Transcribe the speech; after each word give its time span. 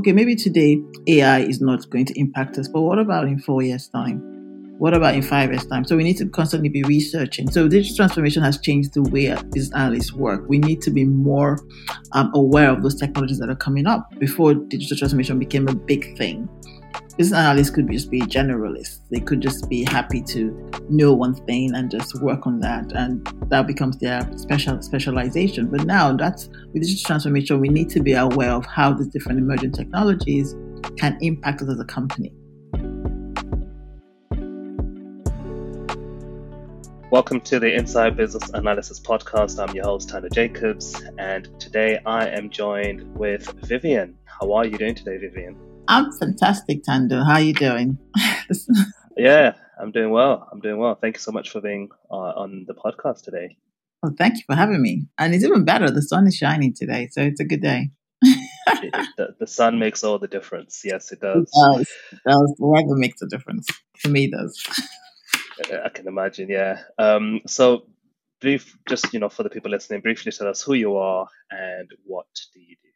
okay, 0.00 0.12
maybe 0.12 0.34
today 0.34 0.82
AI 1.08 1.40
is 1.40 1.60
not 1.60 1.88
going 1.90 2.06
to 2.06 2.18
impact 2.18 2.56
us, 2.56 2.68
but 2.68 2.80
what 2.80 2.98
about 2.98 3.26
in 3.26 3.38
four 3.38 3.62
years' 3.62 3.86
time? 3.88 4.18
What 4.78 4.94
about 4.94 5.14
in 5.14 5.20
five 5.20 5.50
years' 5.50 5.66
time? 5.66 5.84
So 5.84 5.94
we 5.94 6.04
need 6.04 6.16
to 6.16 6.28
constantly 6.30 6.70
be 6.70 6.82
researching. 6.84 7.50
So 7.50 7.68
digital 7.68 7.96
transformation 7.96 8.42
has 8.42 8.58
changed 8.58 8.94
the 8.94 9.02
way 9.02 9.26
business 9.52 9.70
analysts 9.74 10.14
work. 10.14 10.48
We 10.48 10.56
need 10.56 10.80
to 10.82 10.90
be 10.90 11.04
more 11.04 11.58
um, 12.12 12.32
aware 12.34 12.70
of 12.70 12.82
those 12.82 12.94
technologies 12.94 13.38
that 13.40 13.50
are 13.50 13.56
coming 13.56 13.86
up 13.86 14.08
before 14.18 14.54
digital 14.54 14.96
transformation 14.96 15.38
became 15.38 15.68
a 15.68 15.74
big 15.74 16.16
thing 16.16 16.48
business 17.16 17.38
analysts 17.38 17.70
could 17.70 17.90
just 17.90 18.10
be 18.10 18.20
generalists. 18.22 19.00
They 19.10 19.20
could 19.20 19.40
just 19.40 19.68
be 19.68 19.84
happy 19.84 20.22
to 20.22 20.70
know 20.88 21.12
one 21.12 21.34
thing 21.34 21.74
and 21.74 21.90
just 21.90 22.20
work 22.22 22.46
on 22.46 22.60
that, 22.60 22.92
and 22.92 23.26
that 23.48 23.66
becomes 23.66 23.98
their 23.98 24.26
special 24.38 24.80
specialization. 24.80 25.66
But 25.66 25.84
now, 25.84 26.16
that's 26.16 26.48
with 26.72 26.82
digital 26.82 27.04
transformation, 27.06 27.60
we 27.60 27.68
need 27.68 27.90
to 27.90 28.00
be 28.00 28.14
aware 28.14 28.52
of 28.52 28.64
how 28.66 28.92
these 28.92 29.08
different 29.08 29.38
emerging 29.38 29.72
technologies 29.72 30.54
can 30.96 31.18
impact 31.20 31.62
us 31.62 31.68
as 31.68 31.78
a 31.78 31.84
company. 31.84 32.32
Welcome 37.10 37.40
to 37.40 37.58
the 37.58 37.74
Inside 37.74 38.16
Business 38.16 38.50
Analysis 38.50 39.00
Podcast. 39.00 39.60
I'm 39.60 39.74
your 39.74 39.84
host, 39.84 40.08
Tyler 40.08 40.28
Jacobs, 40.28 41.02
and 41.18 41.48
today 41.60 41.98
I 42.06 42.28
am 42.28 42.50
joined 42.50 43.02
with 43.16 43.52
Vivienne. 43.66 44.14
How 44.24 44.52
are 44.52 44.64
you 44.64 44.78
doing 44.78 44.94
today, 44.94 45.18
Vivienne? 45.18 45.69
I'm 45.90 46.12
fantastic, 46.12 46.84
Tando. 46.84 47.24
How 47.24 47.32
are 47.32 47.40
you 47.40 47.52
doing? 47.52 47.98
yeah, 49.16 49.54
I'm 49.76 49.90
doing 49.90 50.10
well. 50.10 50.48
I'm 50.52 50.60
doing 50.60 50.78
well. 50.78 50.94
Thank 50.94 51.16
you 51.16 51.20
so 51.20 51.32
much 51.32 51.50
for 51.50 51.60
being 51.60 51.88
uh, 52.08 52.14
on 52.14 52.64
the 52.68 52.74
podcast 52.74 53.24
today. 53.24 53.56
Well, 54.00 54.14
thank 54.16 54.36
you 54.36 54.42
for 54.46 54.54
having 54.54 54.80
me. 54.80 55.08
And 55.18 55.34
it's 55.34 55.42
even 55.42 55.64
better. 55.64 55.90
The 55.90 56.00
sun 56.00 56.28
is 56.28 56.36
shining 56.36 56.74
today, 56.78 57.08
so 57.10 57.22
it's 57.22 57.40
a 57.40 57.44
good 57.44 57.60
day. 57.60 57.90
the, 58.22 59.34
the, 59.40 59.48
sun 59.48 59.80
makes 59.80 60.04
all 60.04 60.20
the 60.20 60.28
difference. 60.28 60.82
Yes, 60.84 61.10
it 61.10 61.20
does. 61.20 61.50
It 61.52 61.72
does. 61.72 61.88
It 62.12 62.20
does. 62.24 62.54
The 62.56 62.66
weather 62.66 62.94
makes 62.94 63.20
a 63.22 63.26
difference. 63.26 63.66
For 63.98 64.10
me, 64.10 64.26
it 64.26 64.30
does. 64.30 64.64
I 65.84 65.88
can 65.88 66.06
imagine. 66.06 66.48
Yeah. 66.48 66.82
Um, 66.98 67.40
so, 67.48 67.86
brief, 68.40 68.78
just 68.88 69.12
you 69.12 69.18
know, 69.18 69.28
for 69.28 69.42
the 69.42 69.50
people 69.50 69.72
listening, 69.72 70.02
briefly 70.02 70.30
tell 70.30 70.46
us 70.46 70.62
who 70.62 70.74
you 70.74 70.96
are 70.98 71.26
and 71.50 71.90
what 72.04 72.26
do 72.54 72.60
you 72.60 72.76
do. 72.80 72.89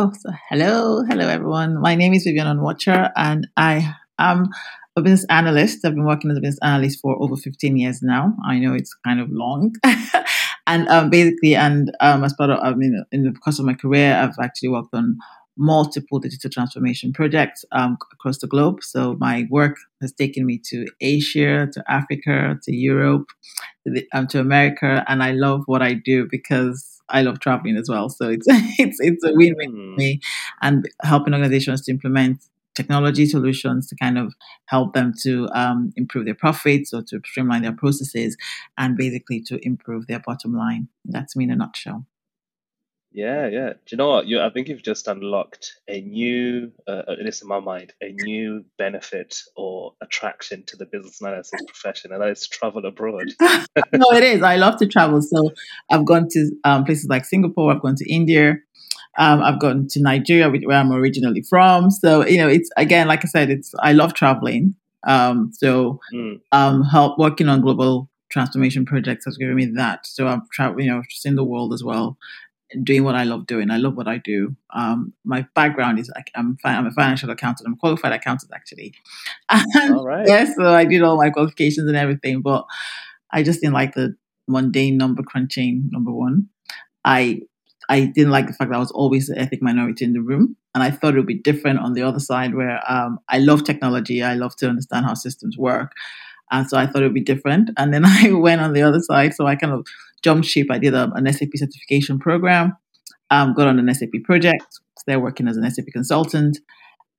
Oh, 0.00 0.12
so 0.16 0.30
hello, 0.48 1.02
hello 1.02 1.26
everyone. 1.26 1.80
My 1.80 1.96
name 1.96 2.14
is 2.14 2.22
Vivienne 2.22 2.46
Onwuocha, 2.46 3.10
and 3.16 3.48
I 3.56 3.96
am 4.20 4.46
a 4.94 5.02
business 5.02 5.26
analyst. 5.28 5.84
I've 5.84 5.96
been 5.96 6.04
working 6.04 6.30
as 6.30 6.36
a 6.36 6.40
business 6.40 6.60
analyst 6.62 7.00
for 7.02 7.20
over 7.20 7.34
15 7.34 7.76
years 7.76 8.00
now. 8.00 8.32
I 8.46 8.60
know 8.60 8.74
it's 8.74 8.94
kind 9.04 9.18
of 9.18 9.26
long. 9.28 9.74
and 10.68 10.86
um, 10.86 11.10
basically, 11.10 11.56
and 11.56 11.90
um, 11.98 12.22
as 12.22 12.32
part 12.32 12.50
of, 12.50 12.60
I 12.62 12.74
mean, 12.74 13.04
in 13.10 13.24
the 13.24 13.32
course 13.32 13.58
of 13.58 13.64
my 13.64 13.74
career, 13.74 14.14
I've 14.14 14.38
actually 14.40 14.68
worked 14.68 14.94
on 14.94 15.18
multiple 15.58 16.20
digital 16.20 16.48
transformation 16.48 17.12
projects 17.12 17.64
um, 17.72 17.98
across 18.12 18.38
the 18.38 18.46
globe. 18.46 18.82
So 18.82 19.16
my 19.18 19.46
work 19.50 19.76
has 20.00 20.12
taken 20.12 20.46
me 20.46 20.60
to 20.66 20.86
Asia, 21.00 21.68
to 21.72 21.84
Africa, 21.88 22.58
to 22.62 22.74
Europe, 22.74 23.26
to, 23.84 23.92
the, 23.92 24.08
um, 24.14 24.28
to 24.28 24.40
America, 24.40 25.04
and 25.08 25.22
I 25.22 25.32
love 25.32 25.64
what 25.66 25.82
I 25.82 25.94
do 25.94 26.26
because 26.30 27.00
I 27.08 27.22
love 27.22 27.40
traveling 27.40 27.76
as 27.76 27.88
well. 27.88 28.08
So 28.08 28.28
it's 28.28 28.46
it's 28.78 28.98
it's 29.00 29.24
a 29.24 29.32
win 29.34 29.54
win 29.56 29.70
for 29.70 30.00
me, 30.00 30.20
and 30.62 30.88
helping 31.02 31.34
organizations 31.34 31.82
to 31.82 31.92
implement 31.92 32.42
technology 32.74 33.26
solutions 33.26 33.88
to 33.88 33.96
kind 33.96 34.16
of 34.16 34.34
help 34.66 34.94
them 34.94 35.12
to 35.22 35.48
um, 35.52 35.92
improve 35.96 36.24
their 36.26 36.34
profits 36.34 36.94
or 36.94 37.02
to 37.02 37.20
streamline 37.24 37.62
their 37.62 37.72
processes, 37.72 38.36
and 38.76 38.96
basically 38.96 39.40
to 39.42 39.58
improve 39.66 40.06
their 40.06 40.20
bottom 40.20 40.54
line. 40.54 40.88
That's 41.04 41.34
me 41.34 41.44
in 41.44 41.50
a 41.50 41.56
nutshell. 41.56 42.06
Yeah, 43.18 43.48
yeah. 43.48 43.70
Do 43.70 43.78
you 43.90 43.96
know 43.96 44.10
what? 44.10 44.28
You, 44.28 44.40
I 44.40 44.48
think 44.50 44.68
you've 44.68 44.84
just 44.84 45.08
unlocked 45.08 45.74
a 45.88 46.00
new, 46.02 46.70
uh, 46.86 47.02
at 47.08 47.18
least 47.18 47.42
in 47.42 47.48
my 47.48 47.58
mind, 47.58 47.92
a 48.00 48.12
new 48.12 48.64
benefit 48.76 49.40
or 49.56 49.94
attraction 50.00 50.62
to 50.66 50.76
the 50.76 50.86
business 50.86 51.20
analysis 51.20 51.60
profession, 51.66 52.12
and 52.12 52.22
that 52.22 52.28
is 52.28 52.46
travel 52.46 52.86
abroad. 52.86 53.26
no, 53.40 54.12
it 54.12 54.22
is. 54.22 54.44
I 54.44 54.54
love 54.54 54.76
to 54.76 54.86
travel. 54.86 55.20
So 55.20 55.50
I've 55.90 56.04
gone 56.04 56.28
to 56.30 56.50
um, 56.62 56.84
places 56.84 57.08
like 57.10 57.24
Singapore. 57.24 57.72
I've 57.72 57.82
gone 57.82 57.96
to 57.96 58.08
India. 58.08 58.54
Um, 59.18 59.42
I've 59.42 59.58
gone 59.58 59.88
to 59.90 60.00
Nigeria, 60.00 60.48
where 60.48 60.78
I'm 60.78 60.92
originally 60.92 61.42
from. 61.42 61.90
So 61.90 62.24
you 62.24 62.38
know, 62.38 62.48
it's 62.48 62.70
again, 62.76 63.08
like 63.08 63.24
I 63.24 63.28
said, 63.28 63.50
it's 63.50 63.74
I 63.80 63.94
love 63.94 64.14
traveling. 64.14 64.76
Um, 65.08 65.50
so 65.52 65.98
mm. 66.14 66.40
um, 66.52 66.84
help 66.84 67.18
working 67.18 67.48
on 67.48 67.62
global 67.62 68.10
transformation 68.30 68.84
projects 68.84 69.24
has 69.24 69.36
given 69.38 69.56
me 69.56 69.66
that. 69.74 70.06
So 70.06 70.28
I've 70.28 70.48
traveled, 70.52 70.82
you 70.82 70.90
know, 70.90 71.02
seen 71.08 71.34
the 71.34 71.42
world 71.42 71.72
as 71.72 71.82
well 71.82 72.16
doing 72.82 73.04
what 73.04 73.14
I 73.14 73.24
love 73.24 73.46
doing. 73.46 73.70
I 73.70 73.78
love 73.78 73.96
what 73.96 74.08
I 74.08 74.18
do. 74.18 74.54
Um, 74.74 75.12
my 75.24 75.46
background 75.54 75.98
is 75.98 76.10
like 76.14 76.30
I'm, 76.34 76.58
I'm 76.64 76.86
a 76.86 76.90
financial 76.90 77.30
accountant. 77.30 77.66
I'm 77.66 77.74
a 77.74 77.76
qualified 77.76 78.12
accountant 78.12 78.52
actually. 78.54 78.94
And, 79.50 79.94
all 79.94 80.06
right. 80.06 80.26
Yeah, 80.26 80.44
so 80.54 80.74
I 80.74 80.84
did 80.84 81.02
all 81.02 81.16
my 81.16 81.30
qualifications 81.30 81.88
and 81.88 81.96
everything, 81.96 82.42
but 82.42 82.64
I 83.32 83.42
just 83.42 83.60
didn't 83.60 83.74
like 83.74 83.94
the 83.94 84.14
mundane 84.46 84.96
number 84.98 85.22
crunching. 85.22 85.88
Number 85.90 86.12
one, 86.12 86.48
I 87.04 87.40
I 87.88 88.04
didn't 88.06 88.32
like 88.32 88.46
the 88.46 88.52
fact 88.52 88.70
that 88.70 88.76
I 88.76 88.80
was 88.80 88.90
always 88.90 89.28
the 89.28 89.38
ethnic 89.38 89.62
minority 89.62 90.04
in 90.04 90.12
the 90.12 90.20
room, 90.20 90.56
and 90.74 90.82
I 90.82 90.90
thought 90.90 91.14
it 91.14 91.18
would 91.18 91.26
be 91.26 91.40
different 91.40 91.78
on 91.78 91.94
the 91.94 92.02
other 92.02 92.20
side, 92.20 92.54
where 92.54 92.80
um, 92.90 93.18
I 93.28 93.38
love 93.38 93.64
technology. 93.64 94.22
I 94.22 94.34
love 94.34 94.56
to 94.56 94.68
understand 94.68 95.06
how 95.06 95.14
systems 95.14 95.56
work. 95.56 95.92
And 96.50 96.68
so 96.68 96.78
I 96.78 96.86
thought 96.86 97.02
it 97.02 97.06
would 97.06 97.14
be 97.14 97.22
different. 97.22 97.70
And 97.76 97.92
then 97.92 98.04
I 98.06 98.32
went 98.32 98.60
on 98.60 98.72
the 98.72 98.82
other 98.82 99.00
side. 99.00 99.34
So 99.34 99.46
I 99.46 99.56
kind 99.56 99.72
of 99.72 99.86
jumped 100.22 100.46
ship. 100.46 100.68
I 100.70 100.78
did 100.78 100.94
a, 100.94 101.10
an 101.14 101.32
SAP 101.32 101.50
certification 101.54 102.18
program, 102.18 102.76
um, 103.30 103.54
got 103.54 103.68
on 103.68 103.78
an 103.78 103.92
SAP 103.94 104.10
project, 104.24 104.64
So 104.70 105.02
they're 105.06 105.20
working 105.20 105.48
as 105.48 105.56
an 105.56 105.70
SAP 105.70 105.86
consultant. 105.92 106.58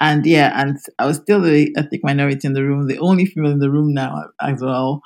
And 0.02 0.26
yeah, 0.26 0.60
and 0.62 0.78
I 0.98 1.06
was 1.06 1.18
still 1.18 1.42
the 1.42 1.74
ethnic 1.78 2.02
minority 2.04 2.48
in 2.48 2.54
the 2.54 2.64
room, 2.64 2.88
the 2.88 3.00
only 3.00 3.26
female 3.26 3.52
in 3.52 3.60
the 3.60 3.70
room 3.72 3.94
now 3.94 4.26
as 4.42 4.62
well. 4.62 5.02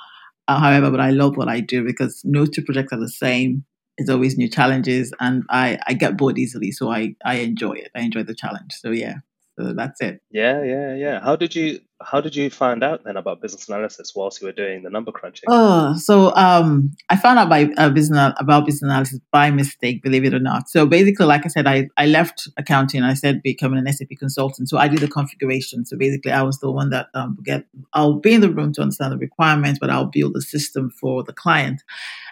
Uh, 0.47 0.59
however, 0.59 0.91
but 0.91 0.99
I 0.99 1.11
love 1.11 1.37
what 1.37 1.47
I 1.49 1.61
do 1.61 1.83
because 1.83 2.21
no 2.23 2.45
two 2.45 2.61
projects 2.63 2.93
are 2.93 2.99
the 2.99 3.09
same. 3.09 3.65
It's 3.97 4.09
always 4.09 4.37
new 4.37 4.49
challenges, 4.49 5.13
and 5.19 5.43
I, 5.49 5.79
I 5.87 5.93
get 5.93 6.17
bored 6.17 6.37
easily, 6.39 6.71
so 6.71 6.91
I, 6.91 7.15
I 7.23 7.35
enjoy 7.35 7.73
it. 7.73 7.91
I 7.95 8.01
enjoy 8.01 8.23
the 8.23 8.35
challenge. 8.35 8.73
So 8.73 8.89
yeah, 8.89 9.17
so 9.57 9.73
that's 9.73 10.01
it. 10.01 10.21
Yeah, 10.31 10.63
yeah, 10.63 10.95
yeah. 10.95 11.19
How 11.21 11.35
did 11.35 11.55
you 11.55 11.79
how 12.01 12.21
did 12.21 12.35
you 12.35 12.49
find 12.49 12.83
out 12.83 13.03
then 13.03 13.17
about 13.17 13.41
business 13.41 13.67
analysis 13.69 14.13
whilst 14.15 14.41
you 14.41 14.47
were 14.47 14.53
doing 14.53 14.83
the 14.83 14.89
number 14.89 15.11
crunching? 15.11 15.45
Oh, 15.47 15.95
so 15.95 16.35
um, 16.35 16.91
I 17.09 17.15
found 17.15 17.39
out 17.39 17.49
by 17.49 17.69
uh, 17.77 17.89
business 17.89 18.33
about 18.39 18.65
business 18.65 18.81
analysis 18.81 19.19
by 19.31 19.51
mistake, 19.51 20.03
believe 20.03 20.25
it 20.25 20.33
or 20.33 20.39
not. 20.39 20.69
So 20.69 20.85
basically, 20.85 21.25
like 21.27 21.45
I 21.45 21.49
said, 21.49 21.67
I, 21.67 21.87
I 21.97 22.07
left 22.07 22.49
accounting. 22.57 23.03
I 23.03 23.13
said 23.13 23.41
becoming 23.41 23.79
an 23.79 23.91
SAP 23.91 24.09
consultant. 24.19 24.69
So 24.69 24.77
I 24.77 24.87
did 24.87 24.99
the 24.99 25.07
configuration. 25.07 25.85
So 25.85 25.97
basically, 25.97 26.31
I 26.31 26.41
was 26.41 26.59
the 26.59 26.71
one 26.71 26.89
that 26.89 27.07
um, 27.13 27.37
get 27.43 27.65
I'll 27.93 28.19
be 28.19 28.33
in 28.33 28.41
the 28.41 28.51
room 28.51 28.73
to 28.73 28.81
understand 28.81 29.13
the 29.13 29.17
requirements, 29.17 29.79
but 29.79 29.89
I'll 29.89 30.05
build 30.05 30.33
the 30.33 30.41
system 30.41 30.89
for 30.89 31.23
the 31.23 31.33
client. 31.33 31.83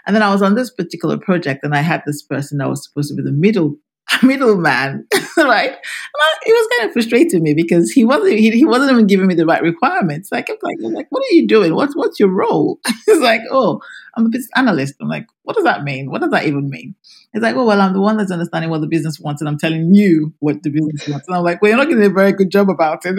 And 0.05 0.15
then 0.15 0.23
I 0.23 0.31
was 0.31 0.41
on 0.41 0.55
this 0.55 0.71
particular 0.71 1.17
project, 1.17 1.63
and 1.63 1.75
I 1.75 1.81
had 1.81 2.01
this 2.05 2.23
person 2.23 2.57
that 2.57 2.69
was 2.69 2.83
supposed 2.83 3.09
to 3.09 3.15
be 3.15 3.21
the 3.21 3.31
middle 3.31 3.77
middleman, 4.27 5.07
right? 5.37 5.69
And 5.69 5.77
I, 5.77 6.35
it 6.45 6.51
was 6.51 6.67
kind 6.77 6.89
of 6.89 6.93
frustrating 6.93 7.43
me 7.43 7.53
because 7.53 7.91
he 7.91 8.03
wasn't 8.03 8.37
he, 8.37 8.51
he 8.51 8.65
wasn't 8.65 8.91
even 8.91 9.07
giving 9.07 9.27
me 9.27 9.35
the 9.35 9.45
right 9.45 9.61
requirements. 9.61 10.31
I 10.31 10.41
kept 10.41 10.63
like, 10.63 10.77
like, 10.81 11.07
what 11.09 11.23
are 11.23 11.35
you 11.35 11.47
doing? 11.47 11.75
What's 11.75 11.95
what's 11.95 12.19
your 12.19 12.29
role? 12.29 12.79
He's 13.05 13.19
like, 13.19 13.41
oh, 13.51 13.81
I'm 14.15 14.25
a 14.25 14.29
business 14.29 14.49
analyst. 14.55 14.95
I'm 15.01 15.07
like, 15.07 15.27
what 15.43 15.55
does 15.55 15.63
that 15.63 15.83
mean? 15.83 16.11
What 16.11 16.21
does 16.21 16.31
that 16.31 16.45
even 16.45 16.69
mean? 16.69 16.95
He's 17.33 17.41
like, 17.41 17.55
oh 17.55 17.65
well, 17.65 17.79
I'm 17.79 17.93
the 17.93 18.01
one 18.01 18.17
that's 18.17 18.31
understanding 18.31 18.69
what 18.69 18.81
the 18.81 18.87
business 18.87 19.19
wants, 19.19 19.41
and 19.41 19.47
I'm 19.47 19.57
telling 19.57 19.93
you 19.95 20.33
what 20.39 20.63
the 20.63 20.69
business 20.69 21.07
wants. 21.07 21.27
And 21.27 21.37
I'm 21.37 21.43
like, 21.43 21.61
well, 21.61 21.69
you're 21.69 21.77
not 21.77 21.87
getting 21.87 22.03
a 22.03 22.09
very 22.09 22.33
good 22.33 22.51
job 22.51 22.69
about 22.69 23.05
it 23.05 23.17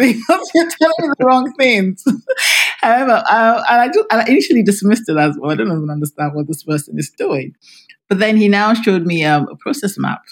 you're 0.54 0.68
telling 0.70 0.94
me 0.98 1.14
the 1.18 1.24
wrong 1.24 1.52
things. 1.58 2.04
However, 2.80 3.22
I, 3.26 3.62
I 3.68 3.88
just 3.88 4.06
I 4.10 4.28
initially 4.28 4.62
dismissed 4.62 5.08
it 5.08 5.16
as 5.16 5.36
well. 5.38 5.50
I 5.50 5.54
don't 5.54 5.68
even 5.68 5.90
understand 5.90 6.34
what 6.34 6.46
this 6.46 6.62
person 6.62 6.98
is 6.98 7.10
doing. 7.10 7.54
But 8.08 8.18
then 8.18 8.36
he 8.36 8.48
now 8.48 8.74
showed 8.74 9.06
me 9.06 9.24
um, 9.24 9.48
a 9.48 9.56
process 9.56 9.96
map 9.96 10.22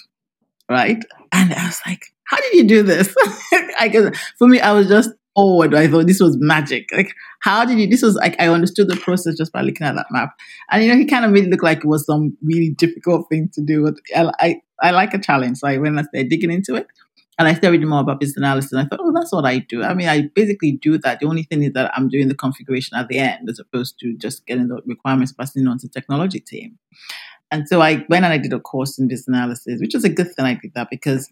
right? 0.71 1.03
And 1.31 1.53
I 1.53 1.65
was 1.65 1.79
like, 1.85 2.05
how 2.23 2.37
did 2.37 2.53
you 2.53 2.63
do 2.63 2.83
this? 2.83 3.13
I 3.79 3.89
guess 3.91 4.17
for 4.37 4.47
me, 4.47 4.59
I 4.59 4.71
was 4.71 4.87
just 4.87 5.11
awed. 5.35 5.73
I 5.75 5.87
thought 5.87 6.07
this 6.07 6.19
was 6.19 6.37
magic. 6.39 6.89
Like, 6.91 7.13
how 7.41 7.65
did 7.65 7.79
you? 7.79 7.87
This 7.87 8.01
was 8.01 8.15
like 8.15 8.39
I 8.39 8.47
understood 8.47 8.89
the 8.89 8.95
process 8.95 9.37
just 9.37 9.51
by 9.51 9.61
looking 9.61 9.85
at 9.85 9.95
that 9.95 10.07
map. 10.11 10.31
And 10.69 10.83
you 10.83 10.89
know, 10.89 10.97
he 10.97 11.05
kind 11.05 11.25
of 11.25 11.31
made 11.31 11.45
it 11.45 11.49
look 11.49 11.63
like 11.63 11.79
it 11.79 11.87
was 11.87 12.05
some 12.05 12.37
really 12.41 12.71
difficult 12.71 13.27
thing 13.29 13.49
to 13.53 13.61
do. 13.61 13.83
But 13.83 13.95
I, 14.15 14.31
I, 14.39 14.61
I 14.87 14.91
like 14.91 15.13
a 15.13 15.19
challenge. 15.19 15.59
So 15.59 15.67
I 15.67 15.77
went 15.77 15.97
and 15.97 16.07
started 16.07 16.29
digging 16.29 16.51
into 16.51 16.75
it. 16.75 16.87
And 17.39 17.47
I 17.47 17.53
started 17.53 17.71
reading 17.71 17.89
more 17.89 18.01
about 18.01 18.19
business 18.19 18.37
analysis. 18.37 18.71
And 18.71 18.81
I 18.81 18.85
thought, 18.85 18.99
oh, 19.01 19.11
that's 19.15 19.31
what 19.31 19.45
I 19.45 19.59
do. 19.59 19.83
I 19.83 19.93
mean, 19.93 20.07
I 20.07 20.29
basically 20.35 20.73
do 20.73 20.97
that. 20.99 21.19
The 21.19 21.25
only 21.25 21.43
thing 21.43 21.63
is 21.63 21.73
that 21.73 21.91
I'm 21.95 22.07
doing 22.07 22.27
the 22.27 22.35
configuration 22.35 22.97
at 22.97 23.07
the 23.07 23.17
end 23.17 23.49
as 23.49 23.57
opposed 23.57 23.97
to 23.99 24.15
just 24.15 24.45
getting 24.45 24.67
the 24.67 24.81
requirements 24.85 25.31
passing 25.31 25.65
on 25.65 25.79
to 25.79 25.87
the 25.87 25.93
technology 25.93 26.39
team. 26.39 26.77
And 27.51 27.67
so 27.67 27.81
I 27.81 28.05
went 28.09 28.23
and 28.23 28.33
I 28.33 28.37
did 28.37 28.53
a 28.53 28.59
course 28.59 28.97
in 28.97 29.07
business 29.07 29.27
analysis, 29.27 29.81
which 29.81 29.93
was 29.93 30.05
a 30.05 30.09
good 30.09 30.33
thing 30.33 30.45
I 30.45 30.53
did 30.53 30.73
that 30.73 30.89
because 30.89 31.29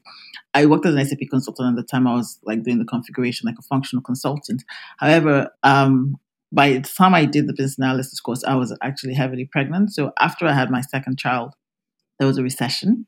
I 0.54 0.66
worked 0.66 0.86
as 0.86 0.94
an 0.94 1.06
SAP 1.06 1.30
consultant 1.30 1.77
at 1.77 1.81
the 1.81 1.88
time 1.88 2.06
I 2.06 2.16
was 2.16 2.39
like 2.44 2.63
doing 2.63 2.77
the 2.77 2.86
configuration, 2.86 3.48
like 3.48 3.57
a 3.57 3.63
functional 3.63 4.04
consultant. 4.04 4.63
However, 4.98 5.50
um, 5.63 6.18
by 6.51 6.74
the 6.74 6.81
time 6.81 7.13
I 7.13 7.25
did 7.25 7.48
the 7.48 7.54
business 7.54 7.77
analysis 7.77 8.19
course, 8.19 8.44
I 8.44 8.56
was 8.56 8.75
actually 8.81 9.13
heavily 9.13 9.45
pregnant. 9.45 9.94
So 9.94 10.12
after 10.19 10.45
I 10.45 10.54
had 10.54 10.69
my 10.69 10.81
second 10.81 11.18
child, 11.18 11.54
there 12.18 12.27
was 12.27 12.38
a 12.38 12.44
recession. 12.44 13.06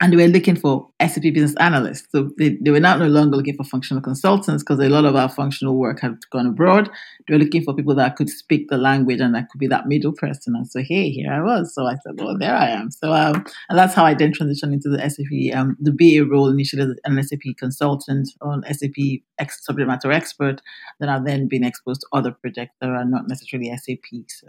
And 0.00 0.12
they 0.12 0.16
were 0.16 0.32
looking 0.32 0.56
for 0.56 0.88
SAP 1.00 1.22
business 1.22 1.54
analysts. 1.56 2.08
So 2.10 2.30
they, 2.38 2.56
they 2.62 2.70
were 2.70 2.80
not 2.80 2.98
no 2.98 3.06
longer 3.06 3.36
looking 3.36 3.56
for 3.56 3.64
functional 3.64 4.02
consultants 4.02 4.62
because 4.62 4.80
a 4.80 4.88
lot 4.88 5.04
of 5.04 5.14
our 5.14 5.28
functional 5.28 5.76
work 5.76 6.00
had 6.00 6.16
gone 6.30 6.46
abroad. 6.46 6.88
They 7.28 7.34
were 7.34 7.44
looking 7.44 7.62
for 7.62 7.74
people 7.74 7.94
that 7.96 8.16
could 8.16 8.30
speak 8.30 8.68
the 8.70 8.78
language 8.78 9.20
and 9.20 9.34
that 9.34 9.50
could 9.50 9.58
be 9.58 9.66
that 9.66 9.86
middle 9.86 10.12
person. 10.12 10.56
And 10.56 10.66
so, 10.66 10.80
hey, 10.80 11.10
here 11.10 11.30
I 11.30 11.42
was. 11.42 11.74
So 11.74 11.86
I 11.86 11.96
said, 11.96 12.14
well, 12.18 12.38
there 12.38 12.56
I 12.56 12.68
am. 12.68 12.90
So, 12.90 13.12
um, 13.12 13.44
and 13.68 13.78
that's 13.78 13.94
how 13.94 14.06
I 14.06 14.14
then 14.14 14.32
transitioned 14.32 14.72
into 14.72 14.88
the 14.88 14.98
SAP, 14.98 15.54
um, 15.54 15.76
the 15.78 15.92
BA 15.92 16.24
role 16.24 16.48
initially 16.48 16.82
as 16.82 16.94
an 17.04 17.22
SAP 17.22 17.56
consultant 17.58 18.30
or 18.40 18.54
an 18.54 18.64
SAP 18.72 19.20
ex- 19.38 19.64
subject 19.64 19.86
matter 19.86 20.10
expert. 20.10 20.62
Then 20.98 21.10
I've 21.10 21.26
then 21.26 21.46
been 21.46 21.64
exposed 21.64 22.00
to 22.02 22.06
other 22.14 22.32
projects 22.32 22.74
that 22.80 22.88
are 22.88 23.04
not 23.04 23.28
necessarily 23.28 23.70
SAP. 23.76 24.24
So 24.28 24.48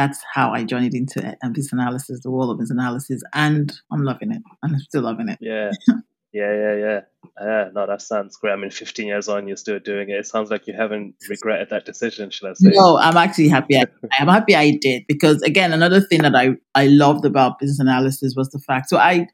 that's 0.00 0.24
how 0.32 0.50
I 0.52 0.64
joined 0.64 0.94
into 0.94 1.36
business 1.52 1.72
analysis, 1.72 2.22
the 2.22 2.30
world 2.30 2.50
of 2.50 2.58
business 2.58 2.78
analysis, 2.78 3.22
and 3.34 3.70
I'm 3.92 4.02
loving 4.02 4.32
it. 4.32 4.42
I'm 4.62 4.78
still 4.78 5.02
loving 5.02 5.28
it. 5.28 5.38
Yeah. 5.40 5.72
Yeah, 6.32 6.54
yeah, 6.54 6.76
yeah. 6.76 7.00
Yeah, 7.40 7.70
no, 7.74 7.88
that 7.88 8.00
sounds 8.02 8.36
great. 8.36 8.52
I 8.52 8.56
mean, 8.56 8.70
15 8.70 9.04
years 9.04 9.28
on, 9.28 9.48
you're 9.48 9.56
still 9.56 9.80
doing 9.80 10.10
it. 10.10 10.12
It 10.12 10.26
sounds 10.28 10.48
like 10.48 10.68
you 10.68 10.74
haven't 10.74 11.16
regretted 11.28 11.70
that 11.70 11.84
decision, 11.84 12.30
should 12.30 12.48
I 12.48 12.52
say? 12.52 12.70
No, 12.72 12.98
I'm 12.98 13.16
actually 13.16 13.48
happy. 13.48 13.76
I, 13.76 13.86
I'm 14.16 14.28
happy 14.28 14.54
I 14.54 14.78
did 14.80 15.02
because, 15.08 15.42
again, 15.42 15.72
another 15.72 16.00
thing 16.00 16.22
that 16.22 16.36
I, 16.36 16.50
I 16.76 16.86
loved 16.86 17.24
about 17.24 17.58
business 17.58 17.80
analysis 17.80 18.34
was 18.36 18.48
the 18.50 18.60
fact. 18.60 18.90
So 18.90 18.96
I, 18.96 19.26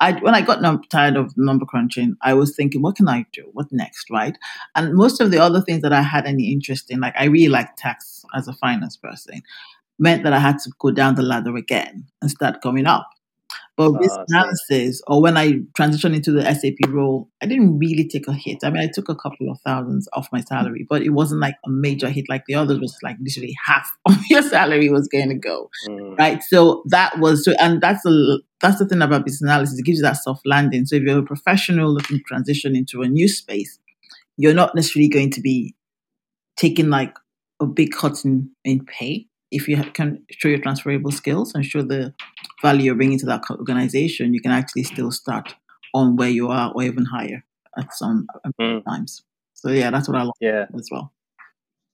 I 0.00 0.12
when 0.20 0.34
I 0.34 0.42
got 0.42 0.62
num- 0.62 0.82
tired 0.90 1.16
of 1.16 1.32
number 1.36 1.64
crunching, 1.66 2.16
I 2.22 2.34
was 2.34 2.54
thinking, 2.54 2.82
what 2.82 2.96
can 2.96 3.08
I 3.08 3.26
do? 3.32 3.48
What 3.52 3.72
next, 3.72 4.08
right? 4.10 4.36
And 4.74 4.94
most 4.94 5.20
of 5.20 5.32
the 5.32 5.38
other 5.38 5.60
things 5.60 5.82
that 5.82 5.92
I 5.92 6.02
had 6.02 6.24
any 6.24 6.52
interest 6.52 6.90
in, 6.90 7.00
like 7.00 7.14
I 7.18 7.24
really 7.24 7.48
like 7.48 7.76
tax 7.76 8.24
as 8.34 8.48
a 8.48 8.52
finance 8.52 8.96
person, 8.96 9.42
meant 9.98 10.24
that 10.24 10.32
I 10.32 10.38
had 10.38 10.58
to 10.60 10.70
go 10.78 10.90
down 10.90 11.14
the 11.14 11.22
ladder 11.22 11.56
again 11.56 12.06
and 12.20 12.30
start 12.30 12.62
coming 12.62 12.86
up. 12.86 13.08
But 13.76 13.92
with 13.92 14.12
uh, 14.12 14.24
analysis, 14.28 15.02
or 15.08 15.20
when 15.20 15.36
I 15.36 15.54
transitioned 15.76 16.14
into 16.14 16.30
the 16.30 16.42
SAP 16.54 16.88
role, 16.88 17.28
I 17.42 17.46
didn't 17.46 17.76
really 17.78 18.06
take 18.06 18.28
a 18.28 18.32
hit. 18.32 18.58
I 18.62 18.70
mean, 18.70 18.82
I 18.82 18.88
took 18.92 19.08
a 19.08 19.16
couple 19.16 19.50
of 19.50 19.58
thousands 19.66 20.08
off 20.12 20.28
my 20.32 20.42
salary, 20.42 20.86
but 20.88 21.02
it 21.02 21.10
wasn't 21.10 21.40
like 21.40 21.56
a 21.66 21.70
major 21.70 22.08
hit 22.08 22.26
like 22.28 22.44
the 22.46 22.54
others. 22.54 22.78
Was 22.78 22.96
like 23.02 23.16
literally 23.20 23.54
half 23.64 23.90
of 24.06 24.16
your 24.30 24.42
salary 24.42 24.90
was 24.90 25.08
going 25.08 25.28
to 25.28 25.34
go, 25.34 25.70
mm. 25.88 26.16
right? 26.16 26.40
So 26.44 26.84
that 26.86 27.18
was 27.18 27.44
so, 27.44 27.52
and 27.58 27.80
that's 27.80 28.02
the 28.04 28.42
that's 28.60 28.78
the 28.78 28.86
thing 28.86 29.02
about 29.02 29.24
business 29.24 29.42
analysis. 29.42 29.78
It 29.78 29.84
gives 29.84 29.98
you 29.98 30.04
that 30.04 30.18
soft 30.18 30.46
landing. 30.46 30.86
So 30.86 30.94
if 30.96 31.02
you're 31.02 31.18
a 31.18 31.24
professional 31.24 31.92
looking 31.92 32.18
to 32.18 32.24
transition 32.24 32.76
into 32.76 33.02
a 33.02 33.08
new 33.08 33.26
space, 33.26 33.80
you're 34.36 34.54
not 34.54 34.76
necessarily 34.76 35.08
going 35.08 35.32
to 35.32 35.40
be 35.40 35.74
taking 36.56 36.90
like 36.90 37.14
a 37.60 37.66
big 37.66 37.90
cut 37.90 38.24
in, 38.24 38.50
in 38.64 38.84
pay 38.84 39.26
if 39.54 39.68
you 39.68 39.82
can 39.92 40.24
show 40.30 40.48
your 40.48 40.58
transferable 40.58 41.12
skills 41.12 41.54
and 41.54 41.64
show 41.64 41.82
the 41.82 42.12
value 42.60 42.86
you're 42.86 42.94
bringing 42.94 43.18
to 43.20 43.26
that 43.26 43.42
organization, 43.50 44.34
you 44.34 44.40
can 44.40 44.50
actually 44.50 44.82
still 44.82 45.12
start 45.12 45.54
on 45.94 46.16
where 46.16 46.28
you 46.28 46.48
are 46.48 46.72
or 46.74 46.82
even 46.82 47.04
higher 47.04 47.44
at 47.78 47.94
some 47.94 48.26
mm. 48.60 48.84
times. 48.84 49.22
So 49.54 49.70
yeah, 49.70 49.90
that's 49.90 50.08
what 50.08 50.18
I 50.18 50.22
like 50.24 50.34
yeah. 50.40 50.66
as 50.76 50.88
well. 50.90 51.12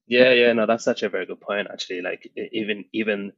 Yeah, 0.06 0.32
yeah, 0.32 0.52
no, 0.54 0.66
that's 0.66 0.84
such 0.84 1.02
a 1.02 1.08
very 1.08 1.26
good 1.26 1.40
point. 1.40 1.68
Actually, 1.72 2.00
like 2.00 2.32
even 2.52 2.86
even 2.92 3.32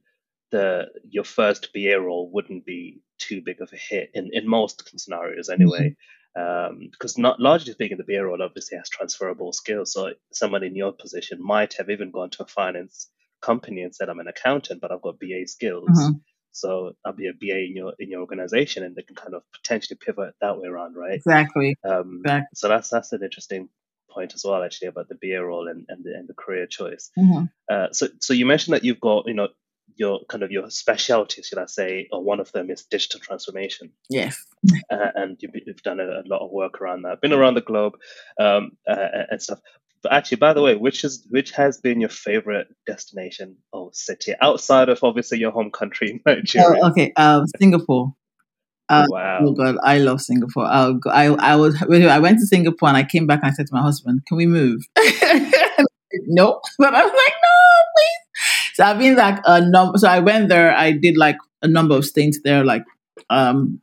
the 0.50 0.86
your 1.10 1.24
first 1.24 1.72
BA 1.74 2.00
role 2.00 2.30
wouldn't 2.32 2.64
be 2.64 3.02
too 3.18 3.42
big 3.44 3.60
of 3.60 3.72
a 3.72 3.76
hit 3.76 4.10
in 4.14 4.30
in 4.32 4.48
most 4.48 4.88
scenarios 4.98 5.48
anyway. 5.48 5.88
Mm-hmm. 5.90 5.98
Um, 6.34 6.88
because 6.90 7.18
not 7.18 7.40
largely 7.40 7.72
speaking, 7.72 7.98
the 7.98 8.04
BA 8.04 8.24
role 8.24 8.40
obviously 8.40 8.78
has 8.78 8.88
transferable 8.88 9.52
skills. 9.52 9.92
So 9.92 10.12
someone 10.32 10.62
in 10.62 10.74
your 10.74 10.92
position 10.92 11.44
might 11.44 11.74
have 11.74 11.90
even 11.90 12.10
gone 12.10 12.30
to 12.30 12.44
a 12.44 12.46
finance 12.46 13.08
company 13.42 13.82
and 13.82 13.94
said 13.94 14.08
I'm 14.08 14.20
an 14.20 14.28
accountant, 14.28 14.80
but 14.80 14.92
I've 14.92 15.02
got 15.02 15.18
BA 15.18 15.46
skills. 15.46 15.90
Mm-hmm. 15.90 16.18
So 16.52 16.92
I'll 17.04 17.14
be 17.14 17.28
a 17.28 17.32
BA 17.32 17.64
in 17.64 17.76
your 17.76 17.94
in 17.98 18.10
your 18.10 18.20
organization, 18.20 18.84
and 18.84 18.94
they 18.94 19.02
can 19.02 19.16
kind 19.16 19.34
of 19.34 19.42
potentially 19.52 19.98
pivot 20.04 20.34
that 20.40 20.58
way 20.58 20.68
around, 20.68 20.94
right? 20.96 21.14
Exactly. 21.14 21.76
Um, 21.88 22.20
exactly. 22.24 22.48
So 22.54 22.68
that's 22.68 22.88
that's 22.88 23.12
an 23.12 23.22
interesting 23.22 23.68
point 24.10 24.34
as 24.34 24.44
well, 24.44 24.62
actually, 24.62 24.88
about 24.88 25.08
the 25.08 25.16
BA 25.20 25.42
role 25.42 25.68
and, 25.68 25.86
and 25.88 26.04
the 26.04 26.12
and 26.14 26.28
the 26.28 26.34
career 26.34 26.66
choice. 26.66 27.10
Mm-hmm. 27.18 27.44
Uh, 27.70 27.88
so 27.92 28.08
so 28.20 28.34
you 28.34 28.46
mentioned 28.46 28.74
that 28.74 28.84
you've 28.84 29.00
got 29.00 29.26
you 29.26 29.34
know 29.34 29.48
your 29.96 30.20
kind 30.28 30.42
of 30.42 30.50
your 30.50 30.70
specialties, 30.70 31.46
should 31.46 31.58
I 31.58 31.66
say, 31.66 32.08
or 32.12 32.22
one 32.22 32.40
of 32.40 32.52
them 32.52 32.70
is 32.70 32.84
digital 32.84 33.20
transformation. 33.20 33.92
Yes. 34.08 34.44
Uh, 34.90 35.10
and 35.16 35.36
you've, 35.40 35.52
you've, 35.66 35.82
done 35.82 36.00
a, 36.00 36.04
a, 36.04 36.24
lot 36.24 36.40
of 36.40 36.50
work 36.50 36.80
around 36.80 37.02
that, 37.02 37.20
been 37.20 37.32
around 37.32 37.54
the 37.54 37.60
globe 37.60 37.94
um, 38.38 38.72
uh, 38.88 39.24
and 39.30 39.42
stuff. 39.42 39.58
Actually, 40.10 40.38
by 40.38 40.52
the 40.52 40.62
way, 40.62 40.74
which 40.74 41.04
is 41.04 41.26
which 41.30 41.52
has 41.52 41.78
been 41.78 42.00
your 42.00 42.10
favorite 42.10 42.68
destination 42.86 43.56
or 43.72 43.90
city 43.92 44.34
outside 44.40 44.88
of 44.88 45.02
obviously 45.02 45.38
your 45.38 45.52
home 45.52 45.70
country, 45.70 46.20
Nigeria? 46.26 46.80
Oh, 46.82 46.90
okay, 46.90 47.12
um, 47.16 47.44
Singapore. 47.58 48.14
Uh, 48.88 49.06
wow. 49.08 49.38
Oh 49.42 49.52
God, 49.52 49.76
I 49.82 49.98
love 49.98 50.20
Singapore. 50.20 50.66
I'll 50.66 50.94
go, 50.94 51.10
I 51.10 51.26
I 51.26 51.56
was 51.56 51.80
I 51.82 52.18
went 52.18 52.38
to 52.40 52.46
Singapore 52.46 52.88
and 52.88 52.96
I 52.96 53.04
came 53.04 53.26
back 53.26 53.40
and 53.42 53.50
I 53.50 53.54
said 53.54 53.66
to 53.68 53.74
my 53.74 53.80
husband, 53.80 54.22
"Can 54.26 54.36
we 54.36 54.46
move?" 54.46 54.82
no, 56.26 56.60
but 56.78 56.94
I 56.94 57.02
was 57.02 57.12
like, 57.12 57.34
"No, 57.42 57.82
please." 57.96 58.74
So 58.74 58.84
I've 58.84 58.98
been 58.98 59.16
like 59.16 59.38
a 59.46 59.60
number. 59.60 59.98
So 59.98 60.08
I 60.08 60.18
went 60.18 60.48
there. 60.48 60.76
I 60.76 60.92
did 60.92 61.16
like 61.16 61.36
a 61.62 61.68
number 61.68 61.96
of 61.96 62.04
stints 62.04 62.40
there, 62.44 62.64
like 62.64 62.84
um, 63.30 63.80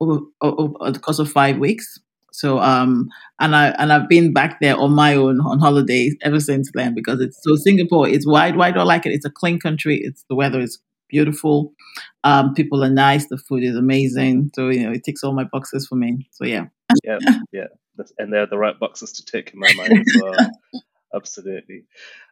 over, 0.00 0.20
over 0.40 0.90
the 0.90 0.98
course 0.98 1.18
of 1.18 1.30
five 1.30 1.58
weeks. 1.58 1.98
So 2.34 2.58
um 2.58 3.08
and 3.40 3.54
I 3.54 3.68
and 3.78 3.92
I've 3.92 4.08
been 4.08 4.32
back 4.32 4.58
there 4.60 4.76
on 4.76 4.92
my 4.92 5.14
own 5.14 5.40
on 5.40 5.60
holidays 5.60 6.16
ever 6.22 6.40
since 6.40 6.70
then 6.74 6.94
because 6.94 7.20
it's 7.20 7.38
so 7.42 7.54
Singapore 7.56 8.08
it's 8.08 8.26
wide 8.26 8.56
why 8.56 8.70
do 8.72 8.80
I 8.80 8.84
like 8.84 9.06
it? 9.06 9.12
It's 9.12 9.24
a 9.24 9.30
clean 9.30 9.60
country. 9.60 10.00
It's 10.02 10.24
the 10.28 10.34
weather 10.34 10.60
is 10.60 10.80
beautiful. 11.08 11.72
Um, 12.24 12.54
people 12.54 12.82
are 12.82 12.90
nice. 12.90 13.28
The 13.28 13.38
food 13.38 13.62
is 13.62 13.76
amazing. 13.76 14.50
So 14.54 14.68
you 14.68 14.84
know 14.84 14.92
it 14.92 15.04
ticks 15.04 15.22
all 15.22 15.32
my 15.32 15.44
boxes 15.44 15.86
for 15.86 15.94
me. 15.94 16.28
So 16.32 16.44
yeah. 16.44 16.66
yeah, 17.04 17.18
yeah, 17.52 17.66
and 18.18 18.32
they're 18.32 18.46
the 18.46 18.58
right 18.58 18.78
boxes 18.78 19.12
to 19.12 19.24
tick 19.24 19.52
in 19.54 19.60
my 19.60 19.72
mind 19.76 19.92
as 19.92 20.22
well. 20.22 20.50
Absolutely. 21.14 21.84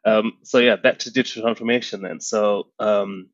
Um, 0.05 0.33
so 0.43 0.59
yeah, 0.59 0.77
back 0.77 0.99
to 1.01 1.13
digital 1.13 1.43
transformation 1.43 2.03
then. 2.03 2.21
So 2.21 2.69
um, 2.81 3.29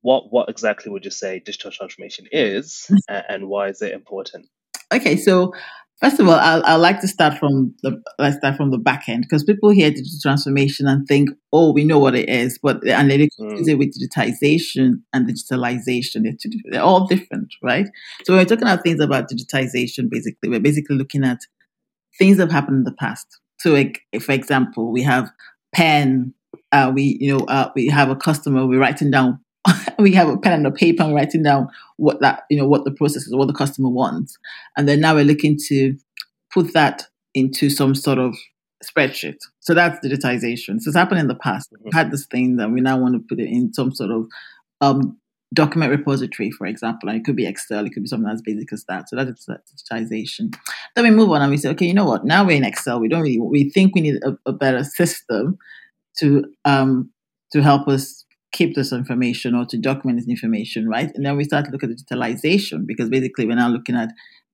what 0.00 0.32
what 0.32 0.48
exactly 0.48 0.90
would 0.90 1.04
you 1.04 1.10
say 1.10 1.38
digital 1.38 1.70
transformation 1.70 2.26
is, 2.32 2.90
and 3.08 3.48
why 3.48 3.68
is 3.68 3.80
it 3.82 3.92
important? 3.92 4.46
Okay, 4.92 5.16
so 5.16 5.52
first 6.00 6.20
of 6.20 6.28
all, 6.28 6.34
I 6.34 6.58
I 6.60 6.74
like 6.76 7.00
to 7.00 7.08
start 7.08 7.38
from 7.38 7.74
the 7.82 8.02
let's 8.18 8.36
start 8.36 8.56
from 8.56 8.70
the 8.70 8.78
back 8.78 9.08
end 9.08 9.22
because 9.22 9.44
people 9.44 9.70
hear 9.70 9.90
digital 9.90 10.18
transformation 10.22 10.86
and 10.86 11.06
think, 11.06 11.30
oh, 11.52 11.72
we 11.72 11.84
know 11.84 11.98
what 11.98 12.14
it 12.14 12.28
is, 12.28 12.58
but 12.62 12.86
and 12.86 13.10
they 13.10 13.28
confuse 13.36 13.66
mm. 13.66 13.72
it 13.72 13.78
with 13.78 13.94
digitization 13.98 15.02
and 15.12 15.28
digitalization. 15.28 16.24
They're, 16.24 16.36
two, 16.40 16.50
they're 16.70 16.82
all 16.82 17.06
different, 17.06 17.54
right? 17.62 17.86
So 18.24 18.32
when 18.32 18.40
we're 18.40 18.48
talking 18.48 18.68
about 18.68 18.82
things 18.82 19.00
about 19.00 19.30
digitization, 19.30 20.10
basically, 20.10 20.48
we're 20.48 20.60
basically 20.60 20.96
looking 20.96 21.24
at 21.24 21.38
things 22.18 22.36
that 22.36 22.44
have 22.44 22.52
happened 22.52 22.78
in 22.78 22.84
the 22.84 22.92
past. 22.92 23.26
So, 23.60 23.72
like, 23.72 24.02
for 24.20 24.32
example, 24.32 24.92
we 24.92 25.02
have 25.02 25.30
pen. 25.74 26.34
Uh, 26.72 26.90
we 26.94 27.16
you 27.20 27.36
know 27.36 27.44
uh, 27.46 27.70
we 27.74 27.88
have 27.88 28.10
a 28.10 28.16
customer. 28.16 28.66
We're 28.66 28.80
writing 28.80 29.10
down 29.10 29.43
we 29.98 30.12
have 30.12 30.28
a 30.28 30.36
pen 30.36 30.52
and 30.52 30.66
a 30.66 30.70
paper 30.70 31.02
and 31.02 31.14
writing 31.14 31.42
down 31.42 31.68
what 31.96 32.20
that 32.20 32.44
you 32.50 32.56
know 32.56 32.66
what 32.66 32.84
the 32.84 32.90
process 32.90 33.26
is, 33.26 33.34
what 33.34 33.46
the 33.46 33.54
customer 33.54 33.88
wants, 33.88 34.36
and 34.76 34.88
then 34.88 35.00
now 35.00 35.14
we're 35.14 35.24
looking 35.24 35.58
to 35.68 35.96
put 36.52 36.72
that 36.72 37.06
into 37.34 37.68
some 37.70 37.94
sort 37.94 38.18
of 38.18 38.36
spreadsheet. 38.84 39.38
So 39.60 39.74
that's 39.74 40.04
digitization. 40.06 40.80
So 40.80 40.88
it's 40.88 40.96
happened 40.96 41.20
in 41.20 41.28
the 41.28 41.34
past. 41.34 41.72
Mm-hmm. 41.72 41.84
We 41.84 41.90
had 41.92 42.10
this 42.10 42.26
thing 42.26 42.56
that 42.56 42.70
we 42.70 42.80
now 42.80 42.98
want 42.98 43.14
to 43.14 43.24
put 43.28 43.40
it 43.40 43.48
in 43.48 43.72
some 43.72 43.92
sort 43.92 44.10
of 44.10 44.26
um, 44.80 45.18
document 45.54 45.90
repository, 45.90 46.50
for 46.50 46.66
example, 46.66 47.08
and 47.08 47.18
it 47.18 47.24
could 47.24 47.36
be 47.36 47.46
Excel, 47.46 47.86
it 47.86 47.90
could 47.90 48.02
be 48.02 48.08
something 48.08 48.30
as 48.30 48.42
basic 48.42 48.72
as 48.72 48.84
that. 48.88 49.08
So 49.08 49.16
that's 49.16 49.46
digitization. 49.48 50.54
Then 50.94 51.04
we 51.04 51.10
move 51.10 51.30
on 51.30 51.42
and 51.42 51.50
we 51.50 51.56
say, 51.56 51.70
okay, 51.70 51.86
you 51.86 51.94
know 51.94 52.04
what? 52.04 52.24
Now 52.24 52.44
we're 52.44 52.56
in 52.56 52.64
Excel. 52.64 53.00
We 53.00 53.08
don't 53.08 53.22
really. 53.22 53.40
We 53.40 53.70
think 53.70 53.94
we 53.94 54.00
need 54.00 54.16
a, 54.24 54.36
a 54.46 54.52
better 54.52 54.84
system 54.84 55.58
to 56.18 56.44
um, 56.64 57.10
to 57.52 57.62
help 57.62 57.88
us 57.88 58.23
keep 58.54 58.74
this 58.74 58.92
information 58.92 59.54
or 59.54 59.66
to 59.66 59.76
document 59.76 60.18
this 60.18 60.28
information, 60.28 60.88
right? 60.88 61.10
And 61.14 61.26
then 61.26 61.36
we 61.36 61.44
start 61.44 61.66
to 61.66 61.70
look 61.72 61.82
at 61.82 61.90
digitalization 61.90 62.86
because 62.86 63.10
basically 63.10 63.46
we're 63.46 63.56
now 63.56 63.68
looking 63.68 63.96
at 63.96 64.10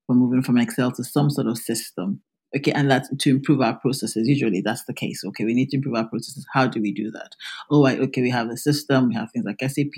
we're 0.09 0.17
moving 0.17 0.43
from 0.43 0.59
Excel 0.59 0.91
to 0.93 1.05
some 1.05 1.31
sort 1.31 1.47
of 1.47 1.57
system. 1.59 2.23
Okay, 2.57 2.73
and 2.73 2.91
that's 2.91 3.09
to 3.17 3.31
improve 3.31 3.61
our 3.61 3.79
processes. 3.79 4.27
Usually 4.27 4.61
that's 4.61 4.85
the 4.87 4.93
case. 4.93 5.23
Okay, 5.25 5.45
we 5.45 5.55
need 5.55 5.69
to 5.71 5.77
improve 5.77 5.95
our 5.95 6.09
processes. 6.09 6.45
How 6.53 6.67
do 6.67 6.81
we 6.81 6.93
do 6.93 7.09
that? 7.13 7.37
Oh, 7.71 7.85
right, 7.85 8.01
okay, 8.01 8.23
we 8.23 8.31
have 8.31 8.49
a 8.51 8.57
system, 8.57 9.09
we 9.09 9.15
have 9.15 9.31
things 9.31 9.45
like 9.45 9.61
SAP, 9.61 9.95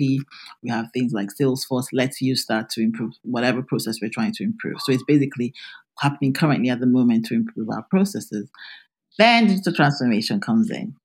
we 0.61 0.69
have 0.69 0.85
things 0.93 1.13
like 1.13 1.29
Salesforce. 1.39 1.87
Let's 1.91 2.21
use 2.21 2.45
that 2.49 2.69
to 2.71 2.83
improve 2.83 3.13
whatever 3.23 3.63
process 3.63 3.97
we're 3.99 4.11
trying 4.13 4.33
to 4.33 4.43
improve. 4.43 4.75
So 4.81 4.91
it's 4.91 5.03
basically 5.07 5.55
happening 5.99 6.33
currently 6.33 6.69
at 6.69 6.79
the 6.79 6.85
moment 6.85 7.25
to 7.27 7.33
improve 7.33 7.69
our 7.69 7.85
processes. 7.89 8.51
Then 9.17 9.47
digital 9.47 9.73
transformation 9.73 10.39
comes 10.39 10.69
in. 10.69 10.95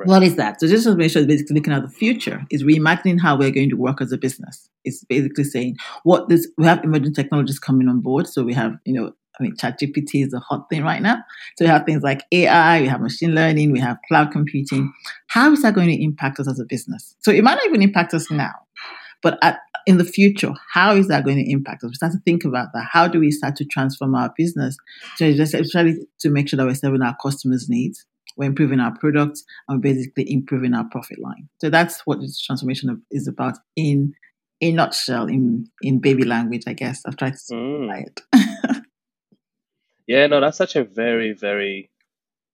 Right. 0.00 0.08
What 0.08 0.22
is 0.22 0.36
that? 0.36 0.58
So 0.60 0.66
this 0.66 0.84
transformation 0.84 1.20
is 1.20 1.26
basically 1.26 1.56
looking 1.56 1.74
at 1.74 1.82
the 1.82 1.90
future. 1.90 2.42
Is 2.50 2.64
reimagining 2.64 3.20
how 3.20 3.36
we're 3.36 3.50
going 3.50 3.68
to 3.68 3.76
work 3.76 4.00
as 4.00 4.12
a 4.12 4.16
business. 4.16 4.70
It's 4.82 5.04
basically 5.04 5.44
saying 5.44 5.76
what 6.04 6.30
this 6.30 6.48
we 6.56 6.64
have 6.64 6.82
emerging 6.82 7.12
technologies 7.12 7.58
coming 7.58 7.86
on 7.86 8.00
board. 8.00 8.26
So 8.26 8.42
we 8.42 8.54
have, 8.54 8.76
you 8.86 8.94
know, 8.94 9.12
I 9.38 9.42
mean 9.42 9.56
ChatGPT 9.56 10.24
is 10.26 10.32
a 10.32 10.38
hot 10.38 10.70
thing 10.70 10.82
right 10.84 11.02
now. 11.02 11.18
So 11.58 11.66
we 11.66 11.68
have 11.68 11.84
things 11.84 12.02
like 12.02 12.24
AI, 12.32 12.80
we 12.80 12.88
have 12.88 13.02
machine 13.02 13.34
learning, 13.34 13.72
we 13.72 13.80
have 13.80 13.98
cloud 14.08 14.32
computing. 14.32 14.90
How 15.26 15.52
is 15.52 15.60
that 15.62 15.74
going 15.74 15.88
to 15.88 16.02
impact 16.02 16.40
us 16.40 16.48
as 16.48 16.58
a 16.58 16.64
business? 16.64 17.14
So 17.20 17.30
it 17.30 17.44
might 17.44 17.56
not 17.56 17.66
even 17.66 17.82
impact 17.82 18.14
us 18.14 18.30
now. 18.30 18.54
But 19.22 19.38
at, 19.42 19.58
in 19.86 19.98
the 19.98 20.04
future, 20.04 20.52
how 20.72 20.94
is 20.94 21.08
that 21.08 21.24
going 21.24 21.36
to 21.36 21.50
impact 21.50 21.84
us? 21.84 21.90
We 21.90 21.94
start 21.94 22.12
to 22.12 22.20
think 22.20 22.44
about 22.44 22.68
that. 22.72 22.86
How 22.90 23.06
do 23.06 23.20
we 23.20 23.30
start 23.30 23.56
to 23.56 23.66
transform 23.66 24.14
our 24.14 24.32
business 24.34 24.76
to 25.18 25.34
to 25.34 26.30
make 26.30 26.48
sure 26.48 26.56
that 26.56 26.66
we're 26.66 26.74
serving 26.74 27.02
our 27.02 27.16
customers' 27.22 27.68
needs, 27.68 28.06
we're 28.36 28.46
improving 28.46 28.80
our 28.80 28.96
products, 28.98 29.44
and 29.68 29.82
basically 29.82 30.30
improving 30.32 30.74
our 30.74 30.84
profit 30.90 31.18
line. 31.18 31.48
So 31.60 31.70
that's 31.70 32.00
what 32.06 32.20
this 32.20 32.40
transformation 32.40 33.02
is 33.10 33.28
about 33.28 33.58
in 33.76 34.14
a 34.60 34.72
nutshell, 34.72 35.26
in 35.26 35.66
in 35.82 36.00
baby 36.00 36.24
language, 36.24 36.64
I 36.66 36.74
guess. 36.74 37.02
I've 37.06 37.16
tried 37.16 37.32
to 37.32 37.38
simplify 37.38 38.02
mm. 38.02 38.06
it. 38.06 38.20
yeah, 40.06 40.26
no, 40.26 40.40
that's 40.40 40.58
such 40.58 40.76
a 40.76 40.84
very, 40.84 41.32
very 41.32 41.90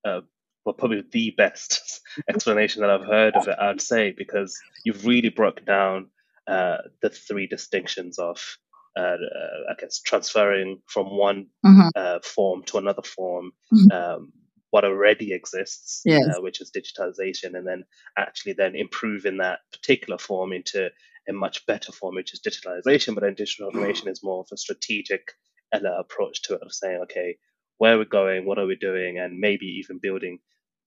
uh, 0.05 0.21
well, 0.67 0.75
probably 0.75 1.03
the 1.11 1.31
best 1.37 2.01
explanation 2.29 2.83
that 2.83 2.91
I've 2.91 3.07
heard 3.07 3.35
of 3.37 3.49
it, 3.49 3.57
I'd 3.59 3.81
say, 3.81 4.13
because 4.17 4.59
you've 4.85 5.07
really 5.07 5.31
broken 5.31 5.65
down 5.65 6.11
uh, 6.47 6.79
the 7.03 7.09
three 7.09 7.47
distinctions 7.47 8.19
of, 8.19 8.59
uh, 8.99 9.03
uh, 9.03 9.71
I 9.71 9.75
guess, 9.79 10.01
transferring 10.01 10.83
from 10.87 11.17
one 11.17 11.47
mm-hmm. 11.65 11.89
Uh, 11.95 12.19
form 12.23 12.65
to 12.65 12.79
another 12.79 13.03
form, 13.03 13.53
mm-hmm. 13.73 13.93
um, 13.93 14.33
what 14.77 14.85
already 14.85 15.33
exists, 15.33 16.03
yes. 16.05 16.23
Uh, 16.29 16.43
which 16.43 16.61
is 16.61 16.71
digitalization, 16.71 17.57
and 17.57 17.67
then 17.67 17.83
actually 18.19 18.53
then 18.53 18.77
improving 18.77 19.39
that 19.39 19.61
particular 19.73 20.19
form 20.19 20.53
into 20.53 20.91
a 21.27 21.33
much 21.33 21.65
better 21.65 21.93
form, 21.93 22.15
which 22.15 22.35
is 22.35 22.41
digitalization. 22.47 23.15
But 23.15 23.23
then 23.23 23.35
digital 23.35 23.69
automation 23.69 24.09
is 24.09 24.23
more 24.23 24.41
of 24.41 24.49
a 24.53 24.59
strategic 24.59 25.33
approach 25.73 26.43
to 26.43 26.55
it, 26.57 26.61
of 26.63 26.75
saying, 26.75 27.01
okay, 27.05 27.39
where 27.79 27.95
are 27.95 27.99
we 27.99 28.05
going, 28.05 28.45
what 28.45 28.59
are 28.59 28.67
we 28.67 28.77
doing, 28.77 29.19
and 29.19 29.39
maybe 29.39 29.67
even 29.81 29.99
building 29.99 30.41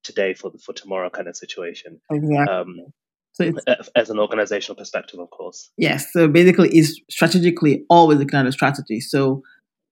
today 0.03 0.35
for 0.35 0.51
the 0.51 0.59
for 0.59 0.73
tomorrow 0.73 1.09
kind 1.09 1.27
of 1.27 1.35
situation. 1.35 1.99
Exactly. 2.11 2.53
Um, 2.55 2.93
so 3.31 3.51
as 3.95 4.11
an 4.11 4.19
organizational 4.19 4.75
perspective, 4.75 5.19
of 5.19 5.31
course. 5.31 5.71
Yes. 5.77 6.13
So 6.13 6.27
basically, 6.27 6.69
it's 6.73 7.01
strategically 7.09 7.85
always 7.89 8.19
looking 8.19 8.39
at 8.39 8.45
a 8.45 8.51
strategy. 8.51 8.99
So 8.99 9.41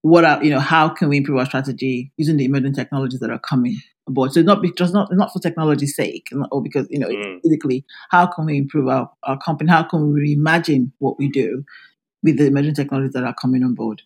what 0.02 0.24
are 0.26 0.44
you 0.44 0.50
know 0.50 0.60
how 0.60 0.90
can 0.90 1.10
we 1.10 1.18
improve 1.18 1.40
our 1.40 1.46
strategy 1.46 2.12
using 2.18 2.38
the 2.38 2.46
emerging 2.46 2.74
technologies 2.74 3.20
that 3.20 3.30
are 3.30 3.40
coming 3.40 3.78
aboard? 4.08 4.32
So 4.32 4.42
not 4.42 4.64
just 4.78 4.94
not 4.94 5.10
not 5.12 5.34
for 5.34 5.40
technology's 5.40 5.96
sake, 5.96 6.30
or 6.52 6.62
because 6.62 6.88
you 6.90 7.00
know 7.00 7.08
mm. 7.08 7.42
physically. 7.42 7.86
How 8.10 8.28
can 8.28 8.46
we 8.46 8.58
improve 8.58 8.88
our, 8.88 9.12
our 9.24 9.38
company? 9.38 9.70
How 9.70 9.84
can 9.84 10.14
we 10.14 10.36
reimagine 10.36 10.92
what 11.00 11.18
we 11.18 11.30
do 11.30 11.64
with 12.24 12.38
the 12.38 12.48
emerging 12.48 12.76
technologies 12.76 13.14
that 13.14 13.24
are 13.24 13.36
coming 13.36 13.64
on 13.64 13.74
board? 13.74 14.02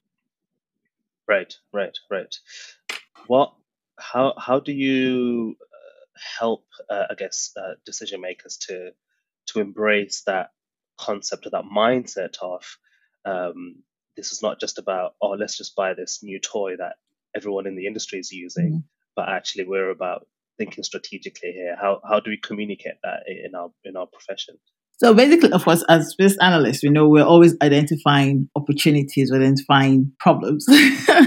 Right, 1.27 1.53
right, 1.73 1.97
right. 2.09 2.35
What? 3.27 3.53
How 3.99 4.33
how 4.37 4.59
do 4.59 4.71
you 4.71 5.55
help, 6.39 6.65
uh, 6.89 7.05
I 7.09 7.13
guess, 7.15 7.51
uh, 7.55 7.75
decision 7.85 8.21
makers 8.21 8.57
to 8.67 8.91
to 9.47 9.59
embrace 9.59 10.23
that 10.25 10.51
concept 10.97 11.45
or 11.45 11.51
that 11.51 11.65
mindset 11.65 12.37
of 12.41 12.77
um, 13.25 13.83
this 14.17 14.31
is 14.31 14.41
not 14.41 14.59
just 14.59 14.77
about 14.77 15.15
oh 15.21 15.31
let's 15.31 15.57
just 15.57 15.75
buy 15.75 15.93
this 15.93 16.19
new 16.21 16.39
toy 16.39 16.75
that 16.77 16.95
everyone 17.35 17.67
in 17.67 17.75
the 17.75 17.87
industry 17.87 18.19
is 18.19 18.31
using, 18.31 18.71
mm. 18.71 18.83
but 19.15 19.29
actually 19.29 19.65
we're 19.65 19.89
about 19.89 20.27
thinking 20.57 20.83
strategically 20.83 21.51
here. 21.51 21.75
How 21.79 22.01
how 22.07 22.19
do 22.19 22.29
we 22.29 22.37
communicate 22.37 22.95
that 23.03 23.23
in 23.27 23.55
our 23.55 23.69
in 23.83 23.95
our 23.95 24.07
profession? 24.07 24.55
So 24.97 25.15
basically, 25.15 25.51
of 25.51 25.63
course, 25.63 25.83
as 25.89 26.13
business 26.15 26.37
analysts, 26.41 26.83
we 26.83 26.89
know 26.89 27.09
we're 27.09 27.25
always 27.25 27.55
identifying 27.63 28.47
opportunities, 28.55 29.31
we're 29.31 29.37
identifying 29.37 30.11
problems, 30.19 30.67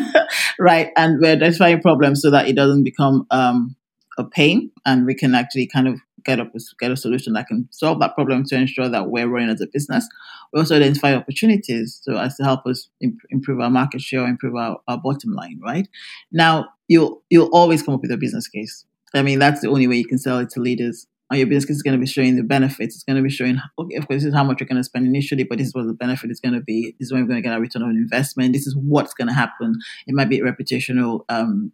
right? 0.61 0.91
And 0.97 1.19
we're 1.21 1.33
identifying 1.33 1.81
problems 1.81 2.23
so 2.23 2.31
that 2.31 2.47
it 2.47 2.55
doesn't 2.55 2.85
become 2.85 3.27
um, 3.33 3.75
a 4.17 4.23
pain 4.23 4.71
and 4.87 5.07
we 5.07 5.15
can 5.17 5.35
actually 5.35 5.67
kind 5.67 5.89
of 5.89 5.99
get 6.25 6.41
up 6.41 6.53
get 6.81 6.91
a 6.91 6.97
solution 6.97 7.33
that 7.35 7.47
can 7.47 7.69
solve 7.71 8.01
that 8.01 8.15
problem 8.15 8.45
to 8.45 8.57
ensure 8.57 8.89
that 8.89 9.11
we're 9.11 9.29
running 9.29 9.51
as 9.51 9.61
a 9.61 9.67
business. 9.67 10.09
We 10.53 10.61
also 10.61 10.77
identify 10.77 11.15
opportunities 11.15 12.01
so 12.03 12.17
as 12.17 12.37
to 12.37 12.45
help 12.45 12.67
us 12.67 12.89
imp- 13.01 13.21
improve 13.31 13.61
our 13.61 13.71
market 13.71 14.01
share, 14.01 14.27
improve 14.27 14.57
our, 14.57 14.79
our 14.89 14.99
bottom 14.99 15.33
line. 15.33 15.61
Right 15.63 15.89
now, 16.33 16.67
you'll 16.89 17.23
you'll 17.31 17.51
always 17.53 17.83
come 17.83 17.95
up 17.95 18.03
with 18.03 18.11
a 18.11 18.17
business 18.17 18.49
case. 18.49 18.85
I 19.15 19.23
mean, 19.23 19.39
that's 19.39 19.61
the 19.61 19.69
only 19.69 19.87
way 19.87 19.97
you 19.97 20.07
can 20.07 20.19
sell 20.19 20.39
it 20.39 20.51
to 20.51 20.61
leaders. 20.61 21.07
And 21.31 21.39
your 21.39 21.47
business 21.47 21.65
case 21.65 21.77
is 21.77 21.83
going 21.83 21.97
to 21.99 22.01
be 22.01 22.07
showing 22.07 22.37
the 22.37 22.43
benefits. 22.43 22.95
It's 22.95 23.05
going 23.05 23.17
to 23.17 23.23
be 23.23 23.31
showing, 23.31 23.59
okay, 23.79 23.97
of 23.97 24.07
course, 24.07 24.23
this 24.23 24.29
is 24.29 24.35
how 24.35 24.45
much 24.45 24.61
you're 24.61 24.69
going 24.69 24.77
to 24.77 24.85
spend 24.85 25.07
initially, 25.07 25.45
but 25.45 25.59
this 25.59 25.69
is 25.69 25.75
what 25.75 25.87
the 25.87 25.95
benefit 25.95 26.31
is 26.31 26.39
going 26.39 26.55
to 26.55 26.61
be. 26.61 26.95
This 26.99 27.07
is 27.07 27.13
when 27.13 27.23
we're 27.23 27.29
going 27.29 27.43
to 27.43 27.49
get 27.49 27.57
a 27.57 27.61
return 27.61 27.83
on 27.83 27.91
investment. 27.91 28.53
This 28.53 28.67
is 28.67 28.77
what's 28.77 29.15
going 29.15 29.29
to 29.29 29.35
happen. 29.35 29.79
It 30.07 30.15
might 30.15 30.29
be 30.29 30.41
reputational 30.41 31.25
um, 31.31 31.73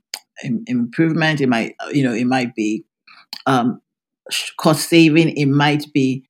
improvement. 0.66 1.40
It 1.40 1.48
might, 1.48 1.74
you 1.90 2.04
know, 2.04 2.12
it 2.12 2.26
might 2.26 2.54
be 2.54 2.84
um, 3.46 3.80
cost 4.58 4.88
saving. 4.88 5.36
It 5.36 5.46
might 5.46 5.84
be 5.92 6.24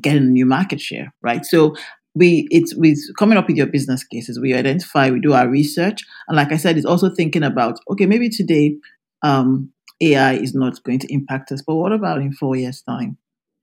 getting 0.00 0.32
new 0.32 0.46
market 0.46 0.80
share, 0.80 1.14
right? 1.22 1.44
So 1.44 1.74
we 2.14 2.46
it's 2.50 2.76
we 2.76 2.96
coming 3.18 3.38
up 3.38 3.46
with 3.48 3.56
your 3.56 3.66
business 3.66 4.04
cases. 4.04 4.38
We 4.40 4.54
identify, 4.54 5.10
we 5.10 5.20
do 5.20 5.32
our 5.32 5.48
research, 5.48 6.02
and 6.28 6.36
like 6.36 6.52
I 6.52 6.56
said, 6.56 6.76
it's 6.76 6.86
also 6.86 7.14
thinking 7.14 7.42
about 7.42 7.78
okay, 7.90 8.06
maybe 8.06 8.28
today 8.28 8.76
um, 9.22 9.72
AI 10.00 10.34
is 10.34 10.54
not 10.54 10.82
going 10.82 10.98
to 11.00 11.12
impact 11.12 11.52
us, 11.52 11.62
but 11.66 11.76
what 11.76 11.92
about 11.92 12.20
in 12.20 12.32
four 12.32 12.56
years' 12.56 12.82
time? 12.82 13.16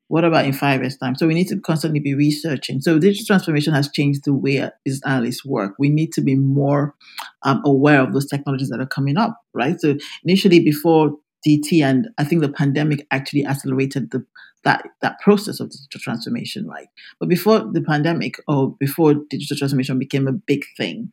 What 0.07 0.23
about 0.23 0.45
in 0.45 0.53
five 0.53 0.81
years' 0.81 0.97
time? 0.97 1.15
So 1.15 1.27
we 1.27 1.35
need 1.35 1.49
to 1.49 1.59
constantly 1.59 1.99
be 1.99 2.15
researching. 2.15 2.81
So 2.81 2.97
digital 2.97 3.27
transformation 3.27 3.75
has 3.75 3.91
changed 3.91 4.21
the 4.25 4.33
way 4.33 4.67
business 4.83 5.05
analysts 5.05 5.45
work. 5.45 5.75
We 5.77 5.89
need 5.89 6.13
to 6.13 6.21
be 6.21 6.33
more 6.33 6.95
um, 7.43 7.61
aware 7.63 8.01
of 8.01 8.11
those 8.13 8.25
technologies 8.25 8.69
that 8.69 8.79
are 8.79 8.87
coming 8.87 9.17
up, 9.17 9.37
right? 9.53 9.79
So 9.79 9.97
initially, 10.23 10.61
before 10.61 11.11
DT, 11.45 11.83
and 11.83 12.09
I 12.17 12.23
think 12.23 12.41
the 12.41 12.49
pandemic 12.49 13.05
actually 13.11 13.45
accelerated 13.45 14.11
the 14.11 14.25
that 14.65 14.83
that 15.01 15.19
process 15.21 15.59
of 15.59 15.69
digital 15.69 16.01
transformation, 16.01 16.67
right? 16.67 16.87
But 17.19 17.29
before 17.29 17.59
the 17.59 17.81
pandemic, 17.81 18.35
or 18.47 18.75
before 18.79 19.15
digital 19.29 19.57
transformation 19.57 19.99
became 19.99 20.27
a 20.27 20.33
big 20.33 20.65
thing, 20.77 21.11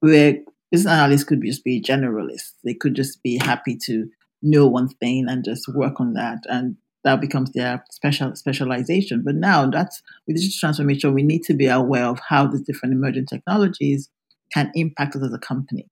where 0.00 0.38
business 0.70 0.92
analysts 0.92 1.24
could 1.24 1.42
just 1.44 1.64
be 1.64 1.80
generalists, 1.80 2.52
they 2.64 2.74
could 2.74 2.94
just 2.94 3.22
be 3.22 3.38
happy 3.38 3.78
to 3.84 4.08
know 4.42 4.66
one 4.66 4.88
thing 4.88 5.26
and 5.28 5.44
just 5.44 5.68
work 5.68 6.00
on 6.00 6.14
that 6.14 6.38
and 6.48 6.76
that 7.04 7.20
becomes 7.20 7.50
their 7.52 7.84
special 7.90 8.34
specialization. 8.36 9.22
But 9.24 9.34
now 9.34 9.68
that's 9.68 10.02
with 10.26 10.36
digital 10.36 10.56
transformation, 10.58 11.14
we 11.14 11.22
need 11.22 11.42
to 11.44 11.54
be 11.54 11.66
aware 11.66 12.06
of 12.06 12.20
how 12.28 12.46
these 12.46 12.62
different 12.62 12.94
emerging 12.94 13.26
technologies 13.26 14.08
can 14.52 14.70
impact 14.74 15.16
us 15.16 15.22
as 15.22 15.32
a 15.32 15.38
company. 15.38 15.88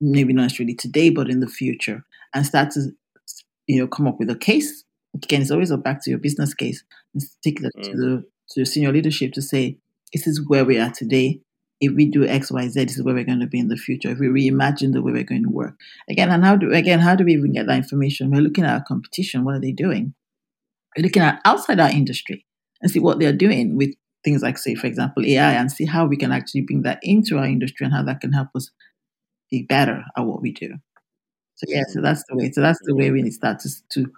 Maybe 0.00 0.32
not 0.32 0.42
necessarily 0.42 0.74
today, 0.74 1.10
but 1.10 1.30
in 1.30 1.40
the 1.40 1.48
future, 1.48 2.04
and 2.34 2.46
start 2.46 2.72
to 2.72 2.90
you 3.66 3.80
know 3.80 3.86
come 3.86 4.06
up 4.06 4.18
with 4.18 4.30
a 4.30 4.36
case. 4.36 4.84
Again, 5.14 5.42
it's 5.42 5.50
always 5.50 5.74
back 5.76 6.02
to 6.02 6.10
your 6.10 6.18
business 6.18 6.54
case 6.54 6.82
and 7.14 7.22
take 7.42 7.60
that 7.60 7.72
mm. 7.76 7.82
to 7.84 7.90
the 7.92 8.24
to 8.50 8.60
your 8.60 8.66
senior 8.66 8.92
leadership 8.92 9.32
to 9.32 9.42
say, 9.42 9.78
this 10.12 10.26
is 10.26 10.46
where 10.46 10.64
we 10.64 10.78
are 10.78 10.90
today. 10.90 11.40
If 11.80 11.92
we 11.92 12.06
do 12.06 12.26
X, 12.26 12.50
Y, 12.50 12.68
Z, 12.68 12.84
this 12.84 12.96
is 12.96 13.02
where 13.02 13.14
we're 13.14 13.24
going 13.24 13.40
to 13.40 13.46
be 13.46 13.58
in 13.58 13.68
the 13.68 13.76
future. 13.76 14.10
If 14.10 14.18
we 14.18 14.28
reimagine 14.28 14.92
the 14.92 15.02
way 15.02 15.12
we're 15.12 15.24
going 15.24 15.42
to 15.42 15.50
work 15.50 15.74
again, 16.08 16.30
and 16.30 16.44
how 16.44 16.56
do 16.56 16.72
again 16.72 17.00
how 17.00 17.14
do 17.14 17.24
we 17.24 17.34
even 17.34 17.52
get 17.52 17.66
that 17.66 17.76
information? 17.76 18.30
We're 18.30 18.42
looking 18.42 18.64
at 18.64 18.74
our 18.74 18.84
competition. 18.84 19.44
What 19.44 19.56
are 19.56 19.60
they 19.60 19.72
doing? 19.72 20.14
We're 20.96 21.02
looking 21.02 21.22
at 21.22 21.40
outside 21.44 21.80
our 21.80 21.90
industry 21.90 22.46
and 22.80 22.90
see 22.90 23.00
what 23.00 23.18
they're 23.18 23.32
doing 23.32 23.76
with 23.76 23.94
things 24.24 24.42
like, 24.42 24.56
say, 24.56 24.74
for 24.74 24.86
example, 24.86 25.24
AI, 25.24 25.52
and 25.52 25.70
see 25.70 25.84
how 25.84 26.06
we 26.06 26.16
can 26.16 26.32
actually 26.32 26.62
bring 26.62 26.82
that 26.82 26.98
into 27.02 27.38
our 27.38 27.44
industry 27.44 27.84
and 27.84 27.94
how 27.94 28.02
that 28.04 28.20
can 28.20 28.32
help 28.32 28.48
us 28.54 28.70
be 29.50 29.62
better 29.62 30.02
at 30.16 30.22
what 30.24 30.40
we 30.40 30.52
do. 30.52 30.74
So 31.56 31.66
yeah, 31.68 31.82
so 31.88 32.00
that's 32.00 32.24
the 32.28 32.36
way. 32.36 32.50
So 32.50 32.60
that's 32.60 32.80
the 32.84 32.94
way 32.94 33.10
we 33.10 33.22
need 33.22 33.30
to 33.30 33.34
start 33.34 33.60
to, 33.60 33.70
to 33.90 34.12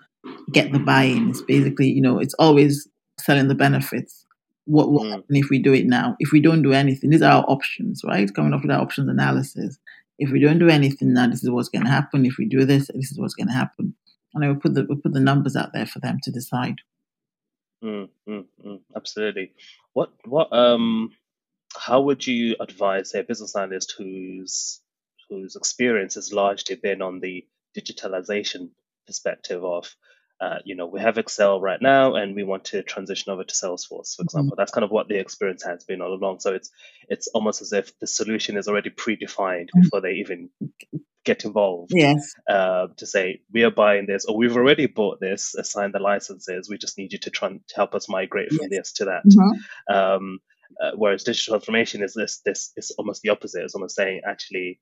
get 0.52 0.73
the 0.73 0.78
buy-in. 0.78 1.31
It's 1.31 1.43
basically, 1.43 1.88
you 1.88 2.00
know, 2.00 2.19
it's 2.19 2.35
always 2.35 2.88
selling 3.19 3.49
the 3.49 3.55
benefits. 3.55 4.25
What 4.64 4.90
will 4.90 5.05
mm. 5.05 5.11
happen 5.11 5.37
if 5.37 5.49
we 5.50 5.59
do 5.59 5.73
it 5.73 5.87
now? 5.87 6.16
If 6.19 6.33
we 6.33 6.40
don't 6.40 6.62
do 6.62 6.73
anything, 6.73 7.11
these 7.11 7.23
are 7.23 7.33
our 7.33 7.45
options, 7.45 8.02
right? 8.05 8.33
Coming 8.35 8.55
up 8.55 8.62
with 8.62 8.71
our 8.71 8.81
options 8.81 9.09
analysis. 9.09 9.78
If 10.19 10.31
we 10.31 10.40
don't 10.40 10.59
do 10.59 10.69
anything 10.69 11.12
now, 11.12 11.28
this 11.28 11.45
is 11.45 11.50
what's 11.50 11.69
going 11.69 11.85
to 11.85 11.90
happen. 11.90 12.25
If 12.25 12.38
we 12.38 12.47
do 12.47 12.64
this, 12.64 12.88
this 12.88 13.12
is 13.12 13.19
what's 13.19 13.35
going 13.35 13.49
to 13.49 13.52
happen 13.52 13.95
and 14.37 14.45
I 14.45 14.49
will 14.49 14.61
put 14.61 14.75
the 14.75 14.85
we'll 14.88 14.99
put 14.99 15.14
the 15.14 15.21
numbers 15.21 15.57
out 15.57 15.73
there 15.73 15.87
for 15.87 15.99
them 15.99 16.21
to 16.23 16.31
decide. 16.31 16.76
Mm, 17.83 18.09
mm, 18.28 18.45
mm, 18.64 18.81
absolutely. 18.95 19.52
What 19.95 20.12
what 20.25 20.52
um 20.52 21.11
how 21.76 22.02
would 22.02 22.26
you 22.26 22.57
advise 22.61 23.14
a 23.14 23.23
business 23.23 23.57
analyst 23.57 23.95
whose 23.97 24.81
whose 25.28 25.56
experience 25.56 26.14
has 26.14 26.33
largely 26.33 26.76
been 26.76 27.02
on 27.02 27.21
the 27.21 27.47
digitalization 27.76 28.71
perspective 29.06 29.64
of 29.64 29.95
uh, 30.38 30.59
you 30.64 30.76
know, 30.76 30.87
we 30.87 31.00
have 31.00 31.16
Excel 31.16 31.61
right 31.61 31.80
now, 31.80 32.14
and 32.14 32.35
we 32.35 32.42
want 32.42 32.66
to 32.66 32.83
transition 32.83 33.33
over 33.33 33.42
to 33.42 33.54
Salesforce, 33.54 33.88
for 33.88 34.00
mm-hmm. 34.00 34.23
example. 34.25 34.50
Mm-hmm. 34.50 34.54
That's 34.59 34.71
kind 34.71 34.85
of 34.85 34.90
what 34.90 35.09
the 35.09 35.18
experience 35.18 35.62
has 35.64 35.85
been 35.85 36.02
all 36.02 36.12
along. 36.12 36.40
So 36.40 36.52
it's 36.52 36.71
it's 37.09 37.28
almost 37.28 37.62
as 37.62 37.73
if 37.73 37.99
the 38.00 38.06
solution 38.06 38.59
is 38.59 38.68
already 38.68 38.90
predefined 38.90 39.68
mm-hmm. 39.68 39.80
before 39.83 40.02
they 40.02 40.14
even 40.14 40.50
get 41.25 41.45
involved. 41.47 41.92
Yes. 41.95 42.35
Uh, 42.49 42.88
to 42.99 43.06
say 43.06 43.40
we 43.50 43.64
are 43.64 43.71
buying 43.71 44.06
this, 44.06 44.26
or 44.26 44.37
we've 44.37 44.56
already 44.56 44.87
bought 44.87 45.21
this, 45.21 45.54
assign 45.54 45.92
the 45.92 46.00
licenses. 46.00 46.68
We 46.68 46.76
just 46.76 46.99
need 46.99 47.14
you 47.14 47.18
to 47.21 47.30
try 47.30 47.49
and 47.49 47.61
help 47.75 47.95
us 47.95 48.09
migrate 48.09 48.50
from 48.50 48.68
yes. 48.71 48.71
this 48.71 48.92
to 48.95 49.04
that. 49.06 49.23
Mm-hmm. 49.25 49.95
Um, 49.95 50.38
uh, 50.83 50.90
whereas 50.97 51.25
digital 51.25 51.54
transformation 51.54 52.02
is 52.02 52.12
this 52.12 52.42
this 52.45 52.73
is 52.76 52.95
almost 52.99 53.23
the 53.23 53.30
opposite. 53.30 53.64
It's 53.64 53.75
almost 53.75 53.97
saying 53.97 54.21
actually 54.26 54.80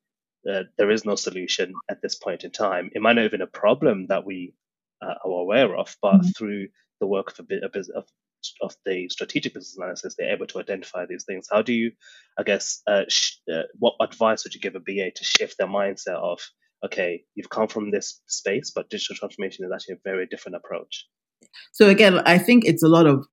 uh, 0.51 0.63
there 0.77 0.91
is 0.91 1.05
no 1.05 1.15
solution 1.15 1.75
at 1.91 2.03
this 2.03 2.15
point 2.15 2.45
in 2.45 2.51
time. 2.51 2.91
It 2.95 3.03
might 3.03 3.15
not 3.15 3.25
even 3.25 3.43
a 3.43 3.47
problem 3.47 4.07
that 4.09 4.25
we 4.25 4.55
uh, 5.03 5.15
are 5.25 5.41
aware 5.41 5.77
of, 5.77 5.97
but 6.03 6.15
mm-hmm. 6.15 6.29
through 6.37 6.69
the 7.01 7.07
work 7.07 7.33
of 7.33 7.41
a 7.41 7.43
bit 7.43 7.63
of 7.63 8.05
of 8.61 8.77
the 8.85 9.09
strategic 9.09 9.55
business 9.55 9.77
analysis, 9.77 10.15
they're 10.19 10.35
able 10.35 10.47
to 10.47 10.59
identify 10.59 11.07
these 11.07 11.25
things. 11.25 11.49
How 11.51 11.63
do 11.63 11.73
you, 11.73 11.93
I 12.39 12.43
guess, 12.43 12.83
uh, 12.87 13.05
sh- 13.09 13.37
uh, 13.53 13.63
what 13.79 13.95
advice 14.01 14.45
would 14.45 14.55
you 14.55 14.61
give 14.61 14.75
a 14.75 14.81
BA 14.81 15.13
to 15.13 15.25
shift 15.25 15.57
their 15.59 15.67
mindset 15.67 16.17
of, 16.17 16.41
okay, 16.85 17.25
you've 17.35 17.49
come 17.49 17.69
from 17.69 17.91
this 17.91 18.21
space, 18.27 18.71
but 18.71 18.91
digital 18.91 19.17
transformation 19.17 19.65
is 19.65 19.73
actually 19.73 19.95
a 19.95 20.09
very 20.11 20.27
different 20.27 20.57
approach? 20.57 21.07
So 21.73 21.89
again, 21.89 22.19
I 22.27 22.39
think 22.39 22.65
it's 22.65 22.83
a 22.83 22.89
lot 22.89 23.07
of 23.07 23.27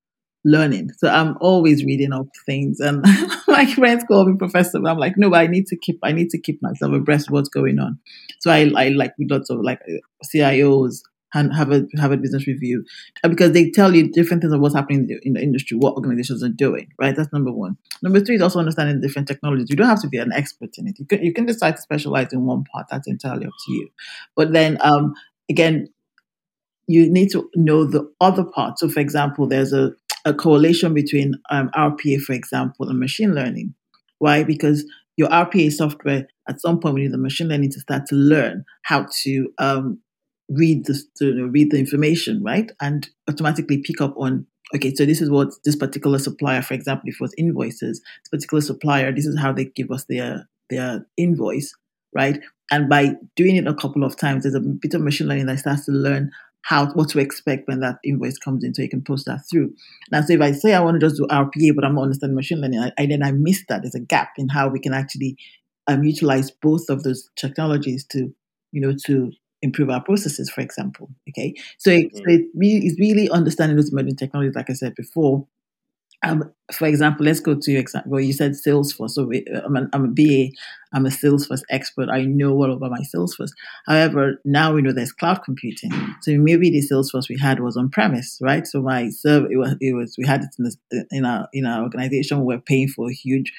learning. 0.44 0.90
So 0.98 1.08
I'm 1.08 1.36
always 1.40 1.84
reading 1.84 2.12
up 2.12 2.26
things, 2.46 2.80
and 2.80 3.02
my 3.48 3.66
friends 3.66 4.04
call 4.04 4.26
me 4.26 4.36
professor. 4.36 4.80
But 4.80 4.90
I'm 4.90 4.98
like, 4.98 5.16
no, 5.16 5.34
I 5.34 5.46
need 5.46 5.66
to 5.68 5.76
keep, 5.76 5.98
I 6.02 6.12
need 6.12 6.30
to 6.30 6.38
keep 6.38 6.62
myself 6.62 6.92
abreast 6.92 7.28
of 7.28 7.32
what's 7.32 7.48
going 7.48 7.78
on. 7.78 7.98
So 8.40 8.50
I, 8.50 8.70
I 8.76 8.88
like 8.88 9.14
with 9.18 9.30
lots 9.30 9.50
of 9.50 9.60
like 9.60 9.80
CIOs 10.32 11.00
and 11.34 11.54
have 11.54 11.72
a 11.72 11.86
have 11.98 12.12
a 12.12 12.16
business 12.16 12.46
review 12.46 12.84
because 13.22 13.52
they 13.52 13.70
tell 13.70 13.94
you 13.94 14.10
different 14.10 14.42
things 14.42 14.52
of 14.52 14.60
what's 14.60 14.74
happening 14.74 15.08
in 15.22 15.32
the 15.34 15.42
industry, 15.42 15.76
what 15.76 15.94
organizations 15.94 16.42
are 16.42 16.48
doing. 16.48 16.88
Right, 16.98 17.16
that's 17.16 17.32
number 17.32 17.52
one. 17.52 17.76
Number 18.02 18.20
three 18.20 18.36
is 18.36 18.42
also 18.42 18.58
understanding 18.58 19.00
different 19.00 19.28
technologies. 19.28 19.68
You 19.70 19.76
don't 19.76 19.88
have 19.88 20.02
to 20.02 20.08
be 20.08 20.18
an 20.18 20.32
expert 20.32 20.70
in 20.76 20.88
it. 20.88 20.98
You 20.98 21.06
can 21.06 21.22
you 21.22 21.32
can 21.32 21.46
decide 21.46 21.76
to 21.76 21.82
specialize 21.82 22.32
in 22.32 22.44
one 22.44 22.64
part. 22.64 22.86
That's 22.90 23.08
entirely 23.08 23.46
up 23.46 23.52
to 23.66 23.72
you. 23.72 23.88
But 24.36 24.52
then 24.52 24.78
um, 24.82 25.14
again, 25.48 25.88
you 26.86 27.10
need 27.10 27.30
to 27.30 27.48
know 27.54 27.84
the 27.84 28.10
other 28.20 28.44
part. 28.44 28.78
So, 28.78 28.88
for 28.88 29.00
example, 29.00 29.46
there's 29.46 29.72
a 29.72 29.92
a 30.24 30.34
correlation 30.34 30.94
between 30.94 31.34
um, 31.50 31.70
RPA, 31.74 32.20
for 32.20 32.32
example, 32.32 32.88
and 32.88 32.98
machine 32.98 33.34
learning. 33.34 33.74
Why? 34.18 34.44
Because 34.44 34.84
your 35.16 35.28
RPA 35.28 35.72
software, 35.72 36.26
at 36.48 36.60
some 36.60 36.80
point, 36.80 36.94
we 36.94 37.02
need 37.02 37.12
the 37.12 37.18
machine 37.18 37.48
learning 37.48 37.70
to 37.72 37.80
start 37.80 38.06
to 38.06 38.14
learn 38.14 38.64
how 38.84 39.06
to 39.22 39.52
um, 39.58 40.00
read 40.48 40.84
the 40.86 41.00
to 41.18 41.48
read 41.48 41.70
the 41.70 41.78
information, 41.78 42.42
right, 42.42 42.70
and 42.80 43.08
automatically 43.28 43.78
pick 43.78 44.00
up 44.00 44.14
on. 44.16 44.46
Okay, 44.74 44.94
so 44.94 45.04
this 45.04 45.20
is 45.20 45.28
what 45.28 45.48
this 45.64 45.76
particular 45.76 46.18
supplier, 46.18 46.62
for 46.62 46.72
example, 46.72 47.08
if 47.08 47.16
it 47.16 47.20
was 47.20 47.34
invoices, 47.36 48.00
this 48.00 48.28
particular 48.30 48.62
supplier, 48.62 49.12
this 49.12 49.26
is 49.26 49.38
how 49.38 49.52
they 49.52 49.66
give 49.66 49.90
us 49.90 50.04
their 50.08 50.48
their 50.70 51.06
invoice, 51.18 51.74
right? 52.14 52.40
And 52.70 52.88
by 52.88 53.16
doing 53.36 53.56
it 53.56 53.66
a 53.66 53.74
couple 53.74 54.02
of 54.02 54.16
times, 54.16 54.44
there's 54.44 54.54
a 54.54 54.60
bit 54.60 54.94
of 54.94 55.02
machine 55.02 55.28
learning 55.28 55.46
that 55.46 55.58
starts 55.58 55.84
to 55.86 55.92
learn 55.92 56.30
how 56.62 56.86
what 56.92 57.08
to 57.10 57.18
expect 57.18 57.68
when 57.68 57.80
that 57.80 57.96
invoice 58.04 58.38
comes 58.38 58.64
in 58.64 58.74
so 58.74 58.82
you 58.82 58.88
can 58.88 59.02
post 59.02 59.26
that 59.26 59.40
through. 59.50 59.74
Now 60.10 60.20
so 60.22 60.32
if 60.34 60.40
I 60.40 60.52
say 60.52 60.74
I 60.74 60.80
want 60.80 61.00
to 61.00 61.06
just 61.06 61.16
do 61.16 61.26
RPA 61.26 61.74
but 61.74 61.84
I'm 61.84 61.94
not 61.94 62.02
understanding 62.02 62.36
machine 62.36 62.60
learning, 62.60 62.80
I, 62.80 62.92
I 62.98 63.06
then 63.06 63.22
I 63.22 63.32
miss 63.32 63.64
that. 63.68 63.82
There's 63.82 63.94
a 63.94 64.00
gap 64.00 64.30
in 64.36 64.48
how 64.48 64.68
we 64.68 64.80
can 64.80 64.94
actually 64.94 65.36
um, 65.88 66.04
utilize 66.04 66.50
both 66.50 66.88
of 66.88 67.02
those 67.02 67.28
technologies 67.36 68.04
to, 68.12 68.32
you 68.72 68.80
know, 68.80 68.94
to 69.06 69.32
improve 69.62 69.90
our 69.90 70.02
processes, 70.02 70.50
for 70.50 70.60
example. 70.60 71.10
Okay. 71.28 71.54
So, 71.78 71.90
mm-hmm. 71.90 72.16
so 72.16 72.22
it 72.26 72.42
really, 72.54 72.86
it's 72.86 72.98
really 72.98 73.30
understanding 73.30 73.76
those 73.76 73.92
emerging 73.92 74.16
technologies, 74.16 74.54
like 74.54 74.70
I 74.70 74.74
said 74.74 74.94
before, 74.94 75.46
um, 76.24 76.52
for 76.72 76.86
example, 76.86 77.26
let's 77.26 77.40
go 77.40 77.54
to 77.60 77.70
your 77.70 77.80
example. 77.80 78.20
You 78.20 78.32
said 78.32 78.52
Salesforce. 78.52 79.10
So 79.10 79.30
I'm, 79.64 79.76
an, 79.76 79.90
I'm 79.92 80.04
a 80.04 80.08
BA. 80.08 80.54
I'm 80.94 81.04
a 81.04 81.10
Salesforce 81.10 81.62
expert. 81.68 82.08
I 82.10 82.22
know 82.24 82.52
all 82.52 82.72
about 82.72 82.92
my 82.92 83.00
Salesforce. 83.14 83.50
However, 83.86 84.40
now 84.44 84.72
we 84.72 84.82
know 84.82 84.92
there's 84.92 85.12
cloud 85.12 85.42
computing. 85.44 85.90
So 86.22 86.32
maybe 86.38 86.70
the 86.70 86.86
Salesforce 86.86 87.28
we 87.28 87.38
had 87.38 87.60
was 87.60 87.76
on 87.76 87.90
premise, 87.90 88.38
right? 88.40 88.66
So 88.66 88.80
my 88.80 89.10
server, 89.10 89.50
it 89.50 89.56
was, 89.56 89.74
it 89.80 89.94
was 89.94 90.14
we 90.16 90.26
had 90.26 90.42
it 90.42 90.50
in, 90.58 90.64
this, 90.64 90.76
in 91.10 91.24
our 91.24 91.48
in 91.52 91.66
our 91.66 91.82
organization. 91.82 92.44
We're 92.44 92.60
paying 92.60 92.88
for 92.88 93.10
a 93.10 93.14
huge, 93.14 93.52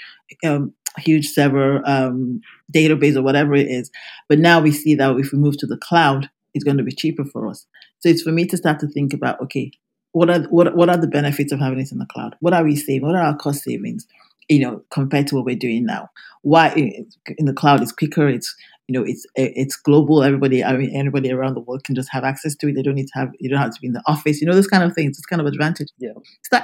um, 0.46 0.74
huge 0.98 1.28
server 1.28 1.82
um, 1.86 2.40
database 2.74 3.18
or 3.18 3.24
whatever 3.24 3.56
it 3.56 3.68
is. 3.68 3.92
But 4.30 4.40
now 4.40 4.62
we 4.62 4.72
see 4.72 4.96
that 4.96 5.16
if 5.18 5.34
we 5.34 5.38
move 5.38 5.58
to 5.58 5.68
the 5.68 5.78
cloud, 5.78 6.30
it's 6.54 6.64
going 6.64 6.78
to 6.78 6.84
be 6.84 6.94
cheaper 6.94 7.26
for 7.26 7.50
us. 7.50 7.66
So 8.00 8.10
it's 8.10 8.22
for 8.22 8.32
me 8.32 8.46
to 8.48 8.58
start 8.58 8.80
to 8.80 8.88
think 8.88 9.14
about, 9.14 9.42
okay, 9.42 9.72
what 10.14 10.30
are 10.30 10.44
what 10.44 10.76
what 10.76 10.90
are 10.90 10.98
the 10.98 11.08
benefits 11.08 11.52
of 11.52 11.60
having 11.60 11.80
it 11.80 11.92
in 11.92 11.98
the 11.98 12.06
cloud? 12.06 12.36
What 12.40 12.54
are 12.54 12.64
we 12.64 12.76
saving? 12.76 13.06
What 13.06 13.16
are 13.16 13.24
our 13.24 13.36
cost 13.36 13.64
savings? 13.64 14.08
You 14.48 14.60
know, 14.60 14.84
compared 14.92 15.28
to 15.28 15.36
what 15.36 15.46
we're 15.46 15.56
doing 15.56 15.86
now. 15.86 16.10
Why 16.44 16.70
eh, 16.70 17.04
in 17.38 17.46
the 17.46 17.54
cloud 17.54 17.82
is 17.82 17.92
quicker? 17.92 18.28
It's 18.28 18.56
you 18.88 18.94
know, 18.94 19.06
it's 19.06 19.26
eh, 19.36 19.50
it's 19.56 19.76
global. 19.76 20.24
Everybody, 20.24 20.64
I 20.64 20.78
mean, 20.78 20.96
anybody 20.96 21.32
around 21.32 21.56
the 21.56 21.62
world 21.62 21.84
can 21.84 21.96
just 21.96 22.10
have 22.12 22.24
access 22.24 22.56
to 22.58 22.68
it. 22.68 22.76
They 22.76 22.84
don't 22.84 22.94
need 22.94 23.08
to 23.08 23.20
have. 23.20 23.30
You 23.40 23.50
don't 23.50 23.60
have 23.60 23.74
to 23.74 23.82
be 23.82 23.88
in 23.88 23.94
the 23.94 24.04
office. 24.06 24.40
You 24.40 24.48
know, 24.48 24.54
those 24.54 24.68
kind 24.68 24.84
of 24.84 24.94
things. 24.94 25.18
It's 25.18 25.26
kind 25.26 25.42
of 25.42 25.48
advantage. 25.48 25.88
Yeah. 25.98 26.12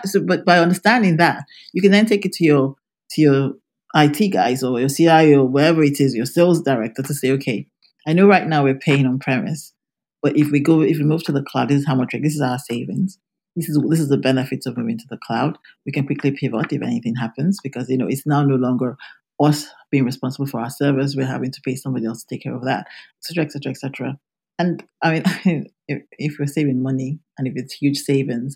So, 0.06 0.21
but 0.21 0.45
by 0.45 0.60
understanding 0.60 1.17
that, 1.17 1.43
you 1.74 1.82
can 1.82 1.91
then 1.91 2.06
take 2.06 2.26
it 2.26 2.34
to 2.34 2.43
your 2.43 2.76
to 3.12 3.21
your 3.21 3.54
IT 3.95 4.32
guys 4.32 4.62
or 4.62 4.80
your 4.80 4.89
CIO, 4.89 5.43
wherever 5.43 5.82
it 5.82 6.00
is, 6.00 6.13
your 6.13 6.28
sales 6.28 6.62
director, 6.62 7.02
to 7.02 7.13
say, 7.15 7.32
okay, 7.32 7.65
I 8.06 8.13
know 8.13 8.28
right 8.28 8.45
now 8.45 8.63
we're 8.63 8.76
paying 8.76 9.08
on 9.08 9.17
premise, 9.17 9.74
but 10.21 10.38
if 10.38 10.52
we 10.52 10.60
go, 10.60 10.82
if 10.82 11.00
we 11.00 11.04
move 11.04 11.24
to 11.24 11.32
the 11.32 11.41
cloud, 11.41 11.69
this 11.69 11.80
is 11.80 11.88
how 11.88 11.95
much. 11.95 12.12
This 12.12 12.36
is 12.36 12.41
our 12.41 12.60
savings 12.60 13.17
this 13.56 13.70
is 13.70 13.80
this 13.90 14.00
is 14.00 14.10
the 14.10 14.18
benefits 14.18 14.66
of 14.66 14.78
moving 14.78 14.98
to 14.98 15.08
the 15.10 15.18
cloud. 15.18 15.58
We 15.86 15.92
can 15.92 16.06
quickly 16.06 16.32
pivot 16.32 16.72
if 16.72 16.82
anything 16.82 17.16
happens 17.16 17.60
because 17.64 17.90
you 17.90 17.98
know 17.98 18.08
it's 18.08 18.26
now 18.26 18.44
no 18.44 18.56
longer 18.56 18.98
us 19.42 19.68
being 19.92 20.06
responsible 20.06 20.48
for 20.48 20.60
our 20.60 20.70
service. 20.70 21.16
We're 21.16 21.26
having 21.26 21.52
to 21.52 21.62
pay 21.62 21.76
somebody 21.76 22.06
else 22.06 22.24
to 22.24 22.36
take 22.36 22.44
care 22.44 22.56
of 22.56 22.66
that, 22.66 22.88
etc., 23.20 23.46
etc., 23.46 23.72
etc. 23.72 24.20
And 24.60 24.84
I 25.02 25.22
mean, 25.46 25.66
if, 25.88 26.04
if 26.12 26.36
we're 26.40 26.48
saving 26.48 26.84
money 26.84 27.20
and 27.38 27.48
if 27.48 27.54
it's 27.56 27.74
huge 27.74 27.98
savings, 27.98 28.56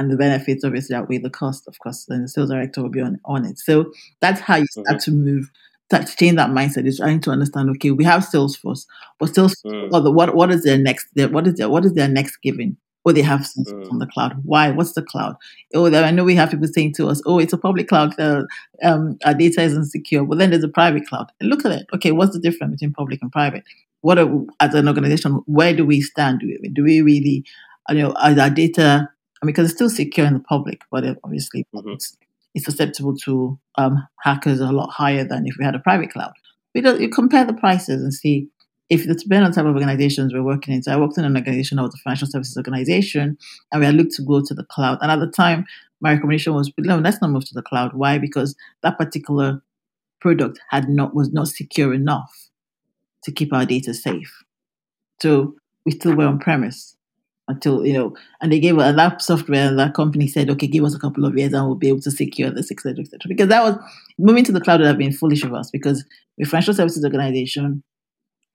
and 0.00 0.10
the 0.10 0.16
benefits 0.16 0.64
obviously 0.64 0.96
outweigh 0.96 1.18
the 1.18 1.28
cost, 1.28 1.68
of 1.68 1.78
course, 1.78 2.06
then 2.08 2.22
the 2.22 2.28
sales 2.28 2.48
director 2.48 2.82
will 2.82 2.88
be 2.88 3.02
on, 3.02 3.20
on 3.26 3.44
it. 3.44 3.58
So 3.58 3.92
that's 4.22 4.40
how 4.40 4.56
you 4.56 4.66
start 4.70 4.86
mm-hmm. 4.86 4.96
to 4.96 5.10
move, 5.10 5.50
start 5.90 6.06
to 6.06 6.16
change 6.16 6.36
that 6.36 6.48
mindset. 6.50 6.86
Is 6.86 6.98
trying 6.98 7.20
to 7.20 7.30
understand, 7.30 7.68
okay, 7.70 7.90
we 7.90 8.04
have 8.04 8.22
Salesforce, 8.22 8.86
but 9.18 9.28
Salesforce, 9.28 9.90
mm. 9.90 10.14
what 10.14 10.34
what 10.34 10.50
is 10.50 10.64
their 10.64 10.78
next? 10.78 11.08
What 11.14 11.46
is 11.46 11.54
their 11.54 11.68
what 11.68 11.84
is 11.84 11.92
their 11.92 12.08
next 12.08 12.38
giving? 12.38 12.78
Or 13.04 13.12
they 13.12 13.22
have 13.22 13.40
mm. 13.40 13.90
on 13.90 13.98
the 13.98 14.06
cloud. 14.06 14.34
Why? 14.44 14.70
What's 14.70 14.92
the 14.92 15.02
cloud? 15.02 15.36
Oh, 15.74 15.86
I 15.92 16.10
know 16.10 16.24
we 16.24 16.34
have 16.34 16.50
people 16.50 16.68
saying 16.68 16.94
to 16.94 17.08
us, 17.08 17.22
"Oh, 17.24 17.38
it's 17.38 17.52
a 17.52 17.58
public 17.58 17.88
cloud. 17.88 18.18
Uh, 18.18 18.42
um, 18.82 19.18
our 19.24 19.34
data 19.34 19.62
isn't 19.62 19.86
secure." 19.86 20.24
But 20.24 20.38
then 20.38 20.50
there's 20.50 20.64
a 20.64 20.68
private 20.68 21.06
cloud. 21.06 21.32
And 21.40 21.48
look 21.48 21.64
at 21.64 21.72
it. 21.72 21.86
Okay, 21.94 22.12
what's 22.12 22.32
the 22.32 22.40
difference 22.40 22.72
between 22.74 22.92
public 22.92 23.20
and 23.22 23.32
private? 23.32 23.64
What 24.02 24.18
are, 24.18 24.30
as 24.60 24.74
an 24.74 24.88
organization, 24.88 25.42
where 25.46 25.74
do 25.74 25.84
we 25.84 26.00
stand? 26.00 26.40
Do 26.40 26.46
we, 26.46 26.68
do 26.68 26.82
we 26.82 27.02
really, 27.02 27.44
you 27.90 27.96
know, 27.96 28.14
is 28.26 28.38
our 28.38 28.50
data? 28.50 29.10
I 29.42 29.46
mean, 29.46 29.52
because 29.52 29.66
it's 29.66 29.74
still 29.74 29.90
secure 29.90 30.26
in 30.26 30.34
the 30.34 30.40
public, 30.40 30.82
but 30.90 31.04
obviously 31.24 31.66
mm-hmm. 31.74 31.90
it's, 31.90 32.16
it's 32.54 32.66
susceptible 32.66 33.16
to 33.24 33.58
um, 33.76 34.06
hackers 34.22 34.60
a 34.60 34.72
lot 34.72 34.90
higher 34.90 35.24
than 35.24 35.46
if 35.46 35.56
we 35.58 35.64
had 35.64 35.74
a 35.74 35.78
private 35.80 36.12
cloud. 36.12 36.32
We 36.74 36.82
don't, 36.82 37.00
you 37.00 37.08
compare 37.08 37.44
the 37.44 37.54
prices 37.54 38.02
and 38.02 38.12
see 38.12 38.48
if 38.90 39.06
it's 39.06 39.24
been 39.24 39.44
on 39.44 39.52
type 39.52 39.64
of 39.64 39.74
organizations 39.74 40.34
we're 40.34 40.42
working 40.42 40.74
in. 40.74 40.82
So 40.82 40.92
I 40.92 40.96
worked 40.96 41.16
in 41.16 41.24
an 41.24 41.36
organization 41.36 41.76
that 41.76 41.84
was 41.84 41.94
a 41.94 41.98
financial 41.98 42.26
services 42.26 42.56
organization, 42.56 43.38
and 43.72 43.80
we 43.80 43.86
had 43.86 43.94
looked 43.94 44.12
to 44.14 44.22
go 44.22 44.42
to 44.44 44.52
the 44.52 44.64
cloud. 44.64 44.98
And 45.00 45.10
at 45.10 45.20
the 45.20 45.30
time, 45.30 45.64
my 46.00 46.12
recommendation 46.12 46.54
was, 46.54 46.72
no, 46.76 46.98
let's 46.98 47.20
not 47.22 47.30
move 47.30 47.44
to 47.46 47.54
the 47.54 47.62
cloud. 47.62 47.92
Why? 47.94 48.18
Because 48.18 48.56
that 48.82 48.98
particular 48.98 49.62
product 50.20 50.58
had 50.70 50.88
not 50.88 51.14
was 51.14 51.32
not 51.32 51.48
secure 51.48 51.94
enough 51.94 52.48
to 53.24 53.32
keep 53.32 53.52
our 53.52 53.64
data 53.64 53.94
safe. 53.94 54.42
So 55.22 55.54
we 55.86 55.92
still 55.92 56.16
were 56.16 56.26
on 56.26 56.38
premise 56.38 56.96
until 57.46 57.86
you 57.86 57.92
know, 57.92 58.16
and 58.40 58.50
they 58.50 58.58
gave 58.58 58.78
us 58.78 58.96
that 58.96 59.22
software. 59.22 59.68
And 59.68 59.78
that 59.78 59.94
company 59.94 60.26
said, 60.26 60.50
okay, 60.50 60.66
give 60.66 60.84
us 60.84 60.96
a 60.96 60.98
couple 60.98 61.24
of 61.24 61.38
years, 61.38 61.52
and 61.52 61.64
we'll 61.64 61.76
be 61.76 61.88
able 61.88 62.00
to 62.00 62.10
secure 62.10 62.50
this, 62.50 62.72
etc., 62.72 63.00
etc. 63.00 63.20
Because 63.28 63.48
that 63.48 63.62
was 63.62 63.76
moving 64.18 64.44
to 64.44 64.52
the 64.52 64.60
cloud 64.60 64.80
would 64.80 64.88
have 64.88 64.98
been 64.98 65.12
foolish 65.12 65.44
of 65.44 65.54
us 65.54 65.70
because 65.70 66.04
we're 66.36 66.46
financial 66.46 66.74
services 66.74 67.04
organization 67.04 67.84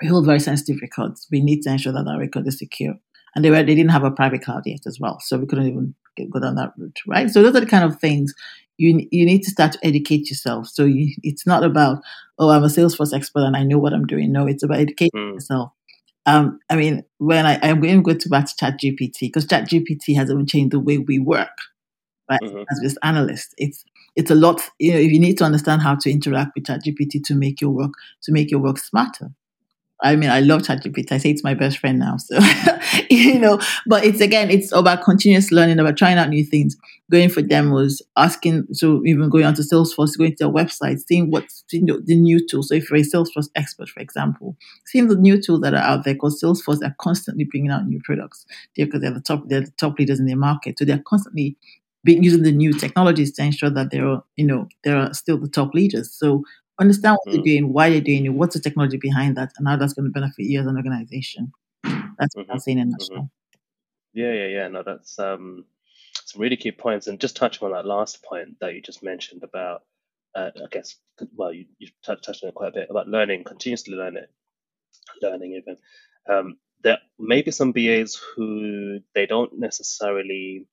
we 0.01 0.07
hold 0.07 0.25
very 0.25 0.39
sensitive 0.39 0.81
records. 0.81 1.27
We 1.31 1.41
need 1.41 1.61
to 1.63 1.71
ensure 1.71 1.93
that 1.93 2.07
our 2.07 2.19
record 2.19 2.47
is 2.47 2.59
secure. 2.59 2.95
And 3.35 3.43
they 3.43 3.49
were 3.49 3.63
they 3.63 3.75
didn't 3.75 3.91
have 3.91 4.03
a 4.03 4.11
private 4.11 4.43
cloud 4.43 4.63
yet 4.65 4.81
as 4.85 4.99
well, 4.99 5.19
so 5.19 5.37
we 5.37 5.45
couldn't 5.45 5.67
even 5.67 5.93
get, 6.15 6.29
go 6.31 6.39
down 6.39 6.55
that 6.55 6.73
route, 6.77 6.99
right? 7.07 7.29
So 7.29 7.41
those 7.41 7.55
are 7.55 7.59
the 7.59 7.65
kind 7.65 7.83
of 7.83 7.99
things 7.99 8.33
you 8.77 9.07
you 9.11 9.25
need 9.25 9.43
to 9.43 9.51
start 9.51 9.73
to 9.73 9.85
educate 9.85 10.29
yourself. 10.29 10.67
So 10.67 10.85
you, 10.85 11.15
it's 11.23 11.45
not 11.45 11.63
about 11.63 12.01
oh 12.39 12.49
I'm 12.49 12.63
a 12.63 12.67
Salesforce 12.67 13.13
expert 13.13 13.43
and 13.43 13.55
I 13.55 13.63
know 13.63 13.77
what 13.77 13.93
I'm 13.93 14.05
doing. 14.05 14.31
No, 14.31 14.47
it's 14.47 14.63
about 14.63 14.79
educating 14.79 15.19
mm. 15.19 15.33
yourself. 15.33 15.71
Um, 16.25 16.59
I 16.69 16.75
mean, 16.75 17.03
when 17.19 17.45
I, 17.45 17.59
I'm 17.61 17.79
going 17.81 17.97
to 17.97 18.01
go 18.01 18.17
to 18.17 18.29
back 18.29 18.47
to 18.47 18.55
Chat 18.57 18.79
GPT 18.79 19.21
because 19.21 19.45
Chat 19.45 19.69
GPT 19.69 20.15
has 20.15 20.31
even 20.31 20.47
changed 20.47 20.71
the 20.71 20.79
way 20.79 20.97
we 20.97 21.19
work, 21.19 21.55
right? 22.29 22.41
Mm-hmm. 22.41 22.63
As 22.71 22.79
just 22.81 22.97
analysts, 23.03 23.53
it's 23.57 23.83
it's 24.15 24.31
a 24.31 24.35
lot. 24.35 24.61
You 24.79 24.93
know, 24.93 24.99
if 24.99 25.11
you 25.11 25.19
need 25.19 25.37
to 25.39 25.43
understand 25.43 25.81
how 25.81 25.95
to 25.95 26.09
interact 26.11 26.51
with 26.55 26.65
Chat 26.65 26.83
GPT 26.83 27.23
to 27.25 27.35
make 27.35 27.61
your 27.61 27.71
work 27.71 27.91
to 28.23 28.31
make 28.31 28.49
your 28.49 28.59
work 28.59 28.79
smarter. 28.79 29.31
I 30.05 30.15
mean, 30.15 30.29
I 30.29 30.39
love 30.39 30.61
ChatGPT. 30.61 31.11
I 31.11 31.17
say 31.17 31.31
it's 31.31 31.43
my 31.43 31.55
best 31.55 31.79
friend 31.79 31.97
now. 31.97 32.17
So, 32.17 32.39
you 33.09 33.39
know, 33.39 33.59
but 33.87 34.05
it's 34.05 34.21
again, 34.21 34.51
it's 34.51 34.71
about 34.71 35.03
continuous 35.03 35.51
learning, 35.51 35.79
about 35.79 35.97
trying 35.97 36.19
out 36.19 36.29
new 36.29 36.45
things, 36.45 36.77
going 37.09 37.29
for 37.29 37.41
demos, 37.41 38.03
asking, 38.15 38.67
so 38.71 39.01
even 39.03 39.29
going 39.29 39.45
onto 39.45 39.63
Salesforce, 39.63 40.15
going 40.15 40.35
to 40.35 40.45
their 40.45 40.53
website, 40.53 40.99
seeing 40.99 41.31
what's 41.31 41.63
you 41.71 41.83
know, 41.83 41.99
the 42.03 42.15
new 42.15 42.45
tools. 42.47 42.69
So, 42.69 42.75
if 42.75 42.89
you're 42.91 42.99
a 42.99 43.01
Salesforce 43.01 43.49
expert, 43.55 43.89
for 43.89 43.99
example, 43.99 44.55
seeing 44.85 45.07
the 45.07 45.15
new 45.15 45.41
tools 45.41 45.61
that 45.61 45.73
are 45.73 45.77
out 45.77 46.03
there, 46.03 46.13
because 46.13 46.39
Salesforce 46.39 46.83
are 46.83 46.95
constantly 46.99 47.43
bringing 47.43 47.71
out 47.71 47.87
new 47.87 47.99
products 48.05 48.45
because 48.75 49.01
they're 49.01 49.11
the 49.11 49.21
top, 49.21 49.49
they're 49.49 49.61
the 49.61 49.71
top 49.71 49.97
leaders 49.97 50.19
in 50.19 50.27
their 50.27 50.37
market. 50.37 50.77
So, 50.77 50.85
they're 50.85 51.01
constantly 51.03 51.57
being, 52.03 52.23
using 52.23 52.43
the 52.43 52.51
new 52.51 52.71
technologies 52.73 53.33
to 53.33 53.43
ensure 53.43 53.71
that 53.71 53.89
they're, 53.89 54.21
you 54.35 54.45
know, 54.45 54.67
they're 54.83 55.11
still 55.13 55.39
the 55.39 55.49
top 55.49 55.73
leaders. 55.73 56.13
So 56.13 56.43
understand 56.79 57.17
what 57.23 57.31
mm. 57.31 57.35
they're 57.37 57.43
doing, 57.43 57.73
why 57.73 57.89
they're 57.89 58.01
doing 58.01 58.25
it, 58.25 58.33
what's 58.33 58.55
the 58.55 58.61
technology 58.61 58.97
behind 58.97 59.37
that, 59.37 59.51
and 59.57 59.67
how 59.67 59.75
that's 59.75 59.93
going 59.93 60.05
to 60.05 60.11
benefit 60.11 60.45
you 60.45 60.59
as 60.59 60.67
an 60.67 60.77
organization. 60.77 61.51
That's 62.17 62.35
what 62.35 62.43
mm-hmm. 62.43 62.51
I'm 62.51 62.59
saying 62.59 62.79
in 62.79 62.89
nutshell. 62.89 63.17
Mm-hmm. 63.17 63.25
Yeah, 64.13 64.31
yeah, 64.31 64.47
yeah. 64.47 64.67
No, 64.69 64.83
that's 64.83 65.19
um, 65.19 65.65
some 66.25 66.41
really 66.41 66.55
key 66.55 66.71
points. 66.71 67.07
And 67.07 67.19
just 67.19 67.35
touching 67.35 67.65
on 67.65 67.73
that 67.73 67.85
last 67.85 68.23
point 68.23 68.59
that 68.61 68.73
you 68.73 68.81
just 68.81 69.03
mentioned 69.03 69.43
about, 69.43 69.83
uh, 70.33 70.51
I 70.55 70.67
guess, 70.71 70.95
well, 71.35 71.53
you, 71.53 71.65
you 71.77 71.89
touched 72.03 72.29
on 72.29 72.49
it 72.49 72.55
quite 72.55 72.69
a 72.69 72.73
bit 72.73 72.87
about 72.89 73.07
learning, 73.07 73.43
continuously 73.43 73.95
learning, 73.95 74.25
learning 75.21 75.53
even. 75.53 75.77
Um, 76.29 76.57
there 76.81 76.99
may 77.19 77.41
be 77.41 77.51
some 77.51 77.71
BAs 77.71 78.15
who 78.35 78.99
they 79.13 79.25
don't 79.25 79.59
necessarily, 79.59 80.67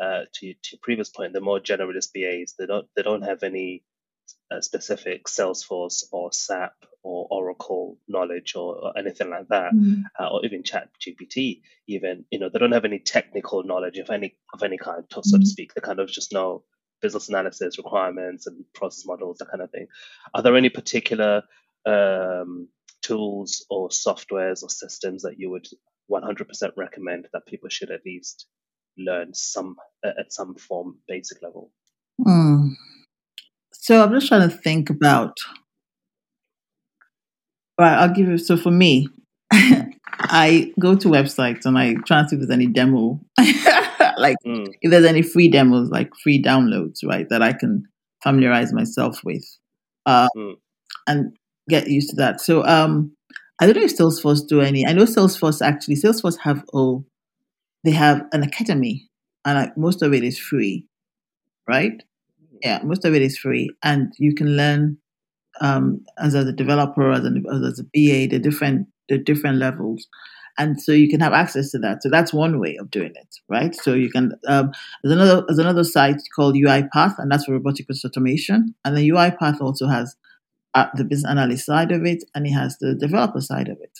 uh, 0.00 0.22
to, 0.32 0.52
to 0.52 0.70
your 0.72 0.80
previous 0.82 1.08
point, 1.08 1.32
the 1.32 1.40
more 1.40 1.60
generalist 1.60 2.12
BAs, 2.14 2.54
they 2.58 2.66
don't 2.66 2.86
they 2.96 3.02
don't 3.02 3.22
have 3.22 3.42
any 3.42 3.84
specific 4.60 5.26
Salesforce 5.26 6.04
or 6.12 6.32
SAP 6.32 6.74
or 7.02 7.26
Oracle 7.30 7.98
knowledge 8.08 8.54
or, 8.54 8.76
or 8.76 8.98
anything 8.98 9.30
like 9.30 9.48
that, 9.48 9.72
mm. 9.74 10.02
uh, 10.20 10.28
or 10.28 10.44
even 10.44 10.62
Chat 10.62 10.88
GPT. 11.00 11.62
Even 11.88 12.24
you 12.30 12.38
know 12.38 12.48
they 12.48 12.58
don't 12.58 12.72
have 12.72 12.84
any 12.84 12.98
technical 12.98 13.62
knowledge 13.64 13.98
of 13.98 14.10
any 14.10 14.36
of 14.54 14.62
any 14.62 14.78
kind, 14.78 15.04
so 15.10 15.20
mm. 15.20 15.22
to 15.22 15.30
mm-hmm. 15.30 15.44
speak. 15.44 15.74
They 15.74 15.80
kind 15.80 16.00
of 16.00 16.08
just 16.08 16.32
know 16.32 16.64
business 17.00 17.28
analysis 17.28 17.78
requirements 17.78 18.46
and 18.46 18.64
process 18.74 19.04
models, 19.04 19.38
that 19.38 19.50
kind 19.50 19.62
of 19.62 19.70
thing. 19.70 19.88
Are 20.34 20.42
there 20.42 20.56
any 20.56 20.70
particular 20.70 21.42
um, 21.84 22.68
tools 23.02 23.66
or 23.68 23.88
softwares 23.88 24.62
or 24.62 24.70
systems 24.70 25.22
that 25.22 25.38
you 25.38 25.50
would 25.50 25.66
100% 26.10 26.70
recommend 26.76 27.26
that 27.32 27.46
people 27.46 27.68
should 27.68 27.90
at 27.90 28.06
least 28.06 28.46
learn 28.96 29.34
some 29.34 29.76
at 30.04 30.32
some 30.32 30.54
form 30.54 30.98
basic 31.08 31.42
level? 31.42 31.72
Mm. 32.20 32.70
So 33.82 34.00
I'm 34.00 34.12
just 34.12 34.28
trying 34.28 34.48
to 34.48 34.56
think 34.56 34.90
about. 34.90 35.36
Right, 37.80 37.98
I'll 37.98 38.14
give 38.14 38.28
you. 38.28 38.38
So 38.38 38.56
for 38.56 38.70
me, 38.70 39.08
I 39.50 40.72
go 40.78 40.94
to 40.94 41.08
websites 41.08 41.66
and 41.66 41.76
I 41.76 41.94
try 42.06 42.22
to 42.22 42.28
see 42.28 42.36
if 42.36 42.42
there's 42.42 42.50
any 42.52 42.68
demo, 42.68 43.20
like 44.18 44.36
mm. 44.46 44.72
if 44.82 44.90
there's 44.92 45.04
any 45.04 45.22
free 45.22 45.48
demos, 45.48 45.90
like 45.90 46.10
free 46.22 46.40
downloads, 46.40 47.00
right, 47.04 47.28
that 47.28 47.42
I 47.42 47.54
can 47.54 47.82
familiarize 48.22 48.72
myself 48.72 49.18
with, 49.24 49.44
uh, 50.06 50.28
mm. 50.36 50.54
and 51.08 51.36
get 51.68 51.88
used 51.88 52.10
to 52.10 52.16
that. 52.16 52.40
So 52.40 52.64
um, 52.64 53.16
I 53.60 53.66
don't 53.66 53.74
know 53.74 53.82
if 53.82 53.96
Salesforce 53.96 54.46
do 54.46 54.60
any. 54.60 54.86
I 54.86 54.92
know 54.92 55.06
Salesforce 55.06 55.60
actually. 55.60 55.96
Salesforce 55.96 56.38
have 56.44 56.64
oh, 56.72 57.04
they 57.82 57.90
have 57.90 58.22
an 58.32 58.44
academy, 58.44 59.08
and 59.44 59.58
like 59.58 59.76
most 59.76 60.02
of 60.02 60.14
it 60.14 60.22
is 60.22 60.38
free, 60.38 60.86
right? 61.68 62.00
Yeah, 62.62 62.80
most 62.84 63.04
of 63.04 63.14
it 63.14 63.22
is 63.22 63.38
free, 63.38 63.70
and 63.82 64.12
you 64.18 64.34
can 64.34 64.56
learn 64.56 64.98
um, 65.60 66.04
as 66.18 66.34
a 66.34 66.52
developer, 66.52 67.10
as 67.10 67.24
a, 67.24 67.32
as 67.66 67.78
a 67.78 67.84
BA, 67.84 68.28
the 68.28 68.38
different 68.42 68.88
the 69.08 69.18
different 69.18 69.58
levels, 69.58 70.06
and 70.58 70.80
so 70.80 70.92
you 70.92 71.08
can 71.08 71.20
have 71.20 71.32
access 71.32 71.70
to 71.72 71.78
that. 71.78 72.02
So 72.02 72.08
that's 72.10 72.32
one 72.32 72.60
way 72.60 72.76
of 72.76 72.90
doing 72.90 73.12
it, 73.14 73.36
right? 73.48 73.74
So 73.74 73.94
you 73.94 74.10
can 74.10 74.32
um, 74.48 74.72
there's 75.02 75.14
another 75.14 75.44
there's 75.46 75.58
another 75.58 75.84
site 75.84 76.20
called 76.34 76.54
UiPath, 76.54 77.14
and 77.18 77.30
that's 77.30 77.44
for 77.44 77.52
robotic 77.52 77.86
process 77.86 78.10
automation, 78.10 78.74
and 78.84 78.96
the 78.96 79.08
UiPath 79.08 79.60
also 79.60 79.86
has 79.88 80.16
uh, 80.74 80.86
the 80.94 81.04
business 81.04 81.30
analyst 81.30 81.66
side 81.66 81.92
of 81.92 82.04
it, 82.04 82.24
and 82.34 82.46
it 82.46 82.52
has 82.52 82.78
the 82.78 82.94
developer 82.94 83.40
side 83.40 83.68
of 83.68 83.78
it. 83.80 83.98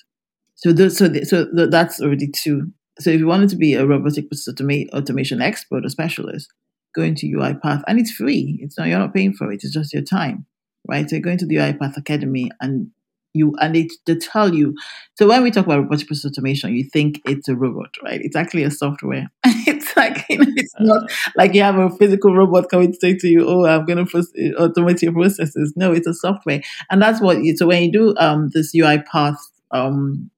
So 0.55 0.72
the, 0.72 0.90
so 0.90 1.09
the, 1.09 1.25
so 1.25 1.44
the, 1.44 1.66
that's 1.66 2.01
already 2.01 2.29
two. 2.29 2.70
So 3.01 3.11
if 3.11 3.18
you 3.18 3.27
wanted 3.27 3.48
to 3.51 3.57
be 3.57 3.75
a 3.75 3.87
robotic 3.87 4.31
process 4.31 4.55
automation 4.92 5.42
expert 5.42 5.85
or 5.85 5.88
specialist, 5.88 6.53
going 6.94 7.14
to 7.16 7.26
UiPath, 7.26 7.83
and 7.87 7.98
it's 7.98 8.12
free. 8.12 8.59
It's 8.62 8.78
not 8.78 8.88
you're 8.88 8.98
not 8.98 9.14
paying 9.14 9.33
for 9.33 9.52
it. 9.52 9.62
It's 9.62 9.72
just 9.72 9.92
your 9.92 10.02
time, 10.02 10.46
right? 10.88 11.09
So 11.09 11.16
you're 11.16 11.22
going 11.22 11.38
to 11.38 11.46
the 11.46 11.57
UiPath 11.57 11.96
Academy, 11.96 12.50
and 12.61 12.90
you 13.35 13.55
and 13.61 13.74
they, 13.74 14.14
tell 14.16 14.55
you. 14.55 14.74
So 15.14 15.28
when 15.28 15.42
we 15.42 15.50
talk 15.50 15.66
about 15.66 15.81
robotic 15.81 16.07
process 16.07 16.31
automation, 16.31 16.74
you 16.74 16.85
think 16.85 17.20
it's 17.24 17.48
a 17.48 17.55
robot, 17.55 17.94
right? 18.02 18.20
It's 18.22 18.37
actually 18.37 18.64
a 18.64 18.70
software. 18.70 19.31
it's 19.44 19.96
like 19.96 20.24
you 20.28 20.38
know, 20.38 20.46
it's 20.57 20.74
not 20.81 21.11
like 21.37 21.55
you 21.55 21.62
have 21.62 21.78
a 21.78 21.90
physical 21.90 22.35
robot 22.35 22.68
coming 22.70 22.92
to 22.92 22.98
say 22.98 23.16
to 23.16 23.28
you, 23.28 23.48
"Oh, 23.48 23.66
I'm 23.66 23.85
going 23.85 24.05
to 24.05 24.24
automate 24.59 25.02
your 25.02 25.12
processes." 25.12 25.72
No, 25.76 25.92
it's 25.92 26.07
a 26.07 26.14
software, 26.14 26.61
and 26.90 27.00
that's 27.00 27.20
what. 27.20 27.42
You, 27.42 27.57
so 27.57 27.66
when 27.66 27.83
you 27.85 27.92
do 27.92 28.14
um, 28.18 28.50
this 28.52 28.74
UiPath 28.74 29.37
um, 29.70 30.31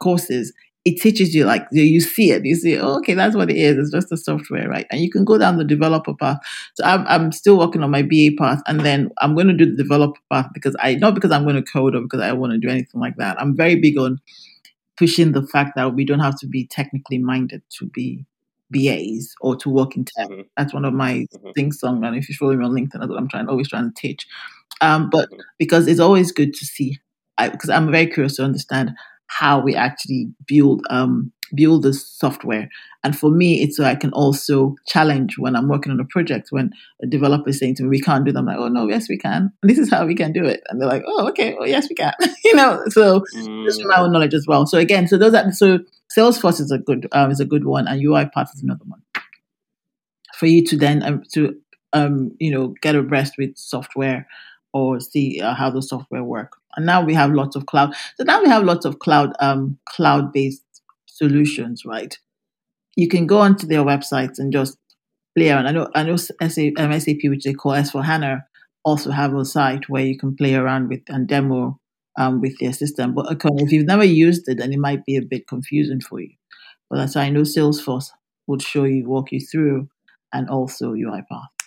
courses, 0.00 0.52
it 0.84 1.00
teaches 1.00 1.34
you 1.34 1.44
like 1.44 1.66
you 1.70 2.00
see 2.00 2.30
it 2.30 2.44
you 2.44 2.54
see 2.54 2.78
oh, 2.78 2.96
okay 2.98 3.14
that's 3.14 3.36
what 3.36 3.50
it 3.50 3.56
is 3.56 3.76
it's 3.76 3.90
just 3.90 4.12
a 4.12 4.16
software 4.16 4.68
right 4.68 4.86
and 4.90 5.00
you 5.00 5.10
can 5.10 5.24
go 5.24 5.36
down 5.36 5.56
the 5.56 5.64
developer 5.64 6.14
path 6.14 6.38
so 6.74 6.84
I'm, 6.84 7.06
I'm 7.06 7.32
still 7.32 7.58
working 7.58 7.82
on 7.82 7.90
my 7.90 8.02
ba 8.02 8.30
path 8.38 8.62
and 8.66 8.80
then 8.80 9.10
i'm 9.20 9.34
going 9.34 9.48
to 9.48 9.52
do 9.52 9.66
the 9.66 9.82
developer 9.82 10.20
path 10.30 10.46
because 10.54 10.76
i 10.80 10.94
not 10.94 11.14
because 11.14 11.30
i'm 11.30 11.44
going 11.44 11.56
to 11.56 11.62
code 11.62 11.94
or 11.94 12.02
because 12.02 12.20
i 12.20 12.32
want 12.32 12.52
to 12.52 12.58
do 12.58 12.68
anything 12.68 13.00
like 13.00 13.16
that 13.16 13.40
i'm 13.40 13.56
very 13.56 13.76
big 13.76 13.98
on 13.98 14.18
pushing 14.96 15.32
the 15.32 15.46
fact 15.46 15.72
that 15.76 15.94
we 15.94 16.04
don't 16.04 16.20
have 16.20 16.38
to 16.40 16.46
be 16.46 16.66
technically 16.66 17.18
minded 17.18 17.62
to 17.70 17.86
be 17.86 18.24
BAs 18.70 19.34
or 19.40 19.56
to 19.56 19.70
work 19.70 19.96
in 19.96 20.04
tech. 20.04 20.28
Mm-hmm. 20.28 20.42
That's 20.56 20.74
one 20.74 20.84
of 20.84 20.92
my 20.92 21.26
mm-hmm. 21.34 21.50
things 21.52 21.80
song. 21.80 22.04
And 22.04 22.16
if 22.16 22.28
you 22.28 22.34
follow 22.34 22.54
me 22.54 22.64
on 22.64 22.72
LinkedIn, 22.72 22.98
that's 22.98 23.08
what 23.08 23.18
I'm 23.18 23.28
trying 23.28 23.48
always 23.48 23.68
trying 23.68 23.92
to 23.92 24.00
teach. 24.00 24.26
Um, 24.80 25.08
but 25.10 25.30
mm-hmm. 25.30 25.40
because 25.58 25.86
it's 25.86 26.00
always 26.00 26.32
good 26.32 26.52
to 26.52 26.66
see, 26.66 26.98
I, 27.38 27.48
because 27.48 27.70
I'm 27.70 27.90
very 27.90 28.06
curious 28.06 28.36
to 28.36 28.44
understand 28.44 28.92
how 29.28 29.60
we 29.60 29.74
actually 29.74 30.28
build 30.46 30.82
um, 30.90 31.32
build 31.54 31.82
the 31.82 31.94
software. 31.94 32.68
And 33.04 33.16
for 33.16 33.30
me, 33.30 33.62
it's 33.62 33.76
so 33.76 33.84
I 33.84 33.94
can 33.94 34.12
also 34.12 34.74
challenge 34.86 35.38
when 35.38 35.54
I'm 35.56 35.68
working 35.68 35.92
on 35.92 36.00
a 36.00 36.04
project 36.04 36.48
when 36.50 36.70
a 37.02 37.06
developer 37.06 37.48
is 37.50 37.58
saying 37.58 37.76
to 37.76 37.84
me, 37.84 37.88
"We 37.88 38.00
can't 38.00 38.24
do 38.24 38.32
them." 38.32 38.46
Like, 38.46 38.58
"Oh 38.58 38.68
no, 38.68 38.88
yes 38.88 39.08
we 39.08 39.16
can. 39.16 39.52
This 39.62 39.78
is 39.78 39.90
how 39.90 40.04
we 40.04 40.14
can 40.14 40.32
do 40.32 40.44
it." 40.44 40.60
And 40.68 40.80
they're 40.80 40.88
like, 40.88 41.04
"Oh, 41.06 41.28
okay, 41.28 41.54
well 41.58 41.68
yes 41.68 41.88
we 41.88 41.94
can." 41.94 42.12
you 42.44 42.54
know, 42.54 42.82
so 42.88 43.24
mm. 43.36 43.64
just 43.64 43.82
my 43.84 44.00
own 44.00 44.12
knowledge 44.12 44.34
as 44.34 44.46
well. 44.46 44.66
So 44.66 44.78
again, 44.78 45.06
so 45.06 45.16
those 45.16 45.34
are 45.34 45.50
so 45.52 45.78
Salesforce 46.16 46.60
is 46.60 46.72
a 46.72 46.78
good 46.78 47.06
um, 47.12 47.30
is 47.30 47.40
a 47.40 47.44
good 47.44 47.64
one, 47.64 47.86
and 47.86 48.02
UiPath 48.02 48.54
is 48.54 48.62
another 48.62 48.84
one 48.86 49.02
for 50.38 50.46
you 50.46 50.64
to 50.64 50.76
then 50.76 51.02
um, 51.02 51.22
to 51.32 51.56
um, 51.92 52.30
you 52.38 52.50
know 52.50 52.74
get 52.80 52.94
abreast 52.94 53.34
with 53.38 53.56
software 53.56 54.26
or 54.72 55.00
see 55.00 55.40
uh, 55.40 55.54
how 55.54 55.70
the 55.70 55.82
software 55.82 56.22
work. 56.22 56.57
And 56.76 56.86
now 56.86 57.02
we 57.02 57.14
have 57.14 57.32
lots 57.32 57.56
of 57.56 57.66
cloud. 57.66 57.94
So 58.16 58.24
now 58.24 58.42
we 58.42 58.48
have 58.48 58.64
lots 58.64 58.84
of 58.84 58.98
cloud 58.98 59.32
um, 59.40 59.78
cloud 59.88 60.32
based 60.32 60.64
solutions, 61.06 61.84
right? 61.84 62.16
You 62.96 63.08
can 63.08 63.26
go 63.26 63.38
onto 63.38 63.66
their 63.66 63.84
websites 63.84 64.38
and 64.38 64.52
just 64.52 64.78
play 65.36 65.50
around. 65.50 65.66
I 65.66 65.72
know 65.72 65.88
I 65.94 66.02
know 66.02 66.16
SAP, 66.16 66.72
um, 66.78 66.90
which 66.90 67.44
they 67.44 67.54
call 67.54 67.74
S/4HANA, 67.74 68.42
also 68.84 69.10
have 69.10 69.34
a 69.34 69.44
site 69.44 69.88
where 69.88 70.04
you 70.04 70.18
can 70.18 70.36
play 70.36 70.54
around 70.54 70.88
with 70.88 71.02
and 71.08 71.28
demo 71.28 71.80
um, 72.18 72.40
with 72.40 72.58
their 72.58 72.72
system. 72.72 73.14
But 73.14 73.30
okay, 73.32 73.48
if 73.56 73.72
you've 73.72 73.86
never 73.86 74.04
used 74.04 74.48
it, 74.48 74.58
then 74.58 74.72
it 74.72 74.78
might 74.78 75.04
be 75.04 75.16
a 75.16 75.22
bit 75.22 75.46
confusing 75.48 76.00
for 76.00 76.20
you. 76.20 76.32
But 76.90 76.96
that's 76.96 77.14
why 77.14 77.22
I 77.22 77.30
know 77.30 77.42
Salesforce 77.42 78.10
would 78.46 78.62
show 78.62 78.84
you, 78.84 79.08
walk 79.08 79.32
you 79.32 79.40
through, 79.40 79.88
and 80.32 80.48
also 80.48 80.94
UiPath. 80.94 81.57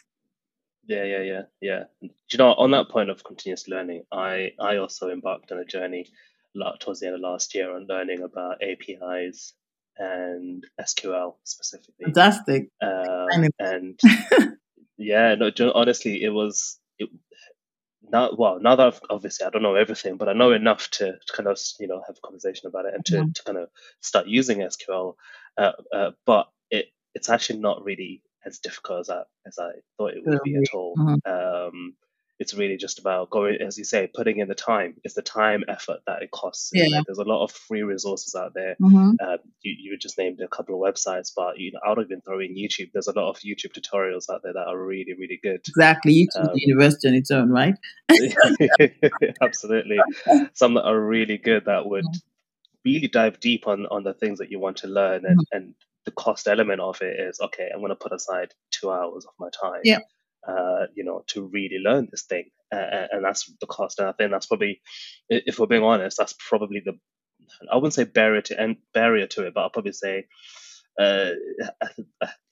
Yeah, 0.92 1.04
yeah, 1.06 1.22
yeah, 1.22 1.42
yeah. 1.62 1.84
Do 2.02 2.10
you 2.34 2.38
know, 2.38 2.54
on 2.54 2.72
that 2.72 2.90
point 2.90 3.10
of 3.10 3.24
continuous 3.24 3.68
learning, 3.68 4.04
I 4.12 4.52
I 4.60 4.78
also 4.78 5.10
embarked 5.10 5.52
on 5.52 5.60
a 5.60 5.66
journey 5.66 6.08
towards 6.80 7.00
the 7.00 7.08
end 7.08 7.16
of 7.16 7.22
last 7.22 7.56
year 7.56 7.74
on 7.74 7.88
learning 7.88 8.24
about 8.24 8.62
APIs 8.62 9.54
and 9.98 10.66
SQL 10.80 11.36
specifically. 11.44 12.06
Fantastic. 12.06 12.70
Um, 12.82 13.48
and 13.58 14.00
yeah, 14.98 15.36
no, 15.36 15.52
honestly, 15.74 16.24
it 16.24 16.30
was 16.30 16.78
it, 17.00 17.10
now. 18.12 18.32
Well, 18.38 18.60
now 18.60 18.76
that 18.76 18.88
I've, 18.88 19.02
obviously 19.10 19.46
I 19.46 19.50
don't 19.50 19.64
know 19.64 19.76
everything, 19.76 20.18
but 20.18 20.28
I 20.28 20.34
know 20.34 20.52
enough 20.52 20.90
to, 20.92 21.14
to 21.14 21.34
kind 21.34 21.48
of 21.48 21.58
you 21.80 21.88
know 21.88 22.02
have 22.06 22.18
a 22.18 22.28
conversation 22.28 22.68
about 22.68 22.86
it 22.86 22.96
and 22.96 23.06
to, 23.06 23.14
mm-hmm. 23.16 23.32
to 23.32 23.44
kind 23.44 23.58
of 23.58 23.70
start 24.02 24.28
using 24.28 24.60
SQL. 24.60 25.16
Uh, 25.58 25.72
uh, 25.94 26.12
but 26.26 26.48
it 26.70 26.88
it's 27.16 27.30
actually 27.30 27.60
not 27.60 27.86
really 27.86 28.24
as 28.46 28.60
difficult 28.60 29.02
as 29.02 29.10
I 29.10 29.22
as 29.46 29.60
I 29.60 29.72
thought 29.98 30.14
it 30.14 30.24
would 30.26 30.42
be 30.44 30.56
at 30.56 30.74
all. 30.74 30.96
Mm-hmm. 30.98 31.32
Um, 31.32 31.96
it's 32.42 32.56
really 32.56 32.76
just 32.76 32.98
about 32.98 33.30
going, 33.30 33.60
as 33.62 33.78
you 33.78 33.84
say, 33.84 34.10
putting 34.12 34.40
in 34.40 34.48
the 34.48 34.56
time. 34.56 34.96
It's 35.04 35.14
the 35.14 35.22
time 35.22 35.64
effort 35.68 36.00
that 36.08 36.24
it 36.24 36.32
costs. 36.32 36.72
Yeah. 36.74 37.02
There's 37.06 37.20
a 37.20 37.24
lot 37.24 37.44
of 37.44 37.52
free 37.52 37.84
resources 37.84 38.34
out 38.34 38.56
there. 38.56 38.76
Mm-hmm. 38.82 39.12
Uh, 39.24 39.38
you, 39.62 39.76
you 39.78 39.98
just 40.00 40.18
named 40.18 40.42
a 40.42 40.48
couple 40.48 40.74
of 40.74 40.82
websites, 40.82 41.32
but 41.36 41.60
you 41.60 41.72
know, 41.72 41.80
I 41.86 41.94
don't 41.94 42.06
even 42.06 42.22
throw 42.22 42.40
in 42.40 42.56
YouTube. 42.56 42.90
There's 42.94 43.06
a 43.06 43.14
lot 43.14 43.30
of 43.30 43.38
YouTube 43.42 43.78
tutorials 43.78 44.28
out 44.34 44.42
there 44.44 44.54
that 44.54 44.66
are 44.68 44.76
really, 44.76 45.14
really 45.14 45.40
good. 45.44 45.62
Exactly. 45.68 46.28
YouTube 46.36 46.50
um, 46.50 46.56
university 46.56 47.10
on 47.10 47.14
its 47.14 47.30
own, 47.30 47.52
right? 47.52 47.76
absolutely. 49.44 50.00
Some 50.54 50.74
that 50.74 50.86
are 50.86 51.00
really 51.00 51.38
good 51.38 51.66
that 51.66 51.86
would 51.86 52.06
mm-hmm. 52.06 52.90
really 52.90 53.08
dive 53.08 53.40
deep 53.40 53.68
on, 53.68 53.86
on 53.92 54.04
the 54.04 54.16
things 54.16 54.40
that 54.40 54.50
you 54.50 54.60
want 54.60 54.78
to 54.78 54.88
learn 54.88 55.26
and, 55.28 55.38
mm-hmm. 55.38 55.58
and 55.58 55.76
the 56.06 56.12
cost 56.12 56.48
element 56.48 56.82
of 56.82 57.02
it 57.02 57.20
is 57.20 57.40
okay. 57.40 57.70
I'm 57.74 57.80
going 57.80 57.90
to 57.90 57.96
put 57.96 58.14
aside 58.14 58.54
two 58.72 58.92
hours 58.92 59.26
of 59.26 59.34
my 59.40 59.50
time. 59.50 59.82
Yeah. 59.84 60.00
Uh, 60.48 60.88
you 60.96 61.04
know, 61.04 61.24
to 61.28 61.46
really 61.54 61.78
learn 61.78 62.08
this 62.10 62.24
thing, 62.24 62.46
uh, 62.74 63.08
and 63.12 63.24
that's 63.24 63.52
the 63.60 63.68
cost. 63.68 64.00
And 64.00 64.08
I 64.08 64.12
think 64.14 64.32
that's 64.32 64.48
probably, 64.48 64.82
if 65.30 65.60
we're 65.60 65.68
being 65.68 65.84
honest, 65.84 66.18
that's 66.18 66.34
probably 66.50 66.82
the, 66.84 66.94
I 67.72 67.76
wouldn't 67.76 67.94
say 67.94 68.06
barrier 68.06 68.42
to 68.42 68.60
and 68.60 68.78
barrier 68.92 69.28
to 69.28 69.46
it, 69.46 69.54
but 69.54 69.62
I'll 69.62 69.70
probably 69.70 69.92
say, 69.92 70.26
uh, 71.00 71.32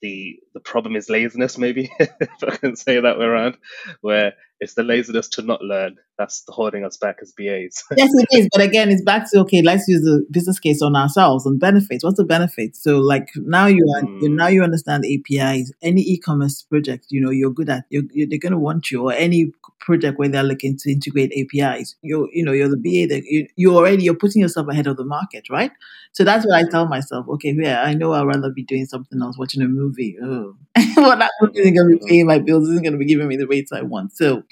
the 0.02 0.38
the 0.54 0.60
problem 0.60 0.96
is 0.96 1.10
laziness, 1.10 1.58
maybe 1.58 1.90
if 2.00 2.44
I 2.46 2.56
can 2.56 2.76
say 2.76 3.00
that 3.00 3.18
way 3.18 3.24
around, 3.26 3.58
where 4.00 4.34
it's 4.60 4.74
the 4.74 4.82
laziness 4.82 5.28
to 5.30 5.42
not 5.42 5.62
learn 5.62 5.96
that's 6.18 6.44
holding 6.48 6.84
us 6.84 6.98
back 6.98 7.16
as 7.22 7.32
BAs. 7.32 7.82
yes, 7.96 8.10
it 8.12 8.28
is. 8.30 8.48
But 8.52 8.60
again, 8.60 8.90
it's 8.90 9.02
back 9.02 9.30
to 9.30 9.40
okay. 9.40 9.62
Let's 9.62 9.88
use 9.88 10.02
the 10.02 10.26
business 10.30 10.58
case 10.58 10.82
on 10.82 10.94
ourselves 10.94 11.46
and 11.46 11.58
benefits. 11.58 12.04
What's 12.04 12.18
the 12.18 12.24
benefit? 12.24 12.76
So, 12.76 12.98
like 12.98 13.28
now 13.36 13.66
you 13.66 13.82
are 13.96 14.02
mm. 14.02 14.30
now 14.30 14.48
you 14.48 14.62
understand 14.62 15.04
APIs. 15.06 15.72
Any 15.80 16.02
e-commerce 16.02 16.62
project, 16.62 17.06
you 17.08 17.22
know, 17.22 17.30
you're 17.30 17.50
good 17.50 17.70
at. 17.70 17.84
You're, 17.88 18.02
you're, 18.12 18.28
they're 18.28 18.38
going 18.38 18.52
to 18.52 18.58
want 18.58 18.90
you, 18.90 19.02
or 19.02 19.14
any 19.14 19.52
project 19.78 20.18
where 20.18 20.28
they're 20.28 20.42
looking 20.42 20.76
to 20.76 20.92
integrate 20.92 21.32
APIs. 21.32 21.96
You 22.02 22.28
you 22.32 22.44
know, 22.44 22.52
you're 22.52 22.68
the 22.68 22.76
BA 22.76 23.12
that 23.14 23.24
you 23.24 23.48
you 23.56 23.74
already 23.74 24.04
you're 24.04 24.14
putting 24.14 24.42
yourself 24.42 24.68
ahead 24.68 24.86
of 24.86 24.98
the 24.98 25.04
market, 25.04 25.48
right? 25.48 25.72
So 26.12 26.24
that's 26.24 26.44
what 26.44 26.54
I 26.54 26.68
tell 26.68 26.86
myself. 26.86 27.26
Okay, 27.28 27.54
yeah, 27.56 27.82
I 27.82 27.94
know 27.94 28.12
I'd 28.12 28.26
rather 28.26 28.50
be 28.50 28.64
doing 28.64 28.84
something 28.84 29.22
else, 29.22 29.38
watching 29.38 29.62
a 29.62 29.68
movie. 29.68 30.18
Oh. 30.22 30.56
well, 30.96 31.16
that 31.16 31.30
movie 31.40 31.60
isn't 31.60 31.74
going 31.74 31.88
to 31.88 31.98
be 31.98 32.08
paying 32.08 32.26
my 32.26 32.38
bills. 32.38 32.68
Isn't 32.68 32.82
going 32.82 32.92
to 32.92 32.98
be 32.98 33.06
giving 33.06 33.28
me 33.28 33.36
the 33.36 33.46
rates 33.46 33.72
I 33.72 33.82
want. 33.82 34.12
So 34.16 34.42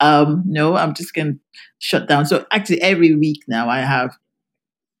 um, 0.00 0.42
no, 0.46 0.76
I'm 0.76 0.94
just 0.94 1.14
going 1.14 1.34
to 1.34 1.40
shut 1.78 2.08
down. 2.08 2.26
So 2.26 2.46
actually, 2.52 2.80
every 2.82 3.14
week 3.14 3.42
now 3.48 3.68
I 3.68 3.80
have 3.80 4.16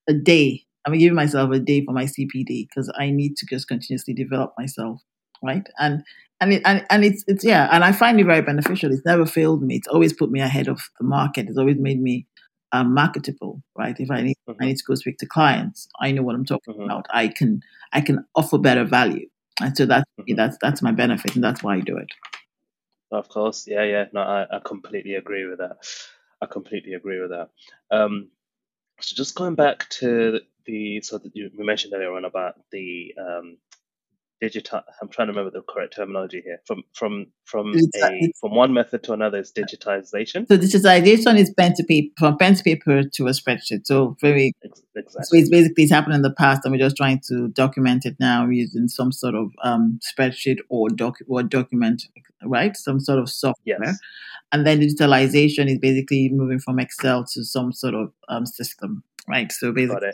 a 0.08 0.14
day. 0.14 0.64
I'm 0.86 0.96
giving 0.96 1.14
myself 1.14 1.50
a 1.52 1.58
day 1.58 1.84
for 1.84 1.92
my 1.92 2.04
CPD 2.04 2.68
because 2.68 2.90
I 2.98 3.10
need 3.10 3.36
to 3.36 3.46
just 3.46 3.68
continuously 3.68 4.14
develop 4.14 4.54
myself, 4.58 5.02
right? 5.42 5.66
And 5.78 6.02
and 6.40 6.52
it, 6.54 6.62
and 6.64 6.84
and 6.90 7.04
it's 7.04 7.24
it's 7.26 7.44
yeah, 7.44 7.68
and 7.70 7.84
I 7.84 7.92
find 7.92 8.18
it 8.18 8.24
very 8.24 8.42
beneficial. 8.42 8.92
It's 8.92 9.04
never 9.04 9.26
failed 9.26 9.62
me. 9.62 9.76
It's 9.76 9.88
always 9.88 10.12
put 10.12 10.30
me 10.30 10.40
ahead 10.40 10.68
of 10.68 10.80
the 10.98 11.04
market. 11.04 11.46
It's 11.48 11.58
always 11.58 11.76
made 11.78 12.00
me 12.00 12.26
um, 12.72 12.94
marketable, 12.94 13.62
right? 13.76 13.96
If 13.98 14.10
I 14.10 14.22
need 14.22 14.36
mm-hmm. 14.48 14.62
I 14.62 14.66
need 14.66 14.76
to 14.78 14.84
go 14.86 14.94
speak 14.94 15.18
to 15.18 15.26
clients, 15.26 15.88
I 16.00 16.12
know 16.12 16.22
what 16.22 16.34
I'm 16.34 16.44
talking 16.44 16.74
mm-hmm. 16.74 16.84
about. 16.84 17.06
I 17.10 17.28
can 17.28 17.60
I 17.92 18.00
can 18.00 18.24
offer 18.34 18.56
better 18.56 18.84
value, 18.84 19.28
and 19.60 19.76
so 19.76 19.84
that's 19.84 20.04
mm-hmm. 20.18 20.36
that's 20.36 20.56
that's 20.62 20.80
my 20.80 20.92
benefit, 20.92 21.34
and 21.34 21.44
that's 21.44 21.62
why 21.62 21.76
I 21.76 21.80
do 21.80 21.96
it. 21.96 22.08
Of 23.10 23.28
course, 23.28 23.66
yeah, 23.66 23.84
yeah. 23.84 24.04
No, 24.12 24.20
I, 24.20 24.46
I 24.56 24.60
completely 24.64 25.14
agree 25.14 25.46
with 25.46 25.58
that. 25.58 25.78
I 26.42 26.46
completely 26.46 26.94
agree 26.94 27.20
with 27.20 27.30
that. 27.30 27.50
Um, 27.90 28.28
so 29.00 29.16
just 29.16 29.34
going 29.36 29.54
back 29.56 29.88
to 30.00 30.40
the 30.66 31.00
so 31.02 31.18
that 31.18 31.34
you 31.36 31.50
we 31.56 31.64
mentioned 31.64 31.94
earlier 31.94 32.12
on 32.14 32.24
about 32.24 32.56
the 32.72 33.14
um, 33.18 33.58
digital. 34.40 34.80
I'm 35.00 35.08
trying 35.08 35.28
to 35.28 35.32
remember 35.32 35.50
the 35.50 35.62
correct 35.62 35.96
terminology 35.96 36.42
here. 36.44 36.60
From 36.66 36.82
from 36.94 37.26
from 37.44 37.74
a 37.74 38.32
from 38.40 38.54
one 38.54 38.72
method 38.72 39.02
to 39.04 39.12
another 39.12 39.38
is 39.38 39.52
digitization. 39.52 40.46
So 40.48 40.58
digitization 40.58 41.38
is 41.38 41.52
pen 41.56 41.74
to 41.76 41.84
paper 41.84 42.12
from 42.18 42.38
pen 42.38 42.54
to 42.54 42.62
paper 42.62 43.02
to 43.02 43.26
a 43.26 43.30
spreadsheet. 43.30 43.86
So 43.86 44.16
very 44.20 44.52
exactly. 44.62 45.24
So 45.24 45.36
it's 45.36 45.50
basically 45.50 45.84
it's 45.84 45.92
happened 45.92 46.14
in 46.14 46.22
the 46.22 46.32
past, 46.32 46.62
and 46.64 46.72
we're 46.72 46.78
just 46.78 46.96
trying 46.96 47.20
to 47.28 47.48
document 47.48 48.06
it 48.06 48.16
now 48.20 48.46
using 48.48 48.88
some 48.88 49.12
sort 49.12 49.34
of 49.34 49.50
um, 49.62 49.98
spreadsheet 50.02 50.58
or 50.68 50.88
doc 50.88 51.16
or 51.28 51.42
document, 51.42 52.04
right? 52.44 52.76
Some 52.76 53.00
sort 53.00 53.18
of 53.18 53.28
software. 53.28 53.78
Yes. 53.82 53.98
And 54.50 54.66
then 54.66 54.80
digitalization 54.80 55.68
is 55.68 55.78
basically 55.78 56.30
moving 56.30 56.58
from 56.58 56.78
Excel 56.78 57.24
to 57.34 57.44
some 57.44 57.70
sort 57.72 57.94
of 57.94 58.12
um, 58.28 58.46
system, 58.46 59.04
right? 59.28 59.52
So 59.52 59.72
basically, 59.72 60.12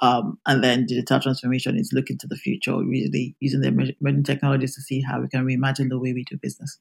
um, 0.00 0.38
and 0.46 0.62
then 0.62 0.86
digital 0.86 1.20
transformation 1.20 1.76
is 1.76 1.92
looking 1.92 2.18
to 2.18 2.26
the 2.26 2.36
future, 2.36 2.76
really 2.76 3.36
using 3.40 3.60
the 3.60 3.68
emerging 3.68 4.24
technologies 4.24 4.74
to 4.76 4.80
see 4.80 5.00
how 5.00 5.20
we 5.20 5.28
can 5.28 5.44
reimagine 5.44 5.88
the 5.88 5.98
way 5.98 6.12
we 6.12 6.24
do 6.24 6.36
business. 6.36 6.78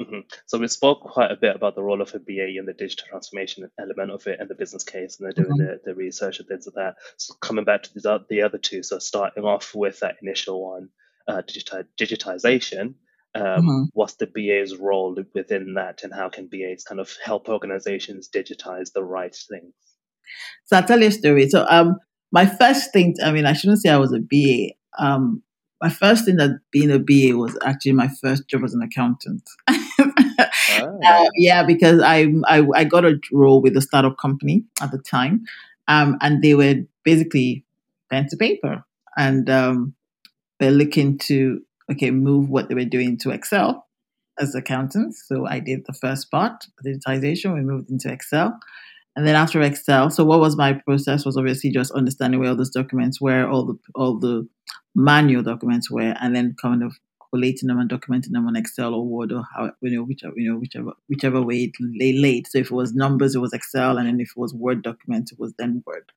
Mm-hmm. 0.00 0.20
So 0.46 0.58
we 0.58 0.68
spoke 0.68 1.00
quite 1.00 1.32
a 1.32 1.36
bit 1.36 1.56
about 1.56 1.74
the 1.74 1.82
role 1.82 2.00
of 2.00 2.14
a 2.14 2.20
BA 2.20 2.56
and 2.56 2.68
the 2.68 2.72
digital 2.72 3.08
transformation 3.08 3.68
element 3.80 4.12
of 4.12 4.26
it 4.28 4.38
and 4.38 4.48
the 4.48 4.54
business 4.54 4.84
case, 4.84 5.18
and 5.18 5.26
they're 5.26 5.44
doing 5.44 5.58
mm-hmm. 5.58 5.78
the, 5.84 5.92
the 5.92 5.94
research 5.94 6.38
and 6.38 6.46
things 6.46 6.68
like 6.68 6.74
that. 6.74 6.94
So 7.16 7.34
coming 7.40 7.64
back 7.64 7.82
to 7.84 7.94
the, 7.94 8.24
the 8.28 8.42
other 8.42 8.58
two, 8.58 8.82
so 8.82 8.98
starting 8.98 9.44
off 9.44 9.74
with 9.74 10.00
that 10.00 10.16
initial 10.22 10.62
one, 10.70 10.90
uh, 11.26 11.42
digiti- 11.42 11.86
digitization, 11.98 12.94
um, 13.34 13.42
mm-hmm. 13.42 13.82
what's 13.92 14.14
the 14.14 14.26
BA's 14.26 14.76
role 14.76 15.16
within 15.34 15.74
that, 15.74 16.04
and 16.04 16.14
how 16.14 16.28
can 16.28 16.46
BAs 16.46 16.84
kind 16.84 17.00
of 17.00 17.12
help 17.24 17.48
organizations 17.48 18.28
digitize 18.32 18.92
the 18.92 19.02
right 19.02 19.34
things? 19.34 19.74
So 20.66 20.76
I'll 20.76 20.84
tell 20.84 21.00
you 21.00 21.08
a 21.08 21.12
story. 21.12 21.48
So 21.48 21.66
um, 21.68 21.98
my 22.30 22.46
first 22.46 22.92
thing, 22.92 23.16
I 23.24 23.32
mean, 23.32 23.46
I 23.46 23.52
shouldn't 23.52 23.80
say 23.80 23.90
I 23.90 23.96
was 23.96 24.12
a 24.12 24.20
BA. 24.20 24.74
Um, 24.98 25.42
my 25.80 25.88
first 25.88 26.24
thing 26.24 26.36
that 26.36 26.60
being 26.70 26.90
a 26.90 26.98
BA 26.98 27.36
was 27.36 27.56
actually 27.64 27.92
my 27.92 28.08
first 28.20 28.48
job 28.48 28.64
as 28.64 28.74
an 28.74 28.82
accountant. 28.82 29.48
oh. 29.68 31.00
uh, 31.06 31.28
yeah, 31.36 31.62
because 31.62 32.00
I, 32.02 32.26
I, 32.46 32.66
I 32.74 32.84
got 32.84 33.04
a 33.04 33.18
role 33.32 33.62
with 33.62 33.76
a 33.76 33.80
startup 33.80 34.18
company 34.18 34.64
at 34.80 34.90
the 34.90 34.98
time, 34.98 35.44
um, 35.86 36.18
and 36.20 36.42
they 36.42 36.54
were 36.54 36.76
basically 37.04 37.64
pen 38.10 38.26
to 38.28 38.36
paper, 38.36 38.84
and 39.16 39.48
um, 39.48 39.94
they're 40.58 40.70
looking 40.70 41.18
to 41.18 41.62
okay 41.90 42.10
move 42.10 42.50
what 42.50 42.68
they 42.68 42.74
were 42.74 42.84
doing 42.84 43.16
to 43.18 43.30
Excel 43.30 43.86
as 44.38 44.54
accountants. 44.54 45.24
So 45.26 45.46
I 45.46 45.60
did 45.60 45.84
the 45.86 45.92
first 45.92 46.30
part, 46.30 46.66
digitization. 46.84 47.54
We 47.54 47.60
moved 47.60 47.90
into 47.90 48.12
Excel. 48.12 48.58
And 49.18 49.26
then 49.26 49.34
after 49.34 49.60
Excel, 49.60 50.10
so 50.10 50.24
what 50.24 50.38
was 50.38 50.56
my 50.56 50.74
process 50.74 51.24
was 51.24 51.36
obviously 51.36 51.70
just 51.70 51.90
understanding 51.90 52.38
where 52.38 52.50
all 52.50 52.56
those 52.56 52.70
documents 52.70 53.20
were, 53.20 53.50
all 53.50 53.66
the 53.66 53.74
all 53.96 54.16
the 54.16 54.48
manual 54.94 55.42
documents 55.42 55.90
were, 55.90 56.14
and 56.20 56.36
then 56.36 56.54
kind 56.62 56.84
of 56.84 56.92
collating 57.32 57.66
them 57.66 57.80
and 57.80 57.90
documenting 57.90 58.30
them 58.30 58.46
on 58.46 58.54
Excel 58.54 58.94
or 58.94 59.04
Word 59.04 59.32
or 59.32 59.42
how 59.52 59.72
you 59.82 59.96
know 59.96 60.04
whichever 60.04 60.34
you 60.36 60.52
know 60.52 60.60
whichever 60.60 60.92
whichever 61.08 61.42
way 61.42 61.64
it 61.64 61.72
lay 61.80 62.12
laid. 62.12 62.46
So 62.46 62.58
if 62.58 62.66
it 62.66 62.74
was 62.74 62.94
numbers, 62.94 63.34
it 63.34 63.40
was 63.40 63.52
Excel, 63.52 63.98
and 63.98 64.06
then 64.06 64.20
if 64.20 64.30
it 64.30 64.40
was 64.40 64.54
Word 64.54 64.84
document, 64.84 65.32
it 65.32 65.38
was 65.40 65.52
then 65.58 65.82
Word. 65.84 66.12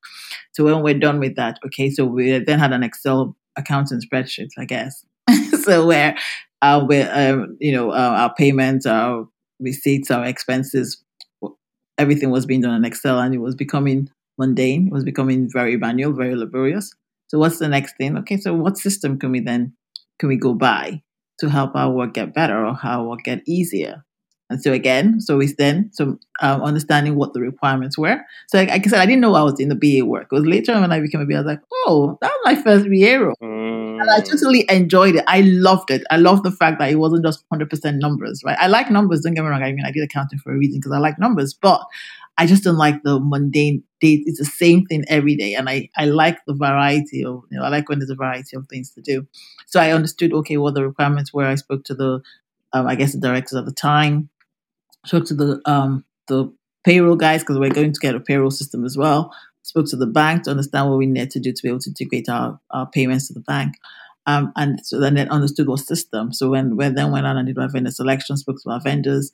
So 0.52 0.62
when 0.62 0.84
we're 0.84 0.96
done 0.96 1.18
with 1.18 1.34
that, 1.34 1.58
okay, 1.66 1.90
so 1.90 2.04
we 2.04 2.38
then 2.38 2.60
had 2.60 2.72
an 2.72 2.84
Excel 2.84 3.36
accounting 3.56 4.00
spreadsheet, 4.00 4.50
I 4.56 4.64
guess. 4.64 5.04
so 5.64 5.88
where 5.88 6.16
uh, 6.62 6.84
where 6.84 7.10
um, 7.12 7.56
you 7.58 7.72
know 7.72 7.90
uh, 7.90 8.14
our 8.16 8.34
payments, 8.36 8.86
our 8.86 9.26
receipts, 9.58 10.08
our 10.12 10.24
expenses 10.24 11.02
everything 11.98 12.30
was 12.30 12.46
being 12.46 12.60
done 12.60 12.74
in 12.74 12.84
Excel 12.84 13.18
and 13.18 13.34
it 13.34 13.38
was 13.38 13.54
becoming 13.54 14.08
mundane. 14.38 14.88
It 14.88 14.92
was 14.92 15.04
becoming 15.04 15.48
very 15.50 15.76
manual, 15.76 16.12
very 16.12 16.34
laborious. 16.34 16.92
So 17.28 17.38
what's 17.38 17.58
the 17.58 17.68
next 17.68 17.96
thing? 17.96 18.16
Okay, 18.18 18.36
so 18.36 18.54
what 18.54 18.76
system 18.76 19.18
can 19.18 19.32
we 19.32 19.40
then 19.40 19.74
can 20.18 20.28
we 20.28 20.36
go 20.36 20.54
by 20.54 21.02
to 21.38 21.48
help 21.48 21.74
our 21.74 21.90
work 21.90 22.14
get 22.14 22.34
better 22.34 22.64
or 22.64 22.74
how 22.74 23.00
our 23.00 23.08
work 23.08 23.20
get 23.24 23.42
easier? 23.46 24.04
And 24.50 24.62
so 24.62 24.72
again, 24.72 25.18
so 25.18 25.40
it's 25.40 25.54
then 25.56 25.88
so 25.94 26.18
um, 26.42 26.62
understanding 26.62 27.16
what 27.16 27.32
the 27.32 27.40
requirements 27.40 27.96
were. 27.96 28.20
So 28.48 28.58
like, 28.58 28.68
like, 28.68 28.86
I 28.86 28.90
said, 28.90 28.98
I 28.98 29.06
didn't 29.06 29.22
know 29.22 29.34
I 29.34 29.42
was 29.42 29.58
in 29.58 29.70
the 29.70 29.74
BA 29.74 30.04
work. 30.04 30.28
It 30.30 30.34
was 30.34 30.44
later 30.44 30.74
on 30.74 30.82
when 30.82 30.92
I 30.92 31.00
became 31.00 31.22
a 31.22 31.24
BA, 31.24 31.36
I 31.36 31.38
was 31.38 31.46
like, 31.46 31.62
oh, 31.72 32.18
that 32.20 32.30
was 32.30 32.40
my 32.44 32.62
first 32.62 32.84
BA 32.84 33.18
role. 33.18 33.34
Mm. 33.42 33.51
I 34.10 34.20
totally 34.20 34.64
enjoyed 34.68 35.16
it. 35.16 35.24
I 35.26 35.42
loved 35.42 35.90
it. 35.90 36.02
I 36.10 36.16
loved 36.16 36.44
the 36.44 36.50
fact 36.50 36.78
that 36.78 36.90
it 36.90 36.96
wasn't 36.96 37.24
just 37.24 37.44
100% 37.52 37.98
numbers, 37.98 38.42
right? 38.44 38.56
I 38.60 38.66
like 38.66 38.90
numbers, 38.90 39.20
don't 39.20 39.34
get 39.34 39.42
me 39.42 39.48
wrong. 39.48 39.62
I 39.62 39.72
mean, 39.72 39.84
I 39.84 39.90
did 39.90 40.02
accounting 40.02 40.38
for 40.38 40.52
a 40.52 40.58
reason 40.58 40.80
because 40.80 40.92
I 40.92 40.98
like 40.98 41.18
numbers, 41.18 41.54
but 41.54 41.84
I 42.38 42.46
just 42.46 42.64
don't 42.64 42.76
like 42.76 43.02
the 43.02 43.20
mundane 43.20 43.84
day. 44.00 44.22
It's 44.26 44.38
the 44.38 44.44
same 44.44 44.86
thing 44.86 45.04
every 45.08 45.36
day. 45.36 45.54
And 45.54 45.68
I, 45.68 45.90
I 45.96 46.06
like 46.06 46.38
the 46.46 46.54
variety 46.54 47.24
of, 47.24 47.44
you 47.50 47.58
know, 47.58 47.64
I 47.64 47.68
like 47.68 47.88
when 47.88 47.98
there's 47.98 48.10
a 48.10 48.14
variety 48.14 48.56
of 48.56 48.66
things 48.68 48.90
to 48.92 49.02
do. 49.02 49.26
So 49.66 49.80
I 49.80 49.90
understood, 49.90 50.32
okay, 50.32 50.56
what 50.56 50.74
the 50.74 50.86
requirements 50.86 51.32
were. 51.32 51.44
I 51.44 51.56
spoke 51.56 51.84
to 51.84 51.94
the, 51.94 52.22
um, 52.72 52.86
I 52.86 52.94
guess 52.94 53.12
the 53.12 53.20
directors 53.20 53.54
at 53.54 53.66
the 53.66 53.72
time 53.72 54.30
spoke 55.06 55.26
to 55.26 55.34
the 55.34 55.60
um, 55.66 56.04
the 56.28 56.52
payroll 56.84 57.16
guys 57.16 57.42
because 57.42 57.58
we're 57.58 57.70
going 57.70 57.92
to 57.92 58.00
get 58.00 58.14
a 58.14 58.20
payroll 58.20 58.50
system 58.50 58.84
as 58.84 58.96
well. 58.96 59.34
Spoke 59.62 59.86
to 59.90 59.96
the 59.96 60.06
bank 60.06 60.44
to 60.44 60.50
understand 60.50 60.88
what 60.88 60.98
we 60.98 61.06
need 61.06 61.30
to 61.30 61.40
do 61.40 61.52
to 61.52 61.62
be 61.62 61.68
able 61.68 61.78
to 61.80 61.90
integrate 61.90 62.28
our, 62.28 62.60
our 62.70 62.88
payments 62.90 63.28
to 63.28 63.34
the 63.34 63.40
bank. 63.40 63.74
Um, 64.26 64.52
and 64.56 64.84
so 64.84 65.00
then 65.00 65.14
they 65.14 65.26
understood 65.28 65.68
what 65.68 65.80
system. 65.80 66.32
So 66.32 66.50
when 66.50 66.76
we 66.76 66.88
then 66.88 67.10
went 67.10 67.26
out 67.26 67.36
and 67.36 67.46
did 67.46 67.58
our 67.58 67.68
vendor 67.68 67.90
selection, 67.90 68.36
spoke 68.36 68.62
to 68.62 68.70
our 68.70 68.80
vendors, 68.80 69.30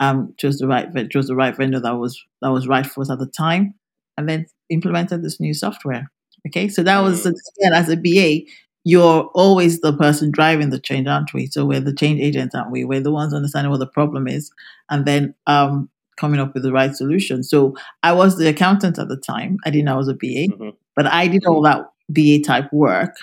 um, 0.00 0.34
chose 0.38 0.58
the 0.58 0.66
right 0.66 0.88
chose 1.10 1.28
the 1.28 1.36
right 1.36 1.56
vendor 1.56 1.78
that 1.80 1.96
was 1.96 2.20
that 2.40 2.50
was 2.50 2.66
right 2.66 2.86
for 2.86 3.02
us 3.02 3.10
at 3.10 3.20
the 3.20 3.26
time, 3.26 3.74
and 4.16 4.28
then 4.28 4.46
implemented 4.68 5.22
this 5.22 5.38
new 5.38 5.54
software. 5.54 6.10
Okay, 6.48 6.68
so 6.68 6.82
that 6.82 7.00
was 7.00 7.24
mm. 7.24 7.34
again 7.58 7.72
as 7.72 7.88
a 7.88 7.96
BA, 7.96 8.50
you're 8.84 9.30
always 9.34 9.80
the 9.80 9.96
person 9.96 10.32
driving 10.32 10.70
the 10.70 10.80
change, 10.80 11.06
aren't 11.06 11.32
we? 11.32 11.46
So 11.46 11.64
we're 11.64 11.78
the 11.78 11.94
change 11.94 12.20
agents, 12.20 12.52
aren't 12.52 12.72
we? 12.72 12.84
We're 12.84 13.00
the 13.00 13.12
ones 13.12 13.32
understanding 13.32 13.70
what 13.70 13.78
the 13.78 13.86
problem 13.86 14.26
is 14.26 14.50
and 14.92 15.06
then 15.06 15.34
um, 15.46 15.88
coming 16.22 16.40
up 16.40 16.54
with 16.54 16.62
the 16.62 16.72
right 16.72 16.94
solution. 16.94 17.42
So 17.42 17.74
I 18.04 18.12
was 18.12 18.38
the 18.38 18.48
accountant 18.48 18.96
at 18.98 19.08
the 19.08 19.16
time. 19.16 19.56
I 19.64 19.70
didn't 19.70 19.86
know 19.86 19.94
I 19.94 20.04
was 20.04 20.08
a 20.08 20.14
BA, 20.14 20.46
mm-hmm. 20.46 20.68
but 20.94 21.06
I 21.06 21.26
did 21.26 21.44
all 21.46 21.62
that 21.62 21.80
BA 22.08 22.40
type 22.46 22.72
work 22.72 23.16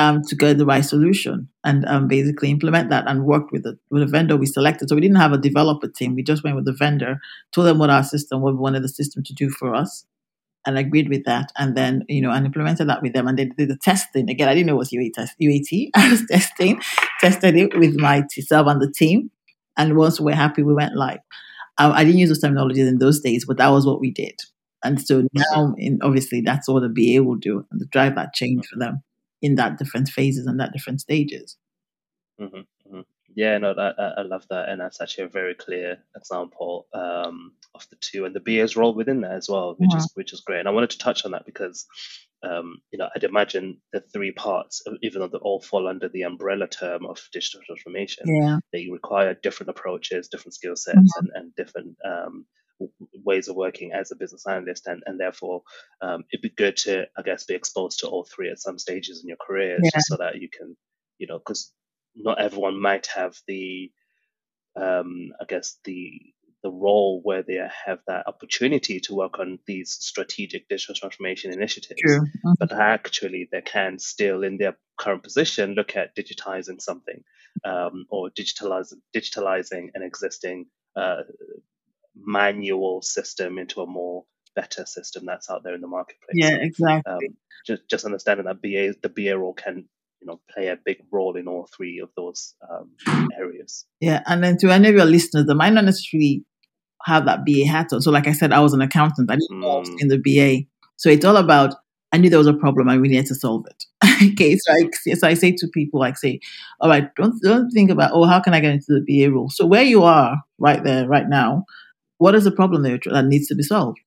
um, 0.00 0.22
to 0.28 0.34
get 0.34 0.58
the 0.58 0.66
right 0.66 0.84
solution 0.84 1.48
and 1.62 1.84
um, 1.86 2.08
basically 2.08 2.50
implement 2.50 2.90
that 2.90 3.04
and 3.06 3.24
worked 3.24 3.52
with 3.52 3.62
the, 3.62 3.78
with 3.92 4.02
a 4.02 4.06
vendor 4.06 4.36
we 4.36 4.46
selected. 4.46 4.88
So 4.88 4.96
we 4.96 5.00
didn't 5.00 5.22
have 5.24 5.32
a 5.32 5.38
developer 5.38 5.86
team. 5.86 6.16
We 6.16 6.24
just 6.24 6.42
went 6.42 6.56
with 6.56 6.64
the 6.64 6.76
vendor, 6.84 7.20
told 7.52 7.68
them 7.68 7.78
what 7.78 7.90
our 7.90 8.02
system, 8.02 8.40
what 8.40 8.54
we 8.54 8.58
wanted 8.58 8.82
the 8.82 8.88
system 8.88 9.22
to 9.22 9.34
do 9.34 9.48
for 9.48 9.72
us 9.72 10.04
and 10.66 10.78
agreed 10.78 11.08
with 11.08 11.24
that 11.24 11.50
and 11.58 11.76
then 11.76 12.04
you 12.08 12.22
know 12.22 12.30
and 12.30 12.46
implemented 12.46 12.88
that 12.88 13.02
with 13.02 13.12
them 13.12 13.26
and 13.26 13.36
they 13.36 13.46
did 13.46 13.68
the 13.68 13.76
testing 13.82 14.30
again 14.30 14.48
i 14.48 14.54
didn't 14.54 14.68
know 14.68 14.74
it 14.74 14.78
was 14.78 14.90
UAT, 14.90 15.12
test, 15.14 15.34
uat 15.42 15.90
i 15.96 16.10
was 16.10 16.24
testing 16.26 16.80
tested 17.20 17.56
it 17.56 17.76
with 17.76 17.98
my 17.98 18.22
self 18.30 18.68
and 18.68 18.80
the 18.80 18.92
team 18.92 19.28
and 19.76 19.96
once 19.96 20.20
we're 20.20 20.34
happy 20.34 20.62
we 20.62 20.74
went 20.74 20.94
live 20.94 21.18
um, 21.78 21.92
i 21.92 22.04
didn't 22.04 22.18
use 22.20 22.28
those 22.28 22.42
terminologies 22.42 22.88
in 22.88 22.98
those 22.98 23.20
days 23.20 23.44
but 23.46 23.56
that 23.58 23.68
was 23.68 23.86
what 23.86 24.00
we 24.00 24.10
did 24.10 24.38
and 24.84 25.00
so 25.00 25.26
now 25.34 25.74
in, 25.78 25.98
obviously 26.02 26.40
that's 26.40 26.68
what 26.68 26.80
the 26.80 26.88
ba 26.88 27.22
will 27.22 27.36
do 27.36 27.64
and 27.70 27.80
to 27.80 27.86
drive 27.86 28.14
that 28.14 28.32
change 28.34 28.66
for 28.66 28.78
them 28.78 29.02
in 29.40 29.56
that 29.56 29.78
different 29.78 30.08
phases 30.08 30.46
and 30.46 30.58
that 30.60 30.72
different 30.72 31.00
stages 31.00 31.56
mm-hmm, 32.40 32.56
mm-hmm. 32.56 33.00
Yeah, 33.34 33.56
no, 33.58 33.74
that, 33.74 33.94
I 33.98 34.20
I 34.20 34.22
love 34.22 34.46
that, 34.50 34.68
and 34.68 34.80
that's 34.80 35.00
actually 35.00 35.24
a 35.24 35.28
very 35.28 35.54
clear 35.54 35.98
example 36.14 36.86
um, 36.92 37.52
of 37.74 37.88
the 37.88 37.96
two, 37.96 38.26
and 38.26 38.34
the 38.34 38.40
BA's 38.40 38.76
role 38.76 38.94
within 38.94 39.22
that 39.22 39.32
as 39.32 39.48
well, 39.48 39.74
which 39.78 39.90
Mhm. 39.90 39.96
is 39.96 40.10
which 40.14 40.32
is 40.34 40.40
great. 40.40 40.58
And 40.60 40.68
I 40.68 40.72
wanted 40.72 40.90
to 40.90 40.98
touch 40.98 41.24
on 41.24 41.30
that 41.30 41.46
because, 41.46 41.86
um, 42.42 42.78
you 42.90 42.98
know, 42.98 43.08
I'd 43.14 43.24
imagine 43.24 43.80
the 43.92 44.00
three 44.00 44.32
parts, 44.32 44.82
even 45.02 45.20
though 45.20 45.28
they 45.28 45.38
all 45.38 45.60
fall 45.60 45.88
under 45.88 46.08
the 46.08 46.22
umbrella 46.22 46.68
term 46.68 47.06
of 47.06 47.20
digital 47.32 47.60
transformation, 47.66 48.34
Yeah. 48.40 48.58
they 48.72 48.88
require 48.90 49.34
different 49.34 49.70
approaches, 49.70 50.28
different 50.28 50.54
skill 50.54 50.76
sets, 50.76 51.14
Mhm. 51.14 51.16
and 51.16 51.30
and 51.34 51.54
different 51.54 51.96
um, 52.04 52.46
w- 52.80 52.92
ways 53.24 53.48
of 53.48 53.56
working 53.56 53.92
as 53.92 54.10
a 54.10 54.16
business 54.16 54.46
analyst, 54.46 54.86
and 54.86 55.02
and 55.06 55.20
therefore, 55.20 55.62
um, 56.00 56.24
it'd 56.32 56.42
be 56.42 56.50
good 56.50 56.76
to, 56.78 57.06
I 57.16 57.22
guess, 57.22 57.44
be 57.44 57.54
exposed 57.54 58.00
to 58.00 58.08
all 58.08 58.24
three 58.24 58.50
at 58.50 58.58
some 58.60 58.78
stages 58.78 59.20
in 59.22 59.28
your 59.28 59.38
career, 59.46 59.82
Yeah. 59.82 59.90
just 59.92 60.08
so 60.08 60.16
that 60.18 60.36
you 60.40 60.48
can, 60.50 60.76
you 61.18 61.26
know, 61.26 61.38
because 61.38 61.72
not 62.14 62.40
everyone 62.40 62.80
might 62.80 63.06
have 63.06 63.36
the 63.46 63.90
um, 64.76 65.32
I 65.40 65.44
guess 65.46 65.78
the 65.84 66.20
the 66.62 66.70
role 66.70 67.20
where 67.22 67.42
they 67.42 67.58
have 67.86 67.98
that 68.06 68.26
opportunity 68.26 69.00
to 69.00 69.14
work 69.14 69.38
on 69.38 69.58
these 69.66 69.92
strategic 69.92 70.68
digital 70.68 70.94
transformation 70.94 71.52
initiatives. 71.52 72.00
Mhm. 72.02 72.54
but 72.58 72.72
actually 72.72 73.48
they 73.50 73.60
can 73.62 73.98
still, 73.98 74.42
in 74.44 74.58
their 74.58 74.76
current 74.96 75.22
position, 75.22 75.74
look 75.74 75.96
at 75.96 76.14
digitizing 76.14 76.80
something 76.80 77.22
um, 77.64 78.06
or 78.08 78.30
digitalizing 78.30 79.00
digitalizing 79.14 79.90
an 79.94 80.02
existing 80.02 80.66
uh, 80.96 81.22
manual 82.14 83.02
system 83.02 83.58
into 83.58 83.80
a 83.80 83.86
more 83.86 84.24
better 84.54 84.84
system 84.86 85.24
that's 85.26 85.48
out 85.50 85.62
there 85.64 85.74
in 85.74 85.80
the 85.80 85.86
marketplace. 85.88 86.34
Yeah, 86.34 86.56
exactly. 86.60 87.12
um, 87.12 87.20
just 87.66 87.88
just 87.88 88.04
understanding 88.04 88.46
that 88.46 88.60
BA 88.62 88.94
the 89.02 89.08
BA 89.08 89.36
role 89.36 89.54
can 89.54 89.88
you 90.20 90.26
know 90.26 90.40
play 90.52 90.68
a 90.68 90.76
big 90.76 90.98
role 91.10 91.36
in 91.36 91.48
all 91.48 91.68
three 91.74 92.00
of 92.00 92.10
those 92.16 92.54
um, 92.70 93.28
areas. 93.38 93.86
Yeah, 94.00 94.22
and 94.26 94.42
then 94.42 94.56
to 94.58 94.70
any 94.70 94.88
of 94.88 94.94
your 94.94 95.04
listeners, 95.04 95.46
they 95.46 95.54
might 95.54 95.72
not 95.72 95.84
necessarily 95.84 96.44
have 97.04 97.24
that 97.26 97.44
BA 97.44 97.66
hat 97.66 97.92
on. 97.92 98.00
So, 98.02 98.10
like 98.10 98.26
I 98.26 98.32
said, 98.32 98.52
I 98.52 98.60
was 98.60 98.72
an 98.72 98.80
accountant. 98.82 99.30
I 99.30 99.34
didn't 99.34 99.60
know 99.60 99.70
I 99.70 99.78
was 99.80 99.90
Mm, 99.90 100.02
in 100.02 100.08
the 100.08 100.18
BA. 100.18 100.66
So 100.96 101.08
it's 101.10 101.24
all 101.24 101.36
about. 101.36 101.74
I 102.14 102.18
knew 102.18 102.28
there 102.28 102.38
was 102.38 102.46
a 102.46 102.52
problem 102.52 102.88
and 102.88 103.00
we 103.00 103.08
needed 103.08 103.24
to 103.26 103.34
solve 103.34 103.64
it. 103.66 103.84
okay, 104.32 104.56
so 104.58 104.72
I, 104.72 105.14
so 105.14 105.26
I 105.26 105.32
say 105.32 105.52
to 105.52 105.66
people, 105.68 105.98
like, 105.98 106.18
say, 106.18 106.40
all 106.80 106.90
right, 106.90 107.08
don't 107.14 107.40
don't 107.42 107.70
think 107.70 107.90
about, 107.90 108.10
oh, 108.12 108.24
how 108.24 108.38
can 108.38 108.52
I 108.52 108.60
get 108.60 108.72
into 108.74 108.86
the 108.88 109.00
BA 109.00 109.32
role? 109.32 109.48
So 109.48 109.64
where 109.64 109.82
you 109.82 110.02
are 110.02 110.36
right 110.58 110.84
there, 110.84 111.08
right 111.08 111.26
now, 111.28 111.64
what 112.18 112.34
is 112.34 112.44
the 112.44 112.50
problem 112.52 112.82
there 112.82 112.98
that 113.06 113.24
needs 113.26 113.46
to 113.48 113.54
be 113.54 113.62
solved? 113.62 113.98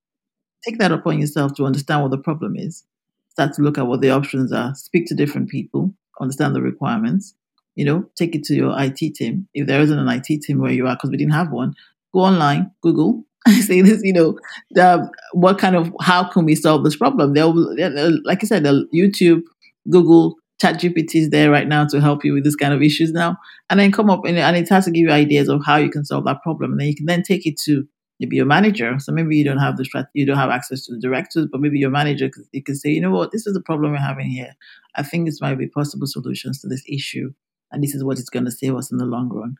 Take 0.63 0.79
that 0.79 0.91
upon 0.91 1.19
yourself 1.19 1.53
to 1.55 1.65
understand 1.65 2.01
what 2.03 2.11
the 2.11 2.17
problem 2.17 2.55
is. 2.55 2.83
Start 3.29 3.53
to 3.53 3.61
look 3.61 3.77
at 3.77 3.87
what 3.87 4.01
the 4.01 4.11
options 4.11 4.51
are. 4.51 4.73
Speak 4.75 5.07
to 5.07 5.15
different 5.15 5.49
people. 5.49 5.93
Understand 6.21 6.55
the 6.55 6.61
requirements. 6.61 7.33
You 7.75 7.85
know, 7.85 8.09
take 8.17 8.35
it 8.35 8.43
to 8.45 8.55
your 8.55 8.73
IT 8.79 8.97
team. 9.15 9.47
If 9.53 9.67
there 9.67 9.81
isn't 9.81 9.99
an 9.99 10.07
IT 10.07 10.41
team 10.43 10.59
where 10.59 10.71
you 10.71 10.87
are, 10.87 10.95
because 10.95 11.09
we 11.09 11.17
didn't 11.17 11.33
have 11.33 11.51
one, 11.51 11.73
go 12.15 12.21
online, 12.21 12.71
Google, 12.81 13.23
I 13.47 13.59
say 13.59 13.81
this. 13.81 14.01
You 14.03 14.13
know, 14.13 14.39
the, 14.71 15.09
what 15.33 15.59
kind 15.59 15.75
of 15.75 15.93
how 16.01 16.27
can 16.27 16.45
we 16.45 16.55
solve 16.55 16.83
this 16.83 16.95
problem? 16.95 17.33
They'll 17.33 17.53
like 18.25 18.43
I 18.43 18.47
said, 18.47 18.63
the 18.63 18.87
YouTube, 18.93 19.41
Google, 19.89 20.35
ChatGPT 20.61 21.15
is 21.15 21.29
there 21.29 21.51
right 21.51 21.67
now 21.67 21.85
to 21.85 22.01
help 22.01 22.25
you 22.25 22.33
with 22.33 22.43
this 22.43 22.55
kind 22.55 22.73
of 22.73 22.81
issues 22.81 23.11
now, 23.11 23.37
and 23.69 23.79
then 23.79 23.91
come 23.91 24.09
up 24.09 24.25
and, 24.25 24.37
and 24.37 24.57
it 24.57 24.69
has 24.69 24.85
to 24.85 24.91
give 24.91 25.03
you 25.03 25.11
ideas 25.11 25.47
of 25.49 25.63
how 25.63 25.75
you 25.77 25.89
can 25.89 26.05
solve 26.05 26.25
that 26.25 26.41
problem, 26.41 26.71
and 26.71 26.81
then 26.81 26.87
you 26.87 26.95
can 26.95 27.05
then 27.05 27.21
take 27.21 27.45
it 27.45 27.59
to 27.65 27.87
maybe 28.19 28.35
your 28.35 28.45
manager. 28.45 28.97
So 28.97 29.11
maybe 29.11 29.37
you 29.37 29.43
don't 29.43 29.59
have 29.59 29.77
the 29.77 30.07
you 30.13 30.25
don't 30.25 30.37
have 30.37 30.49
access 30.49 30.85
to 30.85 30.95
the 30.95 30.99
directors, 30.99 31.47
but 31.51 31.61
maybe 31.61 31.77
your 31.77 31.91
manager 31.91 32.31
you 32.51 32.63
can 32.63 32.75
say, 32.75 32.89
you 32.89 33.01
know 33.01 33.11
what, 33.11 33.31
this 33.31 33.45
is 33.45 33.53
the 33.53 33.61
problem 33.61 33.91
we're 33.91 33.97
having 33.99 34.27
here. 34.27 34.55
I 34.95 35.03
think 35.03 35.27
this 35.27 35.41
might 35.41 35.59
be 35.59 35.67
possible 35.67 36.07
solutions 36.07 36.61
to 36.61 36.67
this 36.67 36.83
issue, 36.89 37.31
and 37.71 37.83
this 37.83 37.93
is 37.93 38.03
what 38.03 38.17
it's 38.17 38.29
going 38.29 38.45
to 38.45 38.51
save 38.51 38.75
us 38.75 38.91
in 38.91 38.97
the 38.97 39.05
long 39.05 39.29
run. 39.29 39.55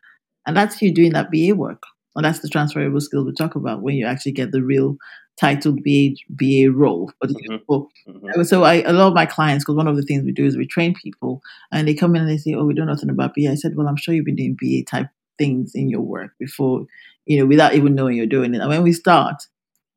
And 0.48 0.58
that's 0.58 0.82
you 0.82 0.92
doing 0.92 1.14
that 1.14 1.30
BA 1.32 1.56
work. 1.56 1.84
And 2.16 2.26
that's 2.26 2.40
the 2.40 2.50
transferable 2.50 3.02
skills 3.02 3.26
we 3.26 3.34
talk 3.34 3.56
about 3.56 3.82
when 3.82 3.96
you 3.96 4.06
actually 4.06 4.32
get 4.34 4.52
the 4.52 4.64
real 4.64 4.98
titled 5.40 5.84
BA 5.84 6.16
BA 6.30 6.72
role. 6.72 7.12
But 7.20 7.32
mhm, 7.32 7.62
well, 7.68 7.90
mhm. 8.08 8.46
so 8.46 8.64
I, 8.64 8.76
a 8.84 8.94
lot 8.94 9.08
of 9.08 9.14
my 9.14 9.26
clients, 9.26 9.64
because 9.66 9.76
one 9.76 9.88
of 9.88 9.98
the 9.98 10.04
things 10.04 10.24
we 10.24 10.32
do 10.32 10.46
is 10.46 10.56
we 10.58 10.66
train 10.68 10.94
people, 10.94 11.42
and 11.72 11.88
they 11.88 11.94
come 11.94 12.16
in 12.16 12.22
and 12.22 12.30
they 12.30 12.38
say, 12.38 12.54
"Oh, 12.54 12.66
we 12.66 12.74
don't 12.74 12.86
know 12.88 12.94
nothing 12.94 13.10
about 13.10 13.34
BA." 13.36 13.52
I 13.52 13.56
said, 13.56 13.76
"Well, 13.76 13.88
I'm 13.88 13.98
sure 13.98 14.14
you've 14.14 14.26
been 14.26 14.36
doing 14.36 14.56
BA 14.60 14.84
type 14.84 15.08
things 15.38 15.74
in 15.76 15.90
your 15.90 16.02
work 16.02 16.32
before, 16.40 16.86
you 17.26 17.38
know, 17.40 17.46
without 17.46 17.76
even 17.76 17.96
knowing 17.96 18.16
you're 18.18 18.26
doing 18.28 18.54
it." 18.56 18.62
And 18.62 18.70
when 18.70 18.84
we 18.84 18.94
start, 18.94 19.36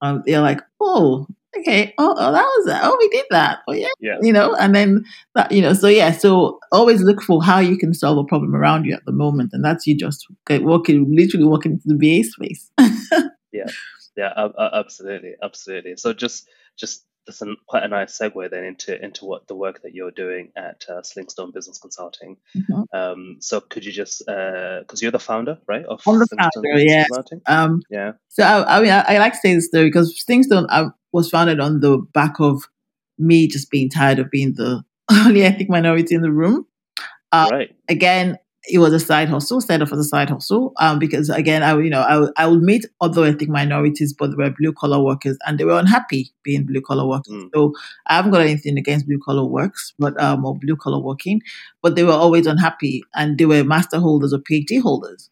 um, 0.03 0.23
they're 0.27 0.41
like, 0.41 0.61
"Oh, 0.81 1.27
okay, 1.59 1.95
oh, 1.99 2.15
oh, 2.17 2.33
that 2.33 2.43
was 2.45 2.67
that. 2.67 2.83
Oh, 2.85 2.97
we 2.99 3.09
did 3.09 3.27
that. 3.31 3.61
Oh, 3.69 3.73
yeah, 3.73 3.89
Yeah. 4.01 4.17
you 4.21 4.33
know." 4.33 4.55
And 4.55 4.75
then 4.75 5.05
that, 5.35 5.51
you 5.53 5.63
know, 5.63 5.73
so 5.73 5.89
yeah, 5.89 6.13
so 6.13 6.59
always 6.73 7.01
look 7.03 7.23
for 7.23 7.43
how 7.43 7.59
you 7.61 7.77
can 7.79 7.95
solve 7.95 8.19
a 8.19 8.25
problem 8.25 8.55
around 8.55 8.85
you 8.85 8.95
at 8.95 9.05
the 9.07 9.13
moment, 9.13 9.51
and 9.53 9.65
that's 9.65 9.87
you 9.87 9.97
just 9.97 10.27
get 10.47 10.63
walking, 10.65 11.07
literally 11.15 11.47
walking 11.47 11.73
into 11.73 11.85
the 11.87 11.95
BA 11.97 12.25
space. 12.25 12.71
Yeah, 13.51 13.65
yeah, 14.17 14.33
ab- 14.37 14.53
absolutely, 14.75 15.33
absolutely. 15.43 15.97
So 15.97 16.13
just 16.13 16.47
just 16.77 17.05
that's 17.27 17.41
a, 17.43 17.47
quite 17.67 17.83
a 17.83 17.89
nice 17.89 18.17
segue 18.19 18.51
then 18.51 18.65
into 18.65 19.03
into 19.03 19.25
what 19.25 19.49
the 19.49 19.55
work 19.57 19.81
that 19.83 19.95
you're 19.95 20.11
doing 20.11 20.51
at 20.57 20.85
uh, 20.89 21.01
Slingstone 21.01 21.53
Business 21.55 21.79
Consulting. 21.79 22.37
Mhm. 22.57 22.85
Um, 22.93 23.37
so 23.41 23.61
could 23.61 23.85
you 23.87 23.93
just 23.93 24.23
because 24.27 25.01
you're 25.01 25.11
the 25.13 25.19
founder, 25.19 25.59
right, 25.67 25.85
of 25.87 26.01
I'm 26.07 26.19
the 26.19 26.27
Slingstone 26.27 26.53
founder, 26.55 26.75
Business. 26.75 27.07
Consulting? 27.07 27.41
Um, 27.47 27.83
Yeah. 27.91 28.13
So 28.29 28.43
I, 28.45 28.77
I 28.79 28.81
mean, 28.83 28.91
I, 28.91 29.01
I 29.01 29.19
like 29.19 29.33
to 29.33 29.39
say 29.39 29.55
this 29.55 29.67
story 29.69 29.87
because 29.87 30.15
Slingstone 30.29 30.67
I 30.69 30.89
was 31.12 31.31
founded 31.31 31.61
on 31.61 31.81
the 31.81 31.99
back 32.12 32.40
of 32.40 32.64
me 33.18 33.47
just 33.49 33.71
being 33.71 33.88
tired 33.88 34.18
of 34.18 34.31
being 34.31 34.55
the 34.55 34.85
only 35.11 35.42
ethnic 35.42 35.68
minority 35.68 36.14
in 36.14 36.23
the 36.23 36.33
room. 36.33 36.66
Uh, 37.33 37.49
right. 37.51 37.77
Again, 37.88 38.38
it 38.71 38.79
was 38.79 38.92
a 38.92 39.01
side 39.01 39.29
hustle, 39.29 39.61
set 39.61 39.81
up 39.83 39.92
as 39.92 39.99
a 39.99 40.05
side 40.05 40.31
hustle. 40.31 40.73
Um, 40.79 40.99
because 40.99 41.31
again, 41.31 41.62
I 41.62 41.79
you 41.79 41.90
know 41.90 42.01
I 42.01 42.42
I 42.42 42.47
would 42.47 42.62
meet 42.62 42.87
other 43.01 43.25
ethnic 43.25 43.49
minorities, 43.49 44.12
but 44.12 44.31
they 44.31 44.37
were 44.37 44.51
blue 44.51 44.73
collar 44.73 45.03
workers, 45.03 45.38
and 45.47 45.59
they 45.59 45.64
were 45.64 45.79
unhappy 45.79 46.33
being 46.42 46.66
blue 46.66 46.81
collar 46.81 47.07
workers. 47.07 47.35
Mm. 47.35 47.51
So 47.55 47.73
I 48.07 48.16
haven't 48.16 48.33
got 48.33 48.42
anything 48.42 48.79
against 48.79 49.07
blue 49.07 49.21
collar 49.25 49.44
works, 49.44 49.94
but 49.99 50.21
um, 50.21 50.44
or 50.44 50.57
blue 50.57 50.77
collar 50.77 51.01
working, 51.01 51.40
but 51.83 51.97
they 51.97 52.05
were 52.05 52.12
always 52.12 52.47
unhappy, 52.47 53.03
and 53.14 53.38
they 53.38 53.47
were 53.47 53.64
master 53.64 53.99
holders 53.99 54.33
or 54.33 54.38
PhD 54.38 54.81
holders. 54.81 55.31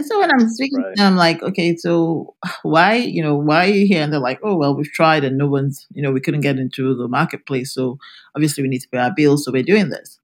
And 0.00 0.06
so 0.06 0.18
when 0.18 0.30
I'm 0.32 0.48
speaking 0.48 0.78
Right. 0.82 0.96
to 0.96 1.02
them, 1.02 1.12
I'm 1.12 1.18
like, 1.18 1.42
okay, 1.42 1.76
so 1.76 2.34
why, 2.62 2.94
you 2.94 3.22
know, 3.22 3.36
why 3.36 3.66
are 3.66 3.70
you 3.70 3.86
here? 3.86 4.02
And 4.02 4.10
they're 4.10 4.18
like, 4.18 4.40
oh, 4.42 4.56
well, 4.56 4.74
we've 4.74 4.90
tried 4.90 5.24
and 5.24 5.36
no 5.36 5.46
one's, 5.46 5.86
you 5.92 6.00
know, 6.00 6.10
we 6.10 6.22
couldn't 6.22 6.40
get 6.40 6.58
into 6.58 6.94
the 6.94 7.06
marketplace. 7.06 7.74
So 7.74 7.98
obviously 8.34 8.62
we 8.62 8.70
need 8.70 8.78
to 8.78 8.88
pay 8.88 8.96
our 8.96 9.12
bills. 9.14 9.44
So 9.44 9.52
we're 9.52 9.62
doing 9.62 9.90
this. 9.90 10.18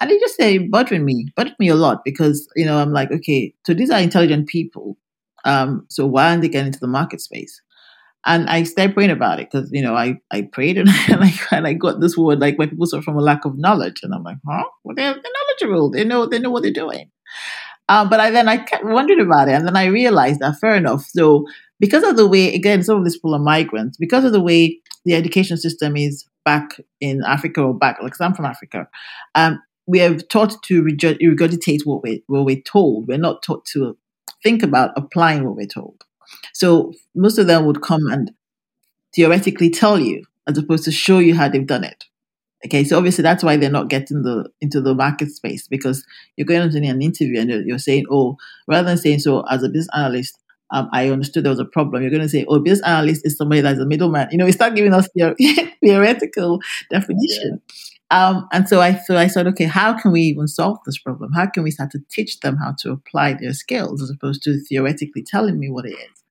And 0.00 0.10
they 0.10 0.18
just 0.18 0.36
say, 0.36 0.58
bothering 0.58 1.04
me, 1.04 1.28
bothering 1.36 1.54
me 1.60 1.68
a 1.68 1.76
lot 1.76 2.04
because, 2.04 2.48
you 2.56 2.64
know, 2.66 2.78
I'm 2.78 2.92
like, 2.92 3.12
okay, 3.12 3.54
so 3.64 3.74
these 3.74 3.90
are 3.92 4.00
intelligent 4.00 4.48
people. 4.48 4.98
Um, 5.44 5.86
so 5.88 6.04
why 6.04 6.30
aren't 6.30 6.42
they 6.42 6.48
getting 6.48 6.66
into 6.66 6.80
the 6.80 6.88
market 6.88 7.20
space? 7.20 7.62
And 8.26 8.50
I 8.50 8.64
started 8.64 8.94
praying 8.94 9.10
about 9.12 9.38
it 9.38 9.52
because, 9.52 9.70
you 9.70 9.82
know, 9.82 9.94
I, 9.94 10.16
I 10.32 10.42
prayed 10.52 10.78
and, 10.78 10.88
and, 11.08 11.22
I, 11.24 11.32
and 11.52 11.68
I 11.68 11.74
got 11.74 12.00
this 12.00 12.16
word 12.16 12.40
like 12.40 12.58
when 12.58 12.70
people 12.70 12.86
suffer 12.86 13.02
from 13.04 13.18
a 13.18 13.20
lack 13.20 13.44
of 13.44 13.56
knowledge. 13.56 14.00
And 14.02 14.12
I'm 14.12 14.24
like, 14.24 14.38
huh? 14.44 14.64
Well, 14.82 14.96
they're, 14.96 15.14
they're 15.14 15.22
knowledgeable. 15.22 15.92
They 15.92 16.02
know, 16.02 16.26
they 16.26 16.40
know 16.40 16.50
what 16.50 16.64
they're 16.64 16.72
doing. 16.72 17.12
Um, 17.92 18.08
but 18.08 18.20
I 18.20 18.30
then 18.30 18.48
I 18.48 18.56
kept 18.56 18.86
wondering 18.86 19.20
about 19.20 19.48
it, 19.48 19.52
and 19.52 19.66
then 19.66 19.76
I 19.76 19.84
realized 19.84 20.40
that 20.40 20.58
fair 20.58 20.74
enough. 20.74 21.04
So 21.04 21.44
because 21.78 22.02
of 22.04 22.16
the 22.16 22.26
way, 22.26 22.54
again, 22.54 22.82
some 22.82 22.96
of 22.96 23.04
these 23.04 23.16
people 23.16 23.34
are 23.34 23.38
migrants, 23.54 23.98
because 23.98 24.24
of 24.24 24.32
the 24.32 24.40
way 24.40 24.80
the 25.04 25.14
education 25.14 25.58
system 25.58 25.94
is 25.94 26.24
back 26.42 26.80
in 27.02 27.22
Africa 27.26 27.60
or 27.60 27.74
back, 27.76 27.98
like 28.02 28.14
I'm 28.18 28.32
from 28.32 28.46
Africa, 28.46 28.88
um, 29.34 29.60
we 29.86 29.98
have 29.98 30.26
taught 30.28 30.62
to 30.62 30.82
regurgitate 30.82 31.80
what 31.84 32.02
we 32.02 32.22
what 32.28 32.46
we're 32.46 32.62
told. 32.62 33.08
We're 33.08 33.18
not 33.18 33.42
taught 33.42 33.66
to 33.74 33.98
think 34.42 34.62
about 34.62 34.92
applying 34.96 35.44
what 35.44 35.56
we're 35.56 35.66
told. 35.66 36.02
So 36.54 36.94
most 37.14 37.36
of 37.36 37.46
them 37.46 37.66
would 37.66 37.82
come 37.82 38.06
and 38.10 38.32
theoretically 39.14 39.68
tell 39.68 39.98
you, 40.00 40.24
as 40.48 40.56
opposed 40.56 40.84
to 40.84 40.92
show 40.92 41.18
you 41.18 41.34
how 41.34 41.50
they've 41.50 41.66
done 41.66 41.84
it. 41.84 42.04
Okay, 42.64 42.84
so 42.84 42.96
obviously 42.96 43.22
that's 43.22 43.42
why 43.42 43.56
they're 43.56 43.70
not 43.70 43.88
getting 43.88 44.22
the 44.22 44.48
into 44.60 44.80
the 44.80 44.94
market 44.94 45.30
space 45.30 45.66
because 45.66 46.04
you're 46.36 46.46
going 46.46 46.62
into 46.62 46.78
an 46.78 47.02
interview 47.02 47.40
and 47.40 47.50
you're, 47.50 47.62
you're 47.62 47.78
saying, 47.78 48.04
oh, 48.10 48.36
rather 48.68 48.86
than 48.86 48.98
saying 48.98 49.18
so 49.18 49.40
as 49.50 49.64
a 49.64 49.68
business 49.68 49.88
analyst, 49.96 50.38
um, 50.70 50.88
I 50.92 51.10
understood 51.10 51.44
there 51.44 51.50
was 51.50 51.58
a 51.58 51.64
problem. 51.64 52.02
You're 52.02 52.10
going 52.10 52.22
to 52.22 52.28
say, 52.28 52.44
oh, 52.48 52.60
business 52.60 52.86
analyst 52.86 53.26
is 53.26 53.36
somebody 53.36 53.60
that's 53.60 53.80
a 53.80 53.84
middleman. 53.84 54.28
You 54.30 54.38
know, 54.38 54.46
you 54.46 54.52
start 54.52 54.74
giving 54.74 54.94
us 54.94 55.08
theor- 55.16 55.36
theoretical 55.84 56.60
definition. 56.90 57.60
Um, 58.10 58.46
and 58.52 58.68
so 58.68 58.80
I 58.80 58.94
so 58.96 59.16
I 59.16 59.26
said, 59.26 59.46
okay, 59.48 59.64
how 59.64 59.98
can 59.98 60.12
we 60.12 60.20
even 60.22 60.46
solve 60.46 60.78
this 60.86 60.98
problem? 60.98 61.32
How 61.32 61.46
can 61.46 61.62
we 61.62 61.70
start 61.70 61.90
to 61.92 62.00
teach 62.10 62.40
them 62.40 62.56
how 62.56 62.74
to 62.80 62.92
apply 62.92 63.34
their 63.34 63.54
skills 63.54 64.02
as 64.02 64.10
opposed 64.10 64.42
to 64.44 64.60
theoretically 64.68 65.22
telling 65.22 65.58
me 65.58 65.70
what 65.70 65.86
it 65.86 65.94
is? 65.94 66.21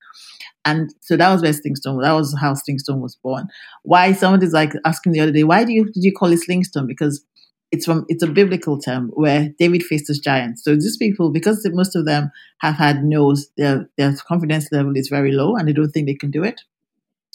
And 0.64 0.94
so 1.00 1.16
that 1.16 1.32
was 1.32 1.42
where 1.42 1.52
Slingstone. 1.52 2.02
That 2.02 2.12
was 2.12 2.36
how 2.40 2.54
Slingstone 2.54 3.00
was 3.00 3.16
born. 3.16 3.48
Why 3.82 4.12
somebody's 4.12 4.52
like 4.52 4.72
asking 4.84 5.12
the 5.12 5.20
other 5.20 5.32
day, 5.32 5.44
why 5.44 5.64
do 5.64 5.72
you 5.72 5.86
did 5.86 6.04
you 6.04 6.12
call 6.12 6.32
it 6.32 6.40
Slingstone? 6.48 6.86
Because 6.86 7.24
it's 7.72 7.86
from 7.86 8.04
it's 8.08 8.22
a 8.22 8.28
biblical 8.28 8.78
term 8.78 9.10
where 9.14 9.48
David 9.58 9.82
faced 9.82 10.08
his 10.08 10.18
giants. 10.18 10.62
So 10.62 10.74
these 10.74 10.96
people, 10.96 11.30
because 11.30 11.66
most 11.72 11.96
of 11.96 12.04
them 12.06 12.30
have 12.58 12.76
had 12.76 13.02
no's, 13.02 13.48
their 13.56 13.88
their 13.96 14.14
confidence 14.28 14.68
level 14.70 14.96
is 14.96 15.08
very 15.08 15.32
low 15.32 15.56
and 15.56 15.66
they 15.66 15.72
don't 15.72 15.90
think 15.90 16.06
they 16.06 16.14
can 16.14 16.30
do 16.30 16.44
it. 16.44 16.60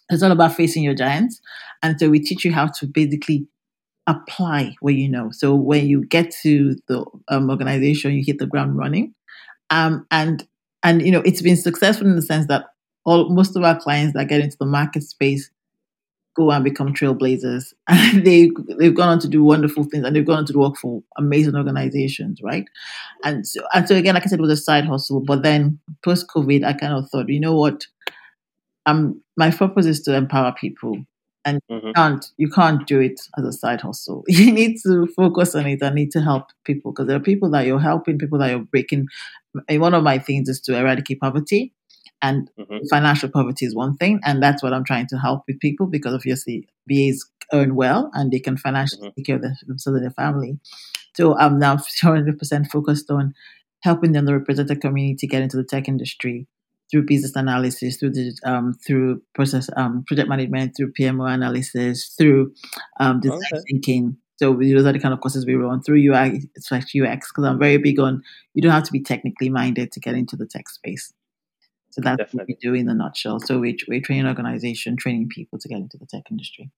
It's 0.10 0.24
all 0.24 0.32
about 0.32 0.56
facing 0.56 0.84
your 0.84 0.94
giants. 0.94 1.42
And 1.84 2.00
so 2.00 2.10
we 2.10 2.20
teach 2.20 2.46
you 2.46 2.54
how 2.54 2.68
to 2.68 2.88
basically 2.88 3.48
apply 4.06 4.76
what 4.80 4.94
you 4.94 5.10
know. 5.10 5.32
So 5.32 5.54
when 5.54 5.88
you 5.88 6.06
get 6.06 6.32
to 6.44 6.76
the 6.88 7.06
um, 7.28 7.50
organization, 7.50 8.14
you 8.14 8.24
hit 8.26 8.40
the 8.40 8.46
ground 8.46 8.78
running. 8.78 9.14
Um, 9.70 10.08
and 10.12 10.48
and 10.84 11.02
you 11.02 11.12
know 11.12 11.22
it's 11.26 11.42
been 11.42 11.58
successful 11.58 12.08
in 12.08 12.16
the 12.16 12.22
sense 12.22 12.48
that 12.48 12.68
all 13.08 13.30
most 13.30 13.56
of 13.56 13.64
our 13.64 13.80
clients 13.80 14.14
that 14.14 14.28
get 14.28 14.42
into 14.42 14.58
the 14.60 14.66
market 14.66 15.02
space 15.02 15.50
go 16.36 16.52
and 16.52 16.64
become 16.64 16.94
trailblazers. 16.94 17.74
And 17.88 18.26
they 18.26 18.52
they've 18.78 18.94
gone 18.94 19.10
on 19.10 19.20
to 19.20 19.30
do 19.30 19.44
wonderful 19.44 19.86
things 19.86 20.06
and 20.06 20.16
they've 20.16 20.26
gone 20.26 20.40
on 20.40 20.46
to 20.46 20.58
work 20.58 20.76
for 20.78 21.02
amazing 21.18 21.56
organizations 21.56 22.42
right? 22.44 22.66
And 23.24 23.48
so 23.48 23.62
and 23.74 23.88
so 23.88 23.96
again 23.96 24.14
like 24.14 24.26
i 24.26 24.28
said 24.28 24.40
it 24.40 24.42
was 24.42 24.60
a 24.60 24.64
side 24.64 24.86
hustle 24.86 25.22
but 25.22 25.42
then 25.42 25.80
post 26.04 26.28
covid 26.28 26.64
i 26.64 26.74
kind 26.74 26.94
of 26.94 27.10
thought 27.10 27.30
you 27.30 27.40
know 27.40 27.56
what? 27.56 27.88
Um 28.86 29.22
my 29.38 29.52
purpose 29.52 29.86
is 29.86 30.02
to 30.02 30.16
empower 30.16 30.52
people 30.52 30.98
and 31.46 31.62
mm-hmm. 31.72 31.88
you 31.88 31.94
can't 31.94 32.26
you 32.38 32.50
can't 32.50 32.86
do 32.88 33.00
it 33.00 33.22
as 33.38 33.46
a 33.46 33.54
side 33.54 33.82
hustle. 33.82 34.26
You 34.28 34.52
need 34.52 34.78
to 34.86 35.08
focus 35.08 35.56
on 35.56 35.66
it 35.66 35.82
and 35.82 35.96
need 35.96 36.12
to 36.12 36.22
help 36.22 36.50
people 36.66 36.92
because 36.92 37.08
there 37.08 37.16
are 37.16 37.32
people 37.32 37.50
that 37.52 37.66
you're 37.66 37.80
helping 37.80 38.20
people 38.20 38.38
that 38.40 38.50
you're 38.50 38.60
breaking. 38.60 39.08
And 39.70 39.82
one 39.82 39.94
of 39.94 40.04
my 40.04 40.20
things 40.20 40.50
is 40.50 40.60
to 40.62 40.78
eradicate 40.78 41.22
poverty 41.22 41.74
and 42.22 42.50
mm-hmm. 42.60 42.78
financial 42.90 43.30
poverty 43.30 43.66
is 43.66 43.76
one 43.76 43.96
thing, 43.98 44.20
and 44.24 44.42
that's 44.42 44.64
what 44.64 44.74
I'm 44.74 44.84
trying 44.84 45.08
to 45.08 45.18
help 45.18 45.44
with 45.48 45.60
people 45.60 45.88
because 45.88 46.14
obviously 46.14 46.68
BAs 46.88 47.24
earn 47.54 47.76
well 47.76 48.10
and 48.14 48.32
they 48.32 48.40
can 48.40 48.58
financially 48.58 49.08
mm-hmm. 49.08 49.16
take 49.16 49.26
care 49.26 49.36
of 49.38 49.42
themselves 49.42 49.88
and 49.88 50.04
their 50.04 50.12
family. 50.12 50.60
So 51.16 51.38
I'm 51.38 51.60
now 51.60 51.78
100% 51.78 52.68
focused 52.68 53.10
on 53.10 53.34
helping 53.82 54.12
the 54.12 54.20
underrepresented 54.20 54.82
community 54.82 55.28
get 55.28 55.42
into 55.42 55.58
the 55.58 55.64
tech 55.64 55.88
industry 55.88 56.48
through 56.90 57.06
business 57.06 57.36
analysis, 57.36 57.98
through 57.98 58.12
the 58.12 58.34
um, 58.44 58.74
through 58.86 59.22
process 59.34 59.70
um, 59.76 60.04
project 60.06 60.30
management, 60.30 60.74
through 60.76 60.94
PMO 60.94 61.32
analysis, 61.32 62.14
through 62.18 62.54
um, 63.00 63.20
design 63.20 63.40
okay. 63.54 63.64
thinking. 63.70 64.18
So 64.38 64.54
those 64.54 64.86
are 64.86 64.94
the 64.94 65.00
kind 65.00 65.14
of 65.14 65.20
courses 65.20 65.46
we 65.46 65.56
run 65.56 65.82
through 65.82 65.98
UI, 65.98 66.44
like 66.70 66.84
UX, 66.84 67.32
because 67.32 67.44
I'm 67.44 67.58
very 67.58 67.78
big 67.78 68.00
on 68.00 68.22
you 68.54 68.62
don't 68.62 68.72
have 68.72 68.84
to 68.84 68.92
be 68.92 69.02
technically 69.02 69.50
minded 69.50 69.92
to 69.94 70.00
get 70.00 70.16
into 70.16 70.36
the 70.36 70.46
tech 70.46 70.70
space. 70.70 71.12
So 71.92 72.02
that's 72.02 72.18
Definitely. 72.18 72.40
what 72.40 72.48
we 72.48 72.56
do 72.62 72.74
in 72.74 72.90
a 72.90 72.94
nutshell. 72.94 73.40
So 73.40 73.60
we, 73.60 73.78
we 73.88 74.02
train 74.02 74.22
an 74.22 74.28
organization, 74.28 74.98
training 74.98 75.30
people 75.30 75.60
to 75.60 75.68
get 75.68 75.78
into 75.78 75.98
the 75.98 76.06
tech 76.06 76.24
industry. 76.30 76.70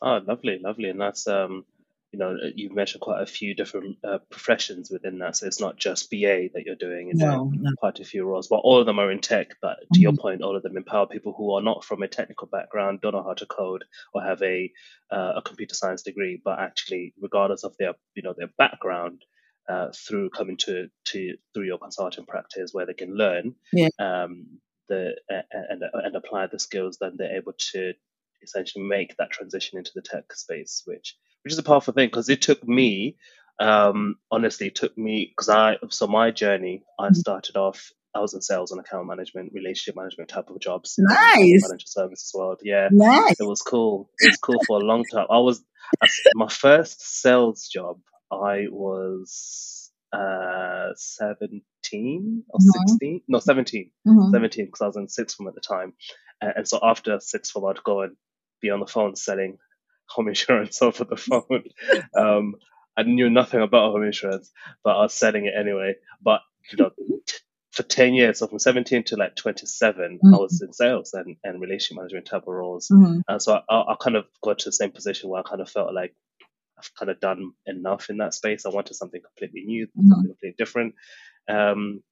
Oh, 0.00 0.20
lovely, 0.26 0.58
lovely. 0.62 0.90
And 0.90 1.00
that's, 1.00 1.26
um, 1.26 1.64
you 2.12 2.18
know, 2.18 2.36
you've 2.54 2.74
mentioned 2.74 3.02
quite 3.02 3.20
a 3.20 3.26
few 3.26 3.54
different 3.54 3.98
uh, 4.02 4.18
professions 4.30 4.90
within 4.90 5.18
that. 5.18 5.36
So 5.36 5.46
it's 5.46 5.60
not 5.60 5.76
just 5.76 6.10
BA 6.10 6.48
that 6.54 6.62
you're 6.64 6.74
doing, 6.74 7.10
it's 7.10 7.20
no, 7.20 7.52
no. 7.54 7.70
quite 7.76 8.00
a 8.00 8.04
few 8.04 8.24
roles, 8.24 8.48
but 8.48 8.56
all 8.56 8.80
of 8.80 8.86
them 8.86 8.98
are 8.98 9.10
in 9.10 9.20
tech. 9.20 9.56
But 9.60 9.76
to 9.80 9.84
mm-hmm. 9.84 10.02
your 10.02 10.12
point, 10.14 10.42
all 10.42 10.56
of 10.56 10.62
them 10.62 10.76
empower 10.76 11.06
people 11.06 11.34
who 11.36 11.52
are 11.52 11.62
not 11.62 11.84
from 11.84 12.02
a 12.02 12.08
technical 12.08 12.48
background, 12.48 13.00
don't 13.02 13.12
know 13.12 13.22
how 13.22 13.34
to 13.34 13.46
code, 13.46 13.84
or 14.14 14.22
have 14.22 14.42
a 14.42 14.72
uh, 15.10 15.34
a 15.36 15.42
computer 15.42 15.74
science 15.74 16.02
degree, 16.02 16.40
but 16.42 16.58
actually, 16.58 17.12
regardless 17.20 17.64
of 17.64 17.76
their 17.78 17.92
you 18.14 18.22
know 18.22 18.34
their 18.36 18.50
background, 18.56 19.22
uh, 19.68 19.88
through 19.94 20.30
coming 20.30 20.56
to, 20.56 20.88
to 21.04 21.36
through 21.52 21.66
your 21.66 21.78
consulting 21.78 22.24
practice 22.24 22.70
where 22.72 22.86
they 22.86 22.94
can 22.94 23.14
learn 23.14 23.54
yeah. 23.72 23.88
um, 23.98 24.46
the 24.88 25.14
and 25.28 25.82
and 25.92 26.16
apply 26.16 26.46
the 26.46 26.58
skills 26.58 26.98
then 27.00 27.14
they're 27.16 27.36
able 27.36 27.52
to 27.58 27.92
essentially 28.42 28.84
make 28.84 29.16
that 29.16 29.30
transition 29.30 29.78
into 29.78 29.90
the 29.94 30.02
tech 30.02 30.32
space 30.32 30.82
which 30.86 31.16
which 31.44 31.52
is 31.52 31.58
a 31.58 31.62
powerful 31.62 31.92
thing 31.92 32.08
because 32.08 32.28
it 32.28 32.40
took 32.40 32.66
me 32.66 33.16
um, 33.60 34.16
honestly 34.30 34.68
it 34.68 34.74
took 34.74 34.96
me 34.96 35.26
because 35.30 35.48
I 35.48 35.76
so 35.90 36.06
my 36.06 36.30
journey 36.30 36.84
I 36.98 37.06
mm-hmm. 37.06 37.14
started 37.14 37.56
off 37.56 37.92
I 38.14 38.20
was 38.20 38.32
in 38.32 38.40
sales 38.40 38.72
and 38.72 38.80
account 38.80 39.06
management, 39.06 39.52
relationship 39.52 39.94
management 39.94 40.30
type 40.30 40.48
of 40.48 40.58
jobs. 40.60 40.94
Nice. 40.98 41.62
Financial 41.62 41.86
services 41.86 42.32
world. 42.34 42.60
Yeah. 42.64 42.88
Nice. 42.90 43.38
It 43.38 43.46
was 43.46 43.60
cool. 43.60 44.10
It 44.18 44.28
was 44.28 44.38
cool 44.38 44.60
for 44.66 44.80
a 44.80 44.84
long 44.84 45.04
time. 45.12 45.26
I 45.30 45.38
was 45.38 45.62
my 46.34 46.48
first 46.48 47.20
sales 47.20 47.68
job 47.68 47.98
I 48.30 48.66
was 48.70 49.90
uh, 50.12 50.90
17 50.94 52.44
or 52.48 52.58
mm-hmm. 52.58 52.88
16. 52.88 53.22
No, 53.28 53.38
17. 53.38 53.90
Mm-hmm. 54.06 54.30
17 54.32 54.64
because 54.66 54.80
I 54.80 54.86
was 54.86 54.96
in 54.96 55.08
sixth 55.08 55.36
form 55.36 55.48
at 55.48 55.54
the 55.54 55.60
time. 55.60 55.94
And, 56.40 56.52
and, 56.56 56.68
so 56.68 56.78
after 56.82 57.18
sixth 57.20 57.52
form, 57.52 57.66
I'd 57.66 57.84
go 57.84 58.02
and 58.02 58.16
be 58.60 58.70
on 58.70 58.80
the 58.80 58.86
phone 58.86 59.16
selling 59.16 59.58
home 60.08 60.28
insurance 60.28 60.80
over 60.82 61.04
the 61.04 61.16
phone. 61.16 61.64
um, 62.16 62.54
I 62.96 63.02
knew 63.02 63.30
nothing 63.30 63.60
about 63.60 63.92
home 63.92 64.04
insurance, 64.04 64.50
but 64.82 64.96
I 64.96 65.02
was 65.02 65.14
selling 65.14 65.46
it 65.46 65.54
anyway. 65.58 65.94
But, 66.22 66.40
you 66.70 66.78
know, 66.78 66.90
t- 67.26 67.36
for 67.70 67.84
10 67.84 68.14
years, 68.14 68.40
so 68.40 68.48
from 68.48 68.58
17 68.58 69.04
to 69.04 69.16
like 69.16 69.36
27, 69.36 70.16
mm-hmm. 70.16 70.34
I 70.34 70.38
was 70.38 70.60
in 70.62 70.72
sales 70.72 71.14
and, 71.14 71.36
and 71.44 71.60
relationship 71.60 71.98
management 71.98 72.26
type 72.26 72.42
of 72.42 72.54
roles. 72.54 72.88
Mm-hmm. 72.88 73.20
And 73.28 73.42
so 73.42 73.60
I, 73.68 73.74
I 73.74 73.94
kind 74.00 74.16
of 74.16 74.24
got 74.42 74.60
to 74.60 74.68
the 74.68 74.72
same 74.72 74.90
position 74.90 75.30
where 75.30 75.40
I 75.40 75.48
kind 75.48 75.60
of 75.60 75.70
felt 75.70 75.94
like 75.94 76.16
I've 76.78 76.94
kind 76.94 77.10
of 77.10 77.20
done 77.20 77.52
enough 77.66 78.10
in 78.10 78.18
that 78.18 78.34
space. 78.34 78.64
I 78.64 78.70
wanted 78.70 78.94
something 78.94 79.20
completely 79.20 79.64
new, 79.66 79.86
mm-hmm. 79.86 80.08
something 80.08 80.30
completely 80.30 80.54
different. 80.56 80.94
Um, 81.48 82.02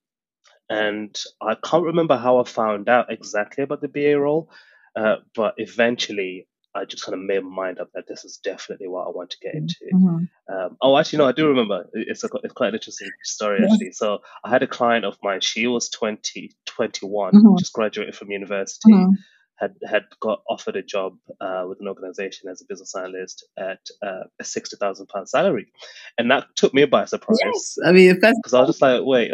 and 0.69 1.17
I 1.41 1.55
can't 1.55 1.85
remember 1.85 2.17
how 2.17 2.39
I 2.39 2.45
found 2.45 2.89
out 2.89 3.13
exactly 3.13 3.63
about 3.63 3.81
the 3.81 3.89
BA 3.89 4.19
role, 4.19 4.51
uh, 4.97 5.17
but 5.35 5.55
eventually 5.59 6.49
I 6.75 6.85
just 6.85 7.05
kind 7.05 7.15
of 7.15 7.21
made 7.21 7.43
my 7.43 7.65
mind 7.65 7.79
up 7.79 7.89
that 7.95 8.07
this 8.09 8.25
is 8.25 8.39
definitely 8.39 8.89
what 8.89 9.07
I 9.07 9.11
want 9.11 9.31
to 9.31 9.39
get 9.41 9.55
into. 9.55 9.77
Mm-hmm. 9.95 10.55
Um, 10.55 10.77
oh, 10.83 10.99
actually, 10.99 11.19
no, 11.19 11.29
I 11.29 11.33
do 11.33 11.49
remember. 11.49 11.87
It's, 11.95 12.25
a, 12.25 12.29
it's 12.43 12.53
quite 12.53 12.69
an 12.69 12.75
interesting 12.75 13.09
story, 13.23 13.61
yeah. 13.61 13.73
actually. 13.73 13.93
So 13.93 14.19
I 14.45 14.51
had 14.51 14.63
a 14.63 14.67
client 14.67 15.05
of 15.05 15.17
mine. 15.23 15.41
She 15.41 15.67
was 15.69 15.89
20, 15.89 16.53
21, 16.67 17.33
mm-hmm. 17.33 17.57
just 17.59 17.73
graduated 17.73 18.17
from 18.17 18.31
university. 18.31 18.93
Mm-hmm 18.93 19.13
had 19.59 19.75
had 19.89 20.05
got 20.21 20.43
offered 20.49 20.77
a 20.77 20.83
job 20.83 21.17
uh, 21.41 21.65
with 21.69 21.81
an 21.81 21.89
organization 21.89 22.49
as 22.51 22.61
a 22.61 22.65
business 22.69 22.95
analyst 22.95 23.47
at 23.59 23.81
uh, 24.03 24.25
a 24.39 24.45
sixty 24.45 24.77
thousand 24.77 25.07
pound 25.07 25.29
salary, 25.29 25.69
and 26.19 26.31
that 26.31 26.47
took 26.57 26.75
me 26.75 26.85
by 26.85 27.05
surprise. 27.05 27.39
Yes, 27.45 27.79
I 27.85 27.93
mean, 27.93 28.15
because 28.15 28.55
I 28.55 28.61
was 28.61 28.69
just 28.71 28.83
like, 28.83 29.03
wait, 29.05 29.33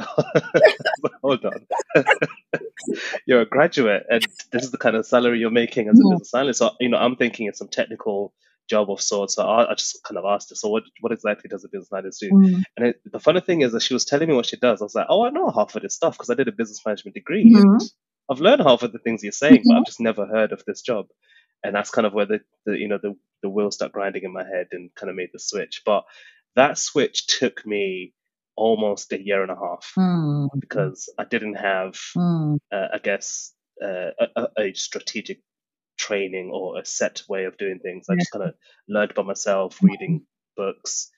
hold 1.23 1.45
on, 1.45 1.67
you're 3.27 3.43
a 3.43 3.47
graduate, 3.47 4.05
and 4.09 4.25
this 4.53 4.63
is 4.65 4.71
the 4.71 4.79
kind 4.79 4.97
of 4.97 5.07
salary 5.07 5.41
you're 5.41 5.51
making 5.51 5.89
as 5.89 5.99
a 5.99 6.03
yeah. 6.05 6.15
business 6.15 6.35
analyst. 6.35 6.59
So 6.61 6.71
you 6.81 6.89
know, 6.89 6.99
I'm 6.99 7.17
thinking 7.17 7.47
it's 7.47 7.59
some 7.59 7.69
technical 7.69 8.33
job 8.69 8.91
of 8.91 9.01
sorts. 9.01 9.35
So 9.35 9.43
I, 9.45 9.71
I, 9.71 9.75
just 9.75 10.03
kind 10.05 10.19
of 10.19 10.25
asked 10.25 10.51
her, 10.51 10.55
so 10.55 10.69
what 10.69 10.85
what 11.01 11.13
exactly 11.13 11.49
does 11.49 11.65
a 11.65 11.69
business 11.69 11.93
analyst 11.93 12.21
do? 12.21 12.31
Mm. 12.31 12.63
And 12.77 12.87
it, 12.89 13.01
the 13.05 13.21
funny 13.21 13.41
thing 13.41 13.63
is 13.63 13.73
that 13.73 13.83
she 13.83 13.95
was 13.95 14.05
telling 14.05 14.29
me 14.29 14.35
what 14.35 14.47
she 14.47 14.57
does. 14.57 14.81
I 14.81 14.85
was 14.85 14.95
like, 14.95 15.07
oh, 15.09 15.25
I 15.25 15.31
know 15.31 15.51
half 15.51 15.75
of 15.75 15.83
this 15.83 15.95
stuff 15.95 16.15
because 16.15 16.31
I 16.31 16.35
did 16.35 16.49
a 16.49 16.53
business 16.53 16.81
management 16.87 17.15
degree. 17.15 17.45
Mm-hmm. 17.45 17.85
I've 18.31 18.41
learned 18.41 18.63
half 18.63 18.83
of 18.83 18.93
the 18.93 18.99
things 18.99 19.23
you're 19.23 19.33
saying, 19.33 19.61
mm-hmm. 19.61 19.69
but 19.69 19.79
I've 19.79 19.87
just 19.87 20.01
never 20.01 20.27
heard 20.27 20.53
of 20.53 20.63
this 20.67 20.83
job. 20.83 21.07
And 21.65 21.75
that's 21.75 21.91
kind 21.91 22.07
of 22.07 22.13
where 22.13 22.27
the, 22.27 22.41
the 22.67 22.77
you 22.77 22.89
know 22.89 22.99
the 23.01 23.15
the 23.43 23.49
wheels 23.49 23.77
start 23.77 23.93
grinding 23.93 24.25
in 24.25 24.33
my 24.33 24.45
head 24.45 24.69
and 24.73 24.95
kind 24.95 25.11
of 25.11 25.17
made 25.17 25.31
the 25.33 25.39
switch. 25.39 25.83
But 25.85 26.05
that 26.57 26.79
switch 26.79 27.27
took 27.27 27.65
me 27.67 28.15
almost 28.57 29.13
a 29.13 29.25
year 29.25 29.43
and 29.43 29.51
a 29.51 29.57
half 29.57 29.93
mm. 29.99 30.49
because 30.59 31.13
I 31.19 31.25
didn't 31.25 31.55
have, 31.55 31.95
mm. 32.17 32.59
uh, 32.71 32.87
I 32.95 32.99
guess, 32.99 33.53
uh, 33.83 34.11
a, 34.37 34.49
a, 34.59 34.75
strategic 34.75 35.41
training 35.99 36.51
or 36.53 36.79
a 36.79 36.85
set 36.85 37.23
way 37.29 37.45
of 37.45 37.57
doing 37.57 37.79
things. 37.79 38.07
I 38.11 38.17
just 38.17 38.31
kind 38.31 38.45
of 38.45 38.55
learned 38.89 39.15
by 39.15 39.23
myself, 39.23 39.79
reading 39.83 40.27
books, 40.57 41.11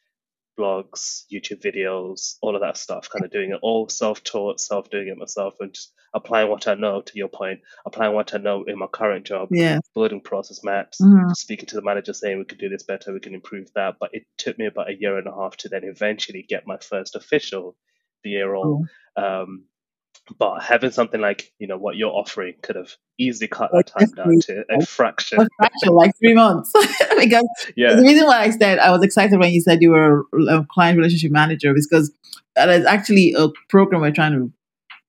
blogs, 0.59 1.25
YouTube 1.33 1.63
videos, 1.63 2.37
all 2.43 2.55
of 2.55 2.63
that 2.63 2.77
stuff, 2.77 3.09
kind 3.11 3.25
of 3.25 3.31
doing 3.31 3.51
it 3.51 3.59
all 3.63 3.89
self 3.89 4.23
taught, 4.23 4.61
self 4.61 4.91
doing 4.91 5.09
it 5.09 5.19
myself, 5.19 5.55
and 5.61 5.73
just 5.73 5.93
applying 6.15 6.49
what 6.49 6.69
I 6.69 6.75
know 6.75 7.01
to 7.01 7.13
your 7.19 7.29
point, 7.29 7.61
applying 7.85 8.15
what 8.15 8.35
I 8.35 8.39
know 8.39 8.65
in 8.65 8.79
my 8.79 8.87
current 8.87 9.27
job, 9.27 9.49
yeah. 9.51 9.81
building 9.95 10.21
process 10.21 10.63
maps, 10.63 11.01
mm-hmm. 11.01 11.31
speaking 11.33 11.67
to 11.67 11.77
the 11.77 11.83
manager 11.83 12.13
saying 12.13 12.39
we 12.39 12.45
can 12.45 12.59
do 12.59 12.69
this 12.69 12.85
better, 12.85 13.13
we 13.13 13.21
can 13.21 13.35
improve 13.35 13.69
that. 13.75 13.97
But 13.99 14.11
it 14.13 14.25
took 14.39 14.59
me 14.59 14.67
about 14.67 14.91
a 14.91 14.97
year 14.99 15.19
and 15.19 15.27
a 15.27 15.35
half 15.35 15.57
to 15.59 15.69
then 15.69 15.85
eventually 15.85 16.45
get 16.49 16.67
my 16.67 16.79
first 16.79 17.17
official 17.17 17.77
BA 18.23 18.47
role. 18.47 18.87
Um, 19.17 19.65
but 20.39 20.61
having 20.61 20.91
something 20.91 21.21
like 21.21 21.53
you 21.59 21.67
know 21.67 21.77
what 21.77 21.97
you're 21.97 22.11
offering 22.11 22.55
could 22.63 22.77
have 22.77 22.93
easily 23.19 23.47
cut 23.47 23.71
that 23.73 23.87
time 23.87 24.11
down 24.17 24.41
to 24.41 24.65
a 24.71 24.85
fraction. 24.85 25.41
A 25.41 25.47
fraction, 25.57 25.93
like 25.93 26.17
three 26.19 26.35
months. 26.35 26.73
because 27.19 27.47
yeah. 27.77 27.95
the 27.95 28.03
reason 28.03 28.27
why 28.27 28.41
I 28.41 28.51
said 28.51 28.79
I 28.79 28.91
was 28.91 29.03
excited 29.03 29.39
when 29.39 29.53
you 29.53 29.61
said 29.61 29.83
you 29.83 29.91
were 29.91 30.25
a 30.49 30.65
client 30.71 30.97
relationship 30.97 31.31
manager 31.31 31.77
is 31.77 31.87
because 31.87 32.13
that 32.57 32.69
is 32.69 32.87
actually 32.87 33.35
a 33.37 33.49
program 33.69 34.01
we're 34.01 34.13
trying 34.13 34.33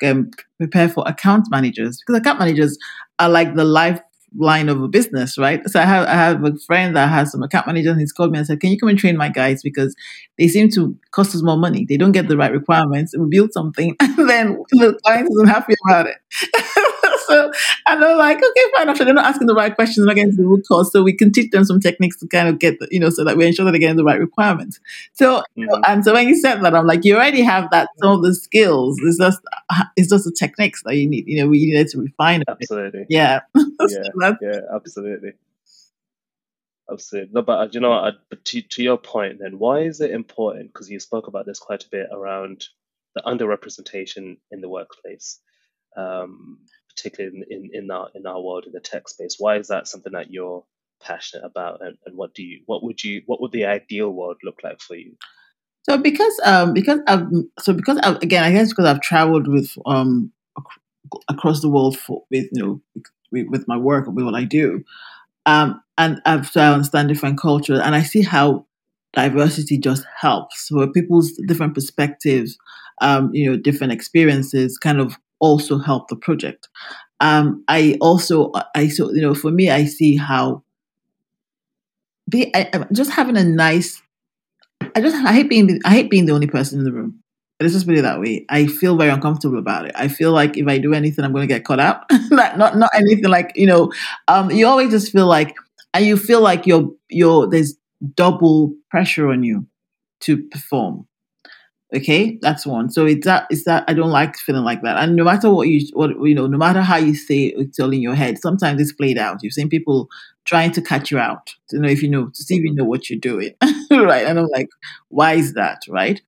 to 0.01 0.09
um, 0.09 0.31
prepare 0.57 0.89
for 0.89 1.03
account 1.07 1.47
managers 1.49 2.01
because 2.01 2.19
account 2.19 2.39
managers 2.39 2.77
are 3.19 3.29
like 3.29 3.55
the 3.55 3.63
life 3.63 4.01
line 4.37 4.69
of 4.69 4.81
a 4.81 4.87
business, 4.87 5.37
right? 5.37 5.61
So 5.69 5.79
I 5.79 5.83
have 5.83 6.07
I 6.07 6.13
have 6.13 6.43
a 6.43 6.55
friend 6.67 6.95
that 6.95 7.09
has 7.09 7.31
some 7.31 7.43
account 7.43 7.67
manager 7.67 7.91
and 7.91 7.99
he's 7.99 8.11
called 8.11 8.31
me 8.31 8.37
and 8.37 8.47
said, 8.47 8.59
Can 8.59 8.71
you 8.71 8.77
come 8.77 8.89
and 8.89 8.97
train 8.99 9.17
my 9.17 9.29
guys? 9.29 9.61
Because 9.63 9.95
they 10.37 10.47
seem 10.47 10.69
to 10.71 10.97
cost 11.11 11.35
us 11.35 11.41
more 11.43 11.57
money. 11.57 11.85
They 11.87 11.97
don't 11.97 12.11
get 12.11 12.27
the 12.27 12.37
right 12.37 12.51
requirements. 12.51 13.15
We 13.17 13.27
build 13.27 13.53
something 13.53 13.95
and 14.01 14.29
then 14.29 14.57
the 14.71 14.97
client 15.03 15.29
isn't 15.31 15.47
happy 15.47 15.73
about 15.87 16.07
it. 16.07 16.17
so 17.27 17.51
and 17.87 18.01
they're 18.01 18.15
like, 18.15 18.37
okay, 18.37 18.61
fine. 18.75 18.89
After 18.89 19.05
they're 19.05 19.13
not 19.13 19.25
asking 19.25 19.47
the 19.47 19.55
right 19.55 19.73
questions, 19.75 20.05
not 20.05 20.15
getting 20.15 20.35
the 20.35 20.43
root 20.43 20.65
cause. 20.67 20.91
So 20.91 21.03
we 21.03 21.13
can 21.13 21.31
teach 21.31 21.51
them 21.51 21.65
some 21.65 21.79
techniques 21.79 22.17
to 22.17 22.27
kind 22.27 22.47
of 22.47 22.59
get, 22.59 22.79
the, 22.79 22.87
you 22.91 22.99
know, 22.99 23.09
so 23.09 23.23
that 23.23 23.37
we 23.37 23.45
ensure 23.45 23.65
that 23.65 23.71
they're 23.71 23.79
getting 23.79 23.97
the 23.97 24.03
right 24.03 24.19
requirements. 24.19 24.79
So, 25.13 25.37
mm-hmm. 25.37 25.61
you 25.61 25.67
know, 25.67 25.81
and 25.87 26.03
so 26.03 26.13
when 26.13 26.27
you 26.27 26.35
said 26.35 26.61
that, 26.61 26.75
I'm 26.75 26.87
like, 26.87 27.05
you 27.05 27.15
already 27.15 27.41
have 27.41 27.69
that, 27.71 27.89
some 27.97 28.11
of 28.11 28.23
the 28.23 28.33
skills. 28.33 28.99
It's 29.03 29.17
just, 29.17 29.41
it's 29.95 30.09
just 30.09 30.25
the 30.25 30.35
techniques 30.37 30.81
that 30.83 30.95
you 30.95 31.07
need, 31.07 31.27
you 31.27 31.41
know, 31.41 31.49
we 31.49 31.65
needed 31.65 31.87
to 31.89 31.99
refine 31.99 32.41
it. 32.41 32.49
Absolutely. 32.49 33.05
Yeah. 33.09 33.41
yeah, 33.55 34.33
yeah, 34.41 34.59
absolutely. 34.73 35.33
Absolutely. 36.91 37.31
No, 37.33 37.41
but 37.41 37.59
uh, 37.59 37.67
you 37.71 37.79
know, 37.79 37.93
uh, 37.93 38.11
to, 38.43 38.61
to 38.61 38.83
your 38.83 38.97
point, 38.97 39.39
then, 39.39 39.57
why 39.57 39.81
is 39.81 40.01
it 40.01 40.11
important? 40.11 40.71
Because 40.71 40.89
you 40.89 40.99
spoke 40.99 41.27
about 41.27 41.45
this 41.45 41.59
quite 41.59 41.83
a 41.83 41.89
bit 41.89 42.07
around 42.11 42.65
the 43.15 43.21
underrepresentation 43.21 44.37
in 44.51 44.61
the 44.61 44.69
workplace, 44.69 45.39
um, 45.97 46.59
particularly 46.95 47.45
in, 47.49 47.65
in, 47.65 47.69
in 47.73 47.91
our 47.91 48.09
in 48.15 48.25
our 48.25 48.41
world 48.41 48.65
in 48.65 48.71
the 48.71 48.79
tech 48.79 49.07
space. 49.09 49.35
Why 49.37 49.57
is 49.57 49.67
that 49.67 49.87
something 49.87 50.13
that 50.13 50.31
you're 50.31 50.63
passionate 51.01 51.45
about, 51.45 51.81
and, 51.81 51.97
and 52.05 52.15
what 52.15 52.33
do 52.33 52.43
you 52.43 52.61
what 52.65 52.83
would 52.83 53.03
you 53.03 53.21
what 53.25 53.41
would 53.41 53.51
the 53.51 53.65
ideal 53.65 54.09
world 54.09 54.37
look 54.43 54.59
like 54.63 54.79
for 54.81 54.95
you? 54.95 55.15
So 55.83 55.97
because 55.97 56.39
um 56.43 56.73
because 56.73 56.99
I've 57.07 57.27
so 57.59 57.73
because 57.73 57.97
I've, 57.99 58.17
again 58.21 58.43
I 58.43 58.51
guess 58.51 58.69
because 58.69 58.85
I've 58.85 59.01
traveled 59.01 59.47
with 59.47 59.71
um 59.85 60.31
across 61.29 61.61
the 61.61 61.69
world 61.69 61.97
for 61.99 62.23
with 62.31 62.47
you 62.51 62.63
know 62.63 62.81
with, 63.31 63.67
my 63.67 63.77
work 63.77 64.07
with 64.07 64.25
what 64.25 64.35
I 64.35 64.43
do, 64.45 64.83
um 65.45 65.81
and 65.97 66.21
I've 66.25 66.47
so 66.47 66.61
I 66.61 66.73
understand 66.73 67.09
different 67.09 67.39
cultures 67.39 67.79
and 67.79 67.95
I 67.95 68.01
see 68.03 68.21
how 68.21 68.65
diversity 69.13 69.77
just 69.77 70.05
helps. 70.19 70.67
So 70.67 70.85
people's 70.87 71.31
different 71.47 71.73
perspectives, 71.73 72.57
um, 73.01 73.29
you 73.33 73.49
know, 73.49 73.57
different 73.57 73.93
experiences 73.93 74.77
kind 74.77 74.99
of 74.99 75.17
also 75.39 75.77
help 75.77 76.07
the 76.07 76.15
project. 76.15 76.69
Um, 77.19 77.63
I 77.67 77.97
also, 78.01 78.51
I 78.75 78.87
so 78.87 79.11
you 79.13 79.21
know, 79.21 79.33
for 79.33 79.51
me, 79.51 79.69
I 79.69 79.85
see 79.85 80.15
how 80.17 80.63
be 82.29 82.51
I, 82.55 82.85
just 82.91 83.11
having 83.11 83.37
a 83.37 83.43
nice. 83.43 84.01
I 84.95 85.01
just 85.01 85.15
I 85.15 85.33
hate 85.33 85.49
being 85.49 85.79
I 85.85 85.91
hate 85.91 86.09
being 86.09 86.25
the 86.25 86.33
only 86.33 86.47
person 86.47 86.79
in 86.79 86.85
the 86.85 86.91
room. 86.91 87.21
Let's 87.59 87.73
just 87.73 87.87
put 87.87 87.97
it 87.97 88.01
that 88.01 88.19
way. 88.19 88.45
I 88.49 88.67
feel 88.67 88.97
very 88.97 89.09
uncomfortable 89.09 89.57
about 89.57 89.85
it. 89.85 89.93
I 89.95 90.09
feel 90.09 90.33
like 90.33 90.57
if 90.57 90.67
I 90.67 90.77
do 90.77 90.93
anything, 90.93 91.23
I'm 91.23 91.31
going 91.31 91.47
to 91.47 91.53
get 91.53 91.63
caught 91.63 91.79
out. 91.79 92.03
not, 92.29 92.57
not 92.57 92.77
not 92.77 92.89
anything 92.93 93.29
like 93.29 93.51
you 93.55 93.67
know. 93.67 93.91
Um, 94.27 94.51
you 94.51 94.67
always 94.67 94.89
just 94.89 95.11
feel 95.11 95.27
like, 95.27 95.55
and 95.93 96.05
you 96.05 96.17
feel 96.17 96.41
like 96.41 96.67
you're 96.67 96.91
you're 97.09 97.47
there's 97.49 97.75
double 98.15 98.73
pressure 98.89 99.29
on 99.29 99.43
you 99.43 99.65
to 100.21 100.37
perform. 100.49 101.07
Okay, 101.93 102.39
that's 102.41 102.65
one. 102.65 102.89
So 102.89 103.05
it's 103.05 103.25
that 103.25 103.45
it's 103.51 103.63
that 103.65 103.83
I 103.87 103.93
don't 103.93 104.09
like 104.09 104.35
feeling 104.37 104.63
like 104.63 104.81
that. 104.81 104.97
And 104.97 105.15
no 105.15 105.23
matter 105.23 105.51
what 105.53 105.67
you 105.67 105.87
what 105.93 106.09
you 106.23 106.33
know, 106.33 106.47
no 106.47 106.57
matter 106.57 106.81
how 106.81 106.97
you 106.97 107.13
say 107.13 107.53
it's 107.55 107.79
all 107.79 107.93
in 107.93 108.01
your 108.01 108.15
head, 108.15 108.39
sometimes 108.39 108.81
it's 108.81 108.91
played 108.91 109.17
out. 109.19 109.43
You've 109.43 109.53
seen 109.53 109.69
people 109.69 110.09
trying 110.45 110.71
to 110.71 110.81
catch 110.81 111.11
you 111.11 111.19
out 111.19 111.53
to 111.69 111.79
know 111.79 111.87
if 111.87 112.01
you 112.01 112.09
know 112.09 112.27
to 112.27 112.43
see 112.43 112.55
if 112.57 112.63
you 112.63 112.73
know 112.73 112.83
what 112.83 113.09
you're 113.09 113.19
doing. 113.19 113.53
right. 113.91 114.25
And 114.25 114.39
I'm 114.39 114.47
like, 114.47 114.67
why 115.09 115.33
is 115.33 115.53
that? 115.53 115.81
Right. 115.87 116.21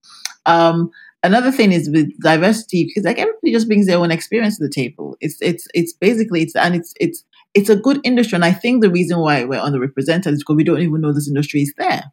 Um, 0.45 0.91
another 1.23 1.51
thing 1.51 1.71
is 1.71 1.89
with 1.89 2.11
diversity, 2.21 2.85
because 2.85 3.03
like 3.03 3.17
everybody 3.17 3.51
just 3.51 3.67
brings 3.67 3.87
their 3.87 3.97
own 3.97 4.11
experience 4.11 4.57
to 4.59 4.63
the 4.63 4.71
table. 4.71 5.17
It's 5.21 5.41
it's 5.41 5.67
it's 5.73 5.91
basically 5.91 6.43
it's 6.43 6.55
and 6.55 6.75
it's 6.75 6.93
it's 6.99 7.25
it's 7.55 7.69
a 7.69 7.75
good 7.75 7.99
industry. 8.03 8.35
And 8.35 8.45
I 8.45 8.53
think 8.53 8.83
the 8.83 8.91
reason 8.91 9.17
why 9.19 9.43
we're 9.43 9.59
underrepresented 9.59 10.27
is 10.33 10.39
because 10.43 10.55
we 10.55 10.63
don't 10.63 10.81
even 10.81 11.01
know 11.01 11.13
this 11.13 11.27
industry 11.27 11.63
is 11.63 11.73
there. 11.79 12.03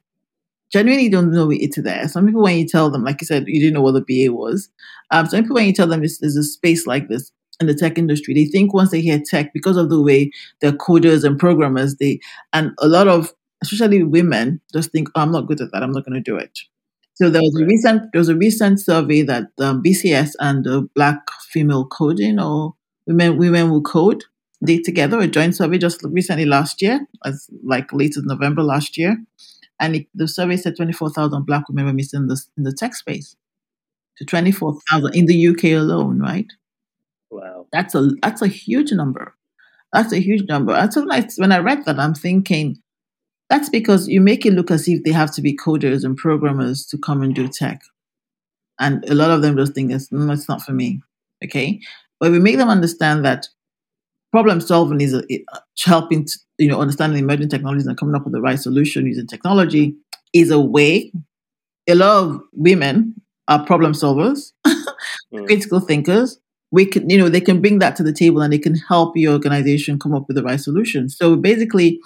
Genuinely 0.75 1.09
don't 1.09 1.31
know 1.31 1.53
it's 1.53 1.81
there. 1.81 2.09
Some 2.09 2.27
people, 2.27 2.43
when 2.43 2.59
you 2.59 2.67
tell 2.67 2.91
them, 2.91 3.05
like 3.05 3.21
you 3.21 3.29
said, 3.29 3.45
you 3.47 3.61
didn't 3.61 3.75
know 3.75 3.81
what 3.81 3.93
the 3.93 4.01
BA 4.27 4.33
was. 4.33 4.69
Um, 5.13 5.25
some 5.27 5.43
people, 5.43 5.55
when 5.55 5.67
you 5.67 5.73
tell 5.73 5.87
them 5.87 6.01
there's, 6.01 6.19
there's 6.19 6.35
a 6.35 6.43
space 6.43 6.85
like 6.85 7.09
this 7.09 7.31
in 7.61 7.69
the 7.69 7.75
tech 7.75 7.97
industry, 7.97 8.35
they 8.35 8.47
think 8.47 8.75
once 8.75 8.91
they 8.91 9.01
hear 9.01 9.23
tech, 9.25 9.53
because 9.55 9.77
of 9.77 9.89
the 9.89 10.03
way 10.03 10.33
they're 10.61 10.73
coders 10.73 11.23
and 11.23 11.39
programmers, 11.39 11.95
they 11.99 12.19
and 12.53 12.73
a 12.81 12.89
lot 12.89 13.07
of 13.07 13.33
especially 13.63 14.03
women 14.03 14.61
just 14.73 14.91
think, 14.91 15.09
oh, 15.15 15.21
I'm 15.21 15.31
not 15.31 15.47
good 15.47 15.61
at 15.61 15.71
that. 15.71 15.85
I'm 15.85 15.93
not 15.93 16.05
going 16.05 16.21
to 16.21 16.31
do 16.31 16.37
it. 16.37 16.59
So 17.15 17.31
there 17.31 17.41
was 17.41 17.57
a 17.63 17.65
recent 17.65 18.03
there 18.13 18.19
was 18.19 18.29
a 18.29 18.35
recent 18.35 18.81
survey 18.81 19.23
that 19.23 19.45
um, 19.61 19.81
BCS 19.81 20.33
and 20.41 20.65
the 20.65 20.89
Black 20.97 21.21
Female 21.53 21.87
Coding 21.87 22.41
or 22.41 22.75
Women 23.07 23.39
Women 23.39 23.71
Will 23.71 23.83
Code 23.83 24.25
did 24.65 24.83
together 24.83 25.21
a 25.21 25.29
joint 25.29 25.55
survey 25.55 25.79
just 25.79 26.03
recently 26.03 26.47
last 26.47 26.83
year, 26.83 27.07
as 27.25 27.47
like 27.63 27.93
late 27.93 28.17
in 28.17 28.27
November 28.27 28.65
last 28.65 28.99
year, 28.99 29.17
and 29.85 29.97
it, 29.97 30.07
the 30.15 30.27
survey 30.27 30.57
said 30.57 30.77
24,000 30.77 31.45
Black 31.45 31.69
women 31.69 31.85
were 31.85 31.93
missing 31.93 32.23
in 32.23 32.27
the 32.29 32.43
in 32.57 32.65
the 32.65 32.73
tech 32.73 32.95
space. 32.95 33.37
To 34.19 34.25
24,000 34.25 35.15
in 35.15 35.27
the 35.27 35.49
UK 35.49 35.65
alone, 35.65 36.21
right? 36.21 36.47
Wow, 37.31 37.67
that's 37.73 37.95
a 37.95 38.11
that's 38.23 38.43
a 38.43 38.47
huge 38.47 38.93
number. 38.93 39.35
That's 39.93 40.13
a 40.13 40.21
huge 40.21 40.49
number. 40.49 40.73
And 40.73 40.93
so 40.93 41.07
when 41.37 41.53
I 41.53 41.59
read 41.59 41.85
that, 41.85 41.99
I'm 41.99 42.15
thinking 42.15 42.79
that's 43.51 43.69
because 43.69 44.09
you 44.09 44.21
make 44.21 44.47
it 44.47 44.53
look 44.53 44.71
as 44.71 44.89
if 44.89 45.03
they 45.03 45.13
have 45.13 45.33
to 45.35 45.43
be 45.43 45.57
coders 45.57 46.05
and 46.05 46.17
programmers 46.17 46.87
to 46.87 46.99
come 46.99 47.23
and 47.23 47.35
do 47.35 47.49
tech, 47.49 47.83
and 48.81 49.05
a 49.11 49.15
lot 49.15 49.31
of 49.31 49.43
them 49.43 49.57
just 49.57 49.75
think 49.75 49.93
it's, 49.93 50.11
no, 50.11 50.33
it's 50.33 50.49
not 50.49 50.63
for 50.63 50.73
me. 50.73 51.03
Okay, 51.45 51.81
but 52.21 52.31
we 52.31 52.39
make 52.39 52.57
them 52.57 52.71
understand 52.71 53.25
that 53.25 53.49
problem 54.31 54.61
solving 54.61 55.01
is 55.01 55.15
a, 55.15 55.23
helping 55.85 56.25
to, 56.25 56.39
you 56.59 56.69
know 56.69 56.81
understanding 56.81 57.19
emerging 57.19 57.49
technologies 57.49 57.87
and 57.87 57.99
coming 57.99 58.15
up 58.15 58.25
with 58.25 58.33
the 58.33 58.41
right 58.41 58.59
solution 58.59 59.07
using 59.07 59.27
technology 59.27 59.97
is 60.33 60.51
a 60.51 60.61
way. 60.61 61.13
A 61.87 61.95
lot 61.95 62.25
of 62.25 62.41
women 62.53 63.15
are 63.49 63.65
problem 63.65 63.93
solvers, 63.93 64.53
mm. 64.67 65.47
critical 65.47 65.81
thinkers. 65.81 66.39
We 66.71 66.87
can, 66.87 67.09
you 67.09 67.19
know, 67.19 67.29
they 67.29 67.41
can 67.41 67.61
bring 67.61 67.79
that 67.79 67.95
to 67.97 68.03
the 68.03 68.13
table 68.13 68.43
and 68.43 68.53
they 68.53 68.59
can 68.59 68.75
help 68.75 69.17
your 69.17 69.33
organization 69.33 69.99
come 69.99 70.13
up 70.13 70.27
with 70.27 70.37
the 70.37 70.43
right 70.43 70.59
solution. 70.59 71.09
So 71.09 71.37
basically, 71.37 72.01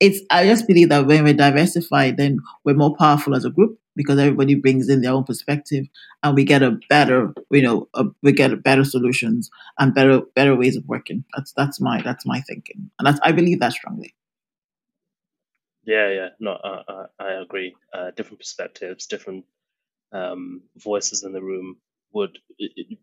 it's 0.00 0.20
I 0.30 0.46
just 0.46 0.66
believe 0.66 0.88
that 0.88 1.06
when 1.06 1.24
we're 1.24 1.34
diversified, 1.34 2.16
then 2.16 2.38
we're 2.64 2.74
more 2.74 2.96
powerful 2.96 3.34
as 3.34 3.44
a 3.44 3.50
group 3.50 3.78
because 3.96 4.18
everybody 4.18 4.54
brings 4.54 4.88
in 4.88 5.02
their 5.02 5.12
own 5.12 5.24
perspective 5.24 5.86
and 6.22 6.34
we 6.34 6.44
get 6.44 6.62
a 6.62 6.78
better 6.88 7.32
you 7.50 7.62
know 7.62 7.88
a, 7.94 8.04
we 8.22 8.32
get 8.32 8.62
better 8.62 8.84
solutions 8.84 9.50
and 9.78 9.94
better 9.94 10.20
better 10.34 10.56
ways 10.56 10.76
of 10.76 10.84
working. 10.86 11.24
That's 11.36 11.52
that's 11.52 11.80
my 11.80 12.02
that's 12.02 12.26
my 12.26 12.40
thinking. 12.40 12.90
And 12.98 13.06
that's 13.06 13.20
i 13.22 13.32
believe 13.32 13.60
that 13.60 13.72
strongly. 13.72 14.14
Yeah 15.84 16.10
yeah. 16.10 16.28
No 16.40 16.52
uh, 16.52 17.06
i 17.18 17.32
agree. 17.32 17.74
Uh, 17.92 18.10
different 18.16 18.38
perspectives 18.38 19.06
different 19.06 19.44
um, 20.12 20.62
voices 20.76 21.24
in 21.24 21.32
the 21.32 21.42
room 21.42 21.76
would 22.12 22.38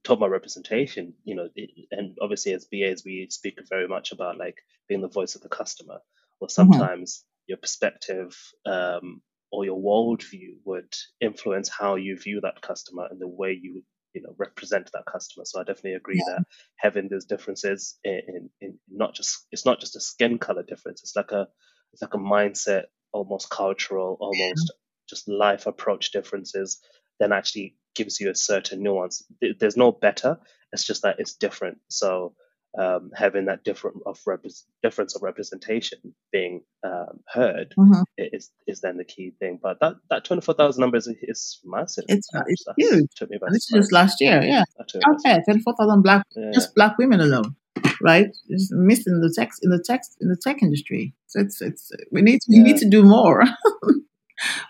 talk 0.04 0.18
about 0.18 0.32
representation 0.32 1.14
you 1.26 1.36
know 1.36 1.50
and 1.92 2.18
obviously 2.22 2.54
as 2.54 2.66
bas 2.72 3.04
we 3.04 3.28
speak 3.30 3.60
very 3.70 3.86
much 3.86 4.14
about 4.14 4.38
like 4.38 4.64
being 4.92 5.02
the 5.02 5.08
voice 5.08 5.36
of 5.36 5.42
the 5.42 5.50
customer. 5.50 6.00
Or 6.42 6.48
mm-hmm. 6.48 6.52
sometimes 6.52 7.20
mm-hmm. 7.20 7.46
your 7.48 7.58
perspective 7.58 8.38
um, 8.66 9.22
or 9.52 9.66
your 9.66 9.80
worldview 9.80 10.56
would 10.66 10.94
influence 11.20 11.70
how 11.70 11.96
you 11.96 12.18
view 12.18 12.42
that 12.42 12.62
customer 12.62 13.08
and 13.10 13.20
the 13.20 13.28
way 13.28 13.58
you 13.62 13.84
you 14.14 14.22
know 14.22 14.34
represent 14.38 14.90
that 14.94 15.06
customer. 15.06 15.46
So 15.46 15.60
I 15.60 15.64
definitely 15.64 15.94
agree 15.94 16.24
yeah. 16.28 16.36
that 16.38 16.46
having 16.78 17.08
these 17.10 17.26
differences 17.26 17.98
in, 18.04 18.22
in, 18.28 18.50
in, 18.60 18.80
not 18.90 19.16
just 19.16 19.46
it's 19.52 19.66
not 19.66 19.80
just 19.80 19.96
a 19.96 20.02
skin 20.02 20.38
color 20.38 20.64
difference. 20.64 21.02
It's 21.02 21.16
like 21.16 21.32
a 21.32 21.48
it's 21.94 22.02
like 22.02 22.14
a 22.14 22.18
mindset, 22.18 22.84
almost 23.12 23.50
cultural, 23.50 24.18
almost 24.20 24.74
just 25.10 25.28
life 25.28 25.66
approach 25.68 26.12
differences. 26.12 26.80
Then 27.20 27.32
actually 27.32 27.76
gives 27.96 28.20
you 28.20 28.30
a 28.30 28.36
certain 28.36 28.82
nuance. 28.82 29.24
There's 29.60 29.78
no 29.78 29.92
better. 29.92 30.40
It's 30.72 30.86
just 30.86 31.04
that 31.04 31.20
it's 31.20 31.36
different. 31.36 31.80
So 31.90 32.34
um, 32.78 33.12
having 33.16 33.46
that 33.46 33.64
different 33.64 33.98
of 34.06 34.20
rep- 34.26 34.46
difference 34.82 35.16
of 35.16 35.22
representation 35.22 36.00
being 36.32 36.62
um, 36.84 37.20
heard 37.28 37.74
mm-hmm. 37.78 38.02
is 38.18 38.50
is 38.68 38.82
then 38.82 38.98
the 38.98 39.04
key 39.04 39.34
thing. 39.40 39.60
But 39.62 39.80
that 39.82 39.96
that 40.10 40.24
twenty 40.24 40.42
four 40.42 40.56
thousand 40.56 40.82
numbers 40.82 41.08
is, 41.08 41.18
is 41.22 41.60
massive. 41.66 42.06
It's, 42.08 42.30
it's 42.48 42.66
huge. 42.78 43.08
Took 43.16 43.30
me 43.30 43.40
this 43.52 43.70
is 43.70 43.72
just 43.76 43.92
last 43.92 44.22
year, 44.22 44.42
yeah. 44.42 44.64
Okay, 44.80 45.42
twenty 45.44 45.62
four 45.62 45.76
thousand 45.78 46.02
black 46.02 46.26
yeah. 46.36 46.52
just 46.54 46.74
black 46.74 46.98
women 46.98 47.20
alone, 47.20 47.56
right? 48.02 48.28
Just 48.50 48.72
missing 48.72 49.20
the 49.20 49.34
text 49.36 49.64
in 49.64 49.70
the 49.70 49.84
text 49.86 50.18
in 50.22 50.30
the 50.30 50.38
tech 50.38 50.64
industry. 50.64 51.14
So 51.28 51.42
it's 51.42 51.62
it's 51.62 51.92
we 52.12 52.22
need 52.22 52.40
we 52.48 52.58
yeah. 52.58 52.64
need 52.68 52.78
to 52.78 52.90
do 52.90 53.04
more. 53.04 53.44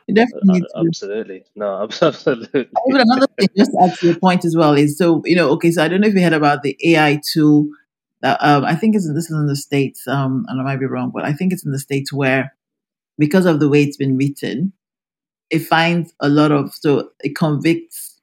we 0.08 0.14
definitely 0.16 0.64
uh, 0.76 0.82
absolutely 0.88 1.44
no 1.56 1.84
absolutely. 2.02 2.68
Even 2.88 3.02
another 3.02 3.28
thing, 3.38 3.48
just 3.56 3.72
to 3.72 3.78
add 3.84 3.96
to 4.00 4.08
your 4.08 4.20
point 4.20 4.44
as 4.44 4.56
well, 4.58 4.74
is 4.74 4.98
so 4.98 5.22
you 5.26 5.36
know 5.36 5.52
okay. 5.52 5.70
So 5.70 5.84
I 5.84 5.88
don't 5.88 6.02
know 6.02 6.08
if 6.08 6.16
you 6.16 6.24
heard 6.24 6.34
about 6.34 6.64
the 6.64 6.76
AI 6.84 7.22
tool 7.32 7.70
um, 8.24 8.66
I 8.66 8.76
think 8.76 8.96
is 8.96 9.12
this 9.14 9.30
is 9.30 9.36
in 9.36 9.48
the 9.48 9.56
states, 9.56 10.08
um, 10.08 10.46
and 10.48 10.60
I 10.60 10.64
might 10.64 10.80
be 10.80 10.86
wrong, 10.86 11.12
but 11.14 11.26
I 11.26 11.34
think 11.34 11.54
it's 11.54 11.66
in 11.66 11.72
the 11.72 11.80
states 11.80 12.14
where 12.14 12.54
because 13.18 13.46
of 13.46 13.60
the 13.60 13.70
way 13.70 13.84
it's 13.84 13.98
been 13.98 14.18
written, 14.18 14.74
it 15.50 15.60
finds 15.60 16.14
a 16.20 16.30
lot 16.30 16.52
of 16.52 16.74
so 16.74 17.10
it 17.22 17.36
convicts 17.36 18.20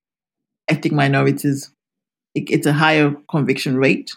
ethnic 0.68 0.92
minorities. 0.92 1.70
It, 2.34 2.51
it's 2.51 2.66
a 2.66 2.72
higher 2.72 3.14
conviction 3.30 3.76
rate 3.76 4.12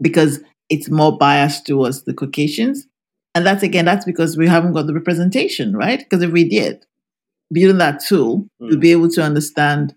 because 0.00 0.40
it's 0.68 0.90
more 0.90 1.16
biased 1.16 1.66
towards 1.66 2.02
the 2.04 2.14
Caucasians, 2.14 2.86
and 3.34 3.46
that's 3.46 3.62
again 3.62 3.84
that's 3.84 4.04
because 4.04 4.36
we 4.36 4.48
haven't 4.48 4.72
got 4.72 4.86
the 4.86 4.94
representation, 4.94 5.76
right? 5.76 6.00
Because 6.00 6.22
if 6.22 6.32
we 6.32 6.48
did, 6.48 6.84
building 7.52 7.78
that 7.78 8.00
tool, 8.00 8.48
mm. 8.60 8.68
we'll 8.68 8.78
be 8.78 8.92
able 8.92 9.10
to 9.10 9.22
understand 9.22 9.94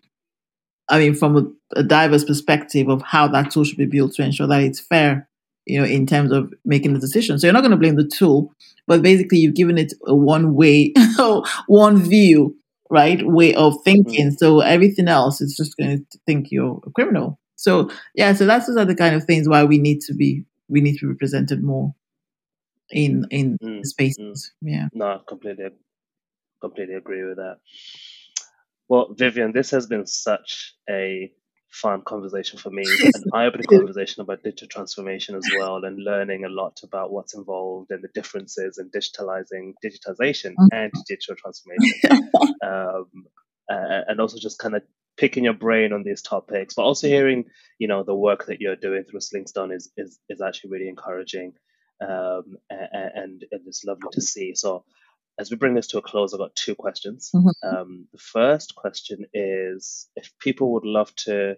I 0.92 1.00
mean, 1.00 1.16
from 1.16 1.38
a, 1.38 1.44
a, 1.76 1.84
diverse 1.84 2.24
perspective 2.24 2.90
of 2.90 3.02
how 3.02 3.28
that 3.28 3.52
tool 3.52 3.64
should 3.64 3.78
be 3.78 3.86
built 3.86 4.14
to 4.14 4.24
ensure 4.24 4.48
that 4.48 4.62
it's 4.62 4.80
fair, 4.80 5.28
you 5.66 5.80
know, 5.80 5.86
in 5.86 6.06
terms 6.06 6.32
of 6.32 6.54
making 6.66 6.94
the 6.94 7.00
decision. 7.00 7.38
So 7.38 7.48
you're 7.48 7.54
not 7.54 7.62
going 7.62 7.72
to 7.72 7.78
blame 7.78 7.96
the 7.96 8.08
tool, 8.08 8.54
but 8.88 9.02
basically 9.02 9.40
you've 9.40 9.56
given 9.56 9.78
it 9.78 9.94
a 10.06 10.16
one 10.16 10.54
way, 10.54 10.94
one 11.68 11.98
view, 11.98 12.56
right, 12.90 13.26
way 13.26 13.54
of 13.56 13.76
thinking. 13.84 14.28
Mm-hmm. 14.28 14.38
So 14.38 14.60
everything 14.62 15.08
else 15.08 15.42
is 15.42 15.56
just 15.56 15.78
going 15.78 16.06
to 16.12 16.20
think 16.26 16.48
you're 16.52 16.82
a 16.86 16.92
criminal. 16.92 17.40
So 17.56 17.92
yeah, 18.16 18.34
so 18.34 18.46
that's 18.46 18.66
those 18.66 18.78
are 18.78 18.86
the 18.86 18.96
kind 18.96 19.16
of 19.16 19.26
things 19.26 19.48
why 19.48 19.64
we 19.64 19.78
need 19.78 20.02
to 20.02 20.16
be 20.16 20.46
we 20.68 20.82
need 20.82 20.98
to 20.98 21.06
be 21.06 21.12
represented 21.12 21.64
more 21.64 21.94
in 22.90 23.26
in 23.30 23.58
mm, 23.60 23.86
spaces. 23.86 24.52
Mm. 24.64 24.72
Yeah. 24.72 24.88
No, 24.94 25.22
completely, 25.28 25.70
completely 26.60 26.96
agree 26.96 27.24
with 27.24 27.38
that. 27.38 27.58
Well, 28.88 29.14
Vivienne, 29.14 29.54
this 29.54 29.72
has 29.72 29.88
been 29.88 30.06
such 30.06 30.76
a 30.90 31.32
fun 31.72 32.02
conversation 32.02 32.60
for 32.60 32.70
me, 32.70 32.84
an 33.04 33.24
eye-opening 33.34 33.66
conversation 33.66 34.22
about 34.22 34.44
digital 34.44 34.68
transformation 34.68 35.36
as 35.36 35.50
well, 35.58 35.84
and 35.84 36.04
learning 36.04 36.46
a 36.46 36.50
lot 36.50 36.80
about 36.84 37.12
what's 37.12 37.34
involved 37.34 37.92
and 37.92 38.04
the 38.04 38.10
differences 38.14 38.78
in 38.78 38.90
digitalizing 38.90 39.74
digitization 39.84 40.52
mm-hmm. 40.52 40.68
and 40.74 40.92
digital 41.08 41.36
transformation, 41.36 42.30
um, 42.64 43.08
uh, 43.72 44.02
and 44.08 44.20
also 44.20 44.38
just 44.38 44.60
kind 44.60 44.76
of 44.76 44.84
picking 45.18 45.44
your 45.44 45.54
brain 45.54 45.94
on 45.94 46.04
these 46.04 46.22
topics, 46.22 46.74
but 46.76 46.84
also 46.84 47.08
hearing, 47.08 47.46
you 47.80 47.88
know, 47.88 48.04
the 48.04 48.16
work 48.16 48.46
that 48.48 48.60
you're 48.60 48.76
doing 48.76 49.04
through 49.04 49.20
Slingstone 49.20 49.74
is 49.74 49.92
is, 49.98 50.20
is 50.30 50.42
actually 50.42 50.72
really 50.72 50.90
encouraging, 50.90 51.54
um, 52.02 52.58
and, 52.70 53.44
and 53.52 53.62
it's 53.68 53.84
lovely 53.86 54.10
to 54.14 54.22
see. 54.22 54.54
So 54.56 54.84
as 55.40 55.50
we 55.50 55.58
bring 55.58 55.74
this 55.74 55.88
to 55.88 55.98
a 55.98 56.02
close, 56.02 56.34
I've 56.34 56.40
got 56.40 56.56
two 56.56 56.76
questions. 56.76 57.32
Mm-hmm. 57.34 57.68
Um, 57.68 58.08
the 58.12 58.20
first 58.20 58.76
question 58.76 59.26
is 59.34 60.08
if 60.16 60.32
people 60.40 60.74
would 60.74 60.86
love 60.86 61.16
to 61.28 61.58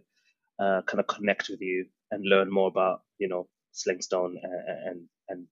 uh, 0.59 0.82
kind 0.88 0.99
of 0.99 1.07
connect 1.07 1.49
with 1.49 1.61
you 1.61 1.86
and 2.11 2.26
learn 2.26 2.51
more 2.51 2.67
about, 2.67 3.01
you 3.17 3.28
know, 3.28 3.47
Slingstone 3.74 4.36
and, 4.41 4.88
and, 4.88 5.01
and 5.28 5.47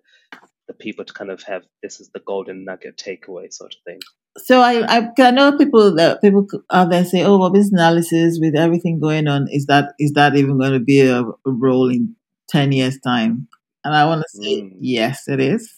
the 0.66 0.74
people 0.74 1.04
to 1.04 1.12
kind 1.12 1.30
of 1.30 1.42
have? 1.44 1.64
This 1.82 2.00
is 2.00 2.10
the 2.10 2.20
golden 2.20 2.64
nugget 2.64 2.96
takeaway 2.96 3.52
sort 3.52 3.74
of 3.74 3.80
thing 3.84 4.00
so 4.38 4.60
I, 4.60 4.84
I, 4.88 5.08
I 5.18 5.30
know 5.30 5.56
people 5.56 5.94
that 5.94 6.20
people 6.20 6.46
out 6.70 6.90
there 6.90 7.04
say, 7.04 7.22
oh, 7.22 7.38
well, 7.38 7.50
business 7.50 7.80
analysis 7.80 8.38
with 8.40 8.56
everything 8.56 8.98
going 8.98 9.28
on 9.28 9.46
is 9.50 9.66
that 9.66 9.94
is 9.98 10.12
that 10.12 10.36
even 10.36 10.58
going 10.58 10.72
to 10.72 10.80
be 10.80 11.00
a, 11.00 11.22
a 11.22 11.34
role 11.46 11.88
in 11.88 12.16
ten 12.48 12.72
years 12.72 12.98
time? 12.98 13.48
And 13.84 13.94
I 13.94 14.06
want 14.06 14.22
to 14.22 14.42
say, 14.42 14.62
mm. 14.62 14.76
yes, 14.80 15.28
it 15.28 15.40
is. 15.40 15.72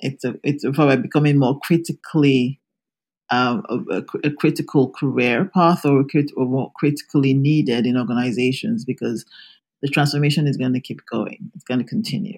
It's 0.00 0.24
a 0.24 0.34
it's 0.42 0.64
probably 0.74 0.98
becoming 0.98 1.38
more 1.38 1.58
critically 1.60 2.60
um, 3.30 3.62
a, 3.70 4.02
a, 4.24 4.30
critical 4.30 4.90
career 4.90 5.46
path 5.54 5.86
or, 5.86 6.04
crit- 6.04 6.32
or 6.36 6.44
more 6.44 6.70
critically 6.76 7.32
needed 7.32 7.86
in 7.86 7.96
organizations 7.96 8.84
because 8.84 9.24
the 9.80 9.88
transformation 9.88 10.46
is 10.46 10.58
going 10.58 10.74
to 10.74 10.80
keep 10.80 11.00
going. 11.10 11.50
It's 11.54 11.64
going 11.64 11.78
to 11.78 11.86
continue, 11.86 12.36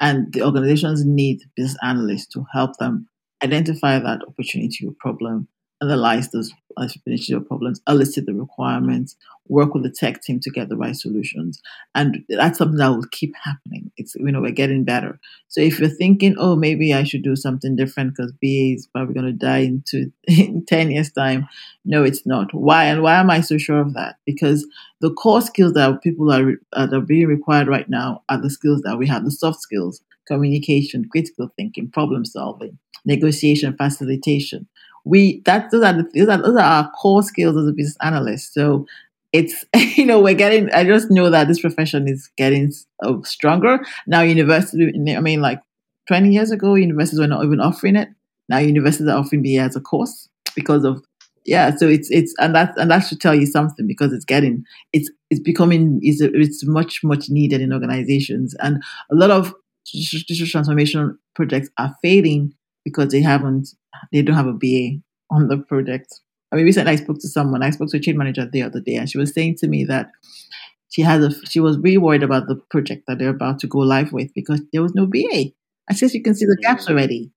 and 0.00 0.32
the 0.32 0.42
organizations 0.42 1.04
need 1.04 1.40
business 1.56 1.78
analysts 1.82 2.26
to 2.28 2.44
help 2.52 2.76
them 2.78 3.08
identify 3.42 3.98
that 3.98 4.20
opportunity 4.26 4.86
or 4.86 4.92
problem, 4.98 5.48
analyze 5.82 6.30
those 6.30 6.52
or 6.76 7.40
problems, 7.40 7.80
elicit 7.88 8.26
the 8.26 8.34
requirements, 8.34 9.16
work 9.48 9.74
with 9.74 9.82
the 9.82 9.90
tech 9.90 10.22
team 10.22 10.40
to 10.40 10.50
get 10.50 10.68
the 10.68 10.76
right 10.76 10.96
solutions. 10.96 11.60
And 11.94 12.24
that's 12.28 12.58
something 12.58 12.78
that 12.78 12.88
will 12.88 13.04
keep 13.10 13.34
happening. 13.42 13.90
It's, 13.96 14.14
you 14.14 14.30
know, 14.30 14.40
we're 14.40 14.52
getting 14.52 14.84
better. 14.84 15.18
So 15.48 15.60
if 15.60 15.78
you're 15.78 15.88
thinking, 15.88 16.36
oh, 16.38 16.56
maybe 16.56 16.94
I 16.94 17.02
should 17.02 17.22
do 17.22 17.36
something 17.36 17.76
different 17.76 18.14
because 18.14 18.32
BA 18.40 18.74
is 18.74 18.86
probably 18.86 19.14
going 19.14 19.26
to 19.26 19.32
die 19.32 19.58
into 19.58 20.12
in 20.24 20.64
10 20.64 20.90
years' 20.92 21.12
time, 21.12 21.48
no, 21.84 22.04
it's 22.04 22.24
not. 22.24 22.54
Why? 22.54 22.84
And 22.84 23.02
why 23.02 23.16
am 23.16 23.30
I 23.30 23.40
so 23.40 23.58
sure 23.58 23.80
of 23.80 23.94
that? 23.94 24.16
Because 24.24 24.66
the 25.00 25.12
core 25.12 25.42
skills 25.42 25.72
that 25.74 26.02
people 26.02 26.32
are, 26.32 26.54
uh, 26.72 26.86
that 26.86 26.96
are 26.96 27.00
being 27.00 27.26
required 27.26 27.68
right 27.68 27.88
now 27.88 28.22
are 28.28 28.40
the 28.40 28.50
skills 28.50 28.82
that 28.82 28.98
we 28.98 29.06
have, 29.08 29.24
the 29.24 29.30
soft 29.30 29.60
skills, 29.60 30.00
communication, 30.26 31.08
critical 31.10 31.52
thinking, 31.56 31.90
problem 31.90 32.24
solving, 32.24 32.78
negotiation, 33.04 33.76
facilitation. 33.76 34.68
We 35.04 35.42
that 35.46 35.70
those 35.70 35.84
are 35.84 35.92
the, 35.92 36.08
those 36.14 36.28
are 36.28 36.42
those 36.42 36.56
are 36.56 36.60
our 36.60 36.90
core 36.92 37.22
skills 37.22 37.56
as 37.56 37.68
a 37.68 37.72
business 37.72 37.96
analyst. 38.02 38.54
So 38.54 38.86
it's 39.32 39.64
you 39.96 40.06
know 40.06 40.20
we're 40.20 40.34
getting. 40.34 40.70
I 40.72 40.84
just 40.84 41.10
know 41.10 41.30
that 41.30 41.48
this 41.48 41.60
profession 41.60 42.08
is 42.08 42.30
getting 42.36 42.72
uh, 43.02 43.14
stronger 43.24 43.80
now. 44.06 44.22
University, 44.22 44.92
I 45.16 45.20
mean, 45.20 45.40
like 45.40 45.60
twenty 46.06 46.32
years 46.32 46.50
ago, 46.50 46.74
universities 46.74 47.20
were 47.20 47.26
not 47.26 47.44
even 47.44 47.60
offering 47.60 47.96
it. 47.96 48.08
Now 48.48 48.58
universities 48.58 49.08
are 49.08 49.18
offering 49.18 49.42
BA 49.42 49.58
as 49.58 49.76
a 49.76 49.80
course 49.80 50.28
because 50.54 50.84
of 50.84 51.02
yeah. 51.46 51.74
So 51.76 51.88
it's 51.88 52.10
it's 52.10 52.34
and 52.38 52.54
that 52.54 52.74
and 52.76 52.90
that 52.90 53.00
should 53.00 53.20
tell 53.20 53.34
you 53.34 53.46
something 53.46 53.86
because 53.86 54.12
it's 54.12 54.24
getting 54.24 54.64
it's 54.92 55.10
it's 55.30 55.40
becoming 55.40 56.00
it's 56.02 56.20
it's 56.20 56.66
much 56.66 57.02
much 57.02 57.30
needed 57.30 57.60
in 57.60 57.72
organizations 57.72 58.54
and 58.60 58.82
a 59.10 59.14
lot 59.14 59.30
of 59.30 59.54
digital 59.92 60.46
transformation 60.46 61.18
projects 61.34 61.70
are 61.78 61.94
failing 62.02 62.52
because 62.84 63.08
they 63.08 63.22
haven't 63.22 63.68
they 64.12 64.22
don't 64.22 64.36
have 64.36 64.46
a 64.46 64.52
BA 64.52 65.00
on 65.30 65.48
the 65.48 65.58
project. 65.58 66.20
I 66.52 66.56
mean, 66.56 66.64
recently 66.64 66.92
I 66.92 66.96
spoke 66.96 67.18
to 67.20 67.28
someone. 67.28 67.62
I 67.62 67.70
spoke 67.70 67.90
to 67.90 67.98
a 67.98 68.00
change 68.00 68.16
manager 68.16 68.48
the 68.50 68.62
other 68.62 68.80
day, 68.80 68.96
and 68.96 69.08
she 69.08 69.18
was 69.18 69.32
saying 69.32 69.56
to 69.56 69.68
me 69.68 69.84
that 69.84 70.10
she 70.90 71.02
has 71.02 71.24
a 71.24 71.46
she 71.46 71.60
was 71.60 71.78
really 71.78 71.98
worried 71.98 72.22
about 72.22 72.48
the 72.48 72.56
project 72.56 73.04
that 73.06 73.18
they're 73.18 73.30
about 73.30 73.58
to 73.60 73.66
go 73.66 73.78
live 73.78 74.12
with 74.12 74.32
because 74.34 74.60
there 74.72 74.82
was 74.82 74.94
no 74.94 75.06
BA. 75.06 75.52
I 75.88 75.94
said 75.94 76.12
you 76.12 76.22
can 76.22 76.34
see 76.34 76.46
the 76.46 76.58
gaps 76.62 76.88
already. 76.88 77.32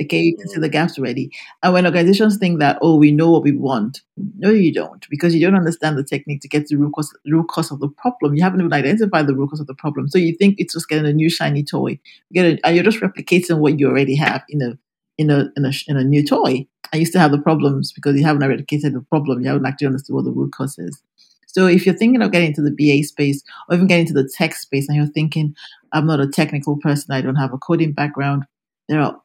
Okay, 0.00 0.18
you 0.18 0.36
can 0.36 0.48
see 0.48 0.58
the 0.58 0.70
gaps 0.70 0.98
already. 0.98 1.30
And 1.62 1.74
when 1.74 1.84
organizations 1.84 2.38
think 2.38 2.60
that, 2.60 2.78
oh, 2.80 2.96
we 2.96 3.12
know 3.12 3.30
what 3.30 3.42
we 3.42 3.52
want, 3.52 4.00
no, 4.38 4.50
you 4.50 4.72
don't, 4.72 5.06
because 5.10 5.34
you 5.34 5.44
don't 5.44 5.54
understand 5.54 5.98
the 5.98 6.02
technique 6.02 6.40
to 6.40 6.48
get 6.48 6.66
to 6.66 6.76
the 6.76 6.82
root 6.82 6.94
cause, 6.94 7.14
root 7.26 7.46
cause 7.48 7.70
of 7.70 7.78
the 7.80 7.88
problem. 7.88 8.34
You 8.34 8.42
haven't 8.42 8.60
even 8.60 8.72
identified 8.72 9.26
the 9.26 9.34
root 9.34 9.50
cause 9.50 9.60
of 9.60 9.66
the 9.66 9.74
problem. 9.74 10.08
So 10.08 10.16
you 10.16 10.34
think 10.34 10.54
it's 10.56 10.72
just 10.72 10.88
getting 10.88 11.06
a 11.06 11.12
new 11.12 11.28
shiny 11.28 11.62
toy, 11.62 12.00
you 12.30 12.42
get 12.42 12.46
a, 12.46 12.66
and 12.66 12.74
you're 12.74 12.84
just 12.84 13.00
replicating 13.00 13.58
what 13.58 13.78
you 13.78 13.88
already 13.88 14.16
have 14.16 14.42
in 14.48 14.62
a 14.62 14.78
in 15.18 15.30
a, 15.30 15.50
in 15.56 15.64
a 15.64 15.72
in 15.88 15.96
a 15.96 16.04
new 16.04 16.24
toy, 16.24 16.66
and 16.92 17.00
you 17.00 17.06
still 17.06 17.20
have 17.20 17.32
the 17.32 17.38
problems 17.38 17.92
because 17.92 18.16
you 18.16 18.24
haven't 18.24 18.42
eradicated 18.42 18.94
the 18.94 19.00
problem. 19.00 19.40
You 19.40 19.48
haven't 19.48 19.66
actually 19.66 19.88
understood 19.88 20.14
what 20.14 20.24
the 20.24 20.30
root 20.30 20.52
cause 20.52 20.78
is. 20.78 21.02
So 21.46 21.66
if 21.66 21.84
you're 21.84 21.94
thinking 21.94 22.22
of 22.22 22.32
getting 22.32 22.48
into 22.48 22.62
the 22.62 22.70
BA 22.70 23.06
space 23.06 23.42
or 23.68 23.74
even 23.74 23.86
getting 23.86 24.06
into 24.06 24.20
the 24.20 24.28
tech 24.36 24.54
space, 24.54 24.88
and 24.88 24.96
you're 24.96 25.06
thinking, 25.06 25.54
I'm 25.92 26.06
not 26.06 26.20
a 26.20 26.26
technical 26.26 26.78
person, 26.78 27.12
I 27.14 27.20
don't 27.20 27.36
have 27.36 27.52
a 27.52 27.58
coding 27.58 27.92
background, 27.92 28.44
there 28.88 29.00
are 29.00 29.20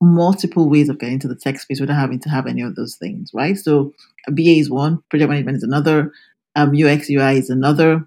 multiple 0.00 0.68
ways 0.68 0.88
of 0.88 0.98
getting 0.98 1.18
to 1.20 1.28
the 1.28 1.36
tech 1.36 1.58
space 1.58 1.80
without 1.80 1.98
having 1.98 2.20
to 2.20 2.28
have 2.28 2.46
any 2.46 2.62
of 2.62 2.74
those 2.74 2.96
things, 2.96 3.30
right? 3.32 3.56
So 3.56 3.92
BA 4.32 4.58
is 4.58 4.70
one, 4.70 5.02
project 5.08 5.30
management 5.30 5.56
is 5.56 5.62
another, 5.62 6.12
um, 6.56 6.74
UX 6.74 7.08
UI 7.10 7.38
is 7.38 7.50
another. 7.50 8.06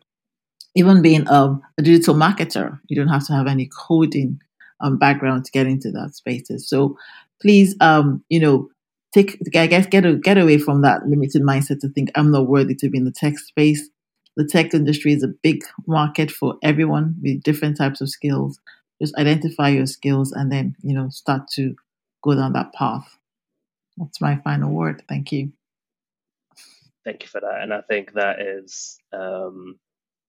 Even 0.76 1.02
being 1.02 1.28
um, 1.28 1.62
a 1.78 1.82
digital 1.82 2.16
marketer, 2.16 2.80
you 2.88 2.96
don't 2.96 3.10
have 3.10 3.26
to 3.28 3.34
have 3.34 3.48
any 3.48 3.70
coding 3.88 4.40
um, 4.80 4.98
background 4.98 5.46
to 5.46 5.52
get 5.52 5.68
into 5.68 5.92
that 5.92 6.16
spaces. 6.16 6.68
So 6.68 6.98
please, 7.42 7.76
um, 7.82 8.24
you 8.30 8.39
know, 8.39 8.70
take 9.14 9.38
I 9.56 9.68
guess 9.68 9.88
get 9.88 10.06
a, 10.06 10.16
get 10.16 10.38
away 10.38 10.58
from 10.58 10.82
that 10.82 11.08
limited 11.08 11.42
mindset 11.42 11.80
to 11.82 11.89
think 11.89 12.12
I'm 12.16 12.32
not 12.32 12.48
worthy 12.48 12.76
to 12.76 12.89
be 12.89 12.98
in 12.98 13.06
the 13.06 13.12
tech 13.12 13.38
space. 13.39 13.89
The 14.38 14.48
tech 14.48 14.74
industry 14.74 15.14
is 15.14 15.24
a 15.24 15.34
big 15.44 15.64
market 15.88 16.32
for 16.32 16.56
everyone 16.64 17.16
with 17.22 17.44
different 17.44 17.78
types 17.78 18.00
of 18.02 18.10
skills. 18.10 18.60
Just 19.02 19.16
identify 19.18 19.70
your 19.70 19.88
skills 19.88 20.32
and 20.32 20.52
then 20.52 20.76
you 20.82 20.94
know 20.94 21.10
start 21.10 21.48
to 21.56 21.76
go 22.24 22.36
down 22.36 22.54
that 22.54 22.74
path. 22.74 23.18
That's 23.98 24.22
my 24.22 24.38
final 24.38 24.72
word. 24.72 25.04
Thank 25.10 25.32
you. 25.32 25.52
Thank 27.04 27.24
you 27.24 27.30
for 27.30 27.42
that. 27.42 27.62
And 27.62 27.74
i 27.74 27.82
think 27.82 28.14
that 28.14 28.39
is 28.39 29.00
um, 29.12 29.80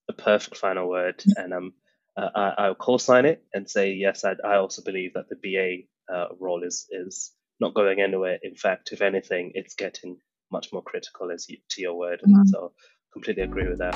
a 0.09 0.13
perfect 0.15 0.57
final 0.57 0.89
word. 0.89 1.23
And 1.37 1.53
um, 1.53 1.75
uh, 2.17 2.29
I, 2.35 2.55
i'll 2.59 2.75
co-sign 2.75 3.25
it 3.25 3.43
and 3.55 3.69
say 3.69 3.93
yes 3.93 4.25
i, 4.25 4.35
I 4.45 4.57
also 4.57 4.83
believe 4.83 5.15
that 5.15 5.29
the 5.29 5.37
ba 5.37 5.85
uh, 6.13 6.27
role 6.41 6.63
is 6.63 6.87
is 6.91 7.33
not 7.61 7.75
going 7.75 8.01
anywhere 8.01 8.39
in 8.43 8.55
fact 8.55 8.93
if 8.93 9.03
anything 9.03 9.53
it's 9.55 9.75
getting 9.75 10.17
much 10.51 10.73
more 10.73 10.83
critical 10.83 11.31
as 11.31 11.49
you, 11.49 11.57
to 11.69 11.81
your 11.81 11.95
word 11.95 12.21
mm-hmm. 12.27 12.45
so 12.47 12.73
completely 13.13 13.43
agree 13.43 13.69
with 13.69 13.79
that 13.79 13.95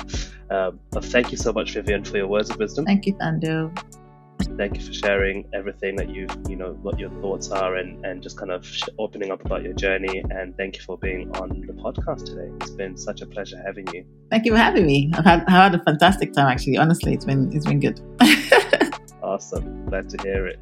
um, 0.51 0.79
but 0.91 1.03
thank 1.03 1.31
you 1.31 1.37
so 1.37 1.51
much 1.51 1.73
Vivienne 1.73 2.03
for 2.03 2.17
your 2.17 2.27
words 2.27 2.49
of 2.49 2.57
wisdom 2.57 2.85
thank 2.85 3.05
you 3.05 3.13
thando 3.15 3.73
thank 4.57 4.75
you 4.75 4.83
for 4.83 4.93
sharing 4.93 5.47
everything 5.53 5.95
that 5.95 6.09
you've, 6.09 6.35
you 6.49 6.55
know, 6.55 6.73
what 6.81 6.99
your 6.99 7.09
thoughts 7.21 7.51
are 7.51 7.75
and, 7.75 8.03
and 8.05 8.21
just 8.21 8.37
kind 8.37 8.51
of 8.51 8.67
opening 8.97 9.31
up 9.31 9.45
about 9.45 9.63
your 9.63 9.73
journey. 9.73 10.23
And 10.29 10.55
thank 10.57 10.77
you 10.77 10.83
for 10.83 10.97
being 10.97 11.29
on 11.37 11.49
the 11.67 11.73
podcast 11.73 12.25
today. 12.25 12.51
It's 12.61 12.71
been 12.71 12.97
such 12.97 13.21
a 13.21 13.25
pleasure 13.25 13.61
having 13.63 13.87
you. 13.93 14.05
Thank 14.31 14.45
you 14.45 14.53
for 14.53 14.57
having 14.57 14.85
me. 14.85 15.11
I've 15.15 15.25
had, 15.25 15.41
I've 15.41 15.71
had 15.71 15.75
a 15.75 15.83
fantastic 15.83 16.33
time, 16.33 16.47
actually. 16.47 16.77
Honestly, 16.77 17.13
it's 17.13 17.25
been, 17.25 17.51
it's 17.53 17.65
been 17.65 17.79
good. 17.79 18.01
awesome. 19.23 19.85
Glad 19.85 20.09
to 20.09 20.17
hear 20.23 20.47
it. 20.47 20.59